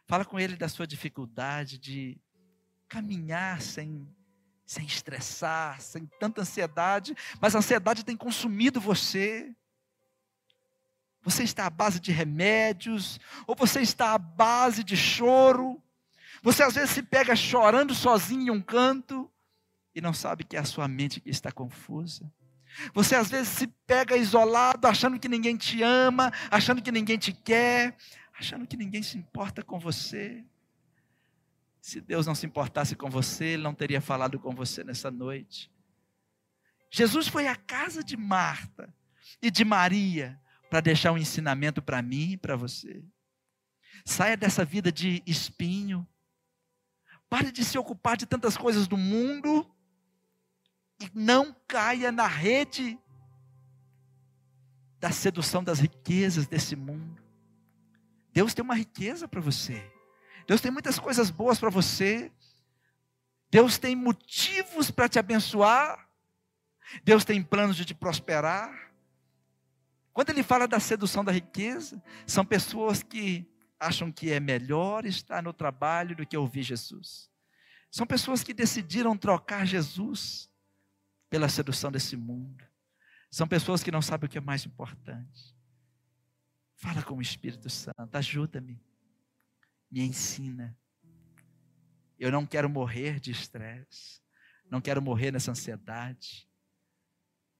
Fala 0.07 0.24
com 0.24 0.39
Ele 0.39 0.55
da 0.55 0.70
sua 0.70 0.88
dificuldade 0.88 1.78
de 1.78 2.20
caminhar 2.88 3.62
sem, 3.62 4.07
sem 4.66 4.86
estressar, 4.86 5.80
sem 5.82 6.07
tanta 6.20 6.41
ansiedade, 6.41 7.16
mas 7.39 7.55
a 7.55 7.60
ansiedade 7.60 8.03
tem 8.03 8.18
consumido 8.18 8.82
você. 8.82 9.55
Você 11.22 11.44
está 11.44 11.66
à 11.66 11.70
base 11.70 12.00
de 12.00 12.12
remédios, 12.12 13.20
ou 13.46 13.56
você 13.56 13.82
está 13.82 14.14
à 14.14 14.18
base 14.18 14.84
de 14.84 14.96
choro, 14.96 15.82
você 16.42 16.64
às 16.64 16.76
vezes 16.76 16.92
se 16.92 17.04
pega 17.04 17.36
chorando 17.36 17.94
sozinho 17.94 18.42
em 18.48 18.50
um 18.50 18.62
canto 18.62 19.30
e 19.94 20.00
não 20.00 20.14
sabe 20.14 20.44
que 20.44 20.56
é 20.56 20.60
a 20.60 20.66
sua 20.66 20.88
mente 20.88 21.20
que 21.20 21.30
está 21.30 21.52
confusa. 21.52 22.32
Você 22.94 23.16
às 23.16 23.30
vezes 23.30 23.50
se 23.50 23.68
pega 23.86 24.16
isolado, 24.16 24.88
achando 24.88 25.20
que 25.20 25.28
ninguém 25.28 25.58
te 25.58 25.84
ama, 25.84 26.32
achando 26.50 26.82
que 26.82 26.92
ninguém 26.92 27.18
te 27.18 27.34
quer, 27.34 27.98
achando 28.38 28.66
que 28.66 28.78
ninguém 28.78 29.04
se 29.04 29.18
importa 29.18 29.62
com 29.64 29.80
você. 29.80 30.46
Se 31.82 32.00
Deus 32.00 32.26
não 32.26 32.36
se 32.36 32.46
importasse 32.46 32.96
com 32.96 33.10
você, 33.10 33.46
Ele 33.46 33.64
não 33.64 33.74
teria 33.74 34.00
falado 34.00 34.40
com 34.40 34.54
você 34.54 34.84
nessa 34.84 35.12
noite. 35.12 35.70
Jesus 36.92 37.28
foi 37.28 37.48
à 37.48 37.56
casa 37.56 38.04
de 38.04 38.16
Marta 38.16 38.94
e 39.42 39.52
de 39.52 39.66
Maria 39.66 40.40
para 40.70 40.82
deixar 40.82 41.12
um 41.12 41.18
ensinamento 41.18 41.82
para 41.82 42.02
mim 42.02 42.32
e 42.32 42.38
para 42.38 42.56
você. 42.56 43.04
Saia 44.06 44.38
dessa 44.38 44.64
vida 44.64 44.92
de 44.92 45.22
espinho, 45.26 46.08
Pare 47.30 47.52
de 47.52 47.64
se 47.64 47.78
ocupar 47.78 48.18
de 48.18 48.26
tantas 48.26 48.58
coisas 48.58 48.88
do 48.88 48.98
mundo 48.98 49.70
e 51.00 51.10
não 51.14 51.56
caia 51.68 52.12
na 52.12 52.26
rede 52.26 53.00
da 55.00 55.12
sedução 55.12 55.64
das 55.64 55.80
riquezas 55.80 56.48
desse 56.48 56.76
mundo. 56.76 57.22
Deus 58.34 58.54
tem 58.54 58.64
uma 58.64 58.74
riqueza 58.74 59.28
para 59.28 59.40
você. 59.40 59.94
Deus 60.48 60.60
tem 60.60 60.72
muitas 60.72 60.98
coisas 60.98 61.30
boas 61.30 61.60
para 61.60 61.70
você. 61.70 62.32
Deus 63.52 63.78
tem 63.78 63.96
motivos 63.96 64.90
para 64.90 65.08
te 65.08 65.20
abençoar. 65.20 66.10
Deus 67.04 67.24
tem 67.24 67.44
planos 67.44 67.76
de 67.76 67.86
te 67.86 67.94
prosperar. 67.94 68.89
Quando 70.20 70.32
ele 70.32 70.44
fala 70.44 70.68
da 70.68 70.82
sedução 70.82 71.24
da 71.24 71.32
riqueza, 71.32 72.04
são 72.28 72.46
pessoas 72.46 73.02
que 73.02 73.50
acham 73.80 74.12
que 74.12 74.30
é 74.34 74.38
melhor 74.38 75.06
estar 75.06 75.42
no 75.42 75.54
trabalho 75.54 76.14
do 76.14 76.26
que 76.26 76.36
ouvir 76.36 76.62
Jesus. 76.62 77.32
São 77.90 78.06
pessoas 78.06 78.44
que 78.44 78.54
decidiram 78.54 79.16
trocar 79.16 79.66
Jesus 79.66 80.52
pela 81.30 81.48
sedução 81.48 81.90
desse 81.90 82.18
mundo. 82.18 82.66
São 83.32 83.48
pessoas 83.48 83.82
que 83.82 83.92
não 83.92 84.02
sabem 84.02 84.28
o 84.28 84.30
que 84.30 84.38
é 84.38 84.42
mais 84.42 84.66
importante. 84.66 85.56
Fala 86.76 87.02
com 87.02 87.16
o 87.16 87.22
Espírito 87.22 87.70
Santo, 87.70 88.14
ajuda-me, 88.14 88.84
me 89.90 90.02
ensina. 90.02 90.78
Eu 92.20 92.30
não 92.30 92.46
quero 92.46 92.70
morrer 92.70 93.22
de 93.22 93.32
estresse, 93.32 94.20
não 94.70 94.82
quero 94.82 95.02
morrer 95.02 95.32
nessa 95.32 95.52
ansiedade. 95.52 96.46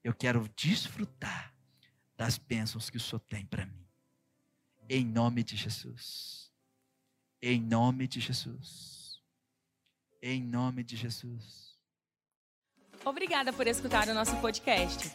Eu 0.04 0.14
quero 0.14 0.46
desfrutar 0.58 1.58
das 2.20 2.38
bênçãos 2.38 2.90
que 2.90 2.98
o 2.98 3.00
Senhor 3.00 3.22
tem 3.22 3.46
para 3.46 3.66
mim. 3.66 3.88
Em 4.90 5.06
nome 5.06 5.42
de 5.42 5.56
Jesus. 5.56 6.52
Em 7.42 7.62
nome 7.62 8.10
de 8.10 8.20
Jesus. 8.20 9.22
Em 10.22 10.44
nome 10.44 10.84
de 10.84 10.98
Jesus. 10.98 11.80
Obrigada 13.06 13.54
por 13.54 13.66
escutar 13.68 14.10
o 14.10 14.14
nosso 14.14 14.36
podcast. 14.42 15.10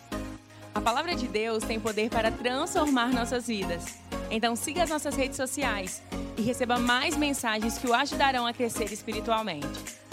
A 0.74 0.80
palavra 0.80 1.14
de 1.14 1.28
Deus 1.28 1.62
tem 1.62 1.78
poder 1.78 2.08
para 2.08 2.32
transformar 2.32 3.12
nossas 3.12 3.48
vidas. 3.48 3.84
Então 4.30 4.56
siga 4.56 4.82
as 4.82 4.88
nossas 4.88 5.14
redes 5.14 5.36
sociais 5.36 6.02
e 6.38 6.40
receba 6.40 6.78
mais 6.78 7.18
mensagens 7.18 7.76
que 7.76 7.86
o 7.86 7.92
ajudarão 7.92 8.46
a 8.46 8.54
crescer 8.54 8.90
espiritualmente. 8.90 10.03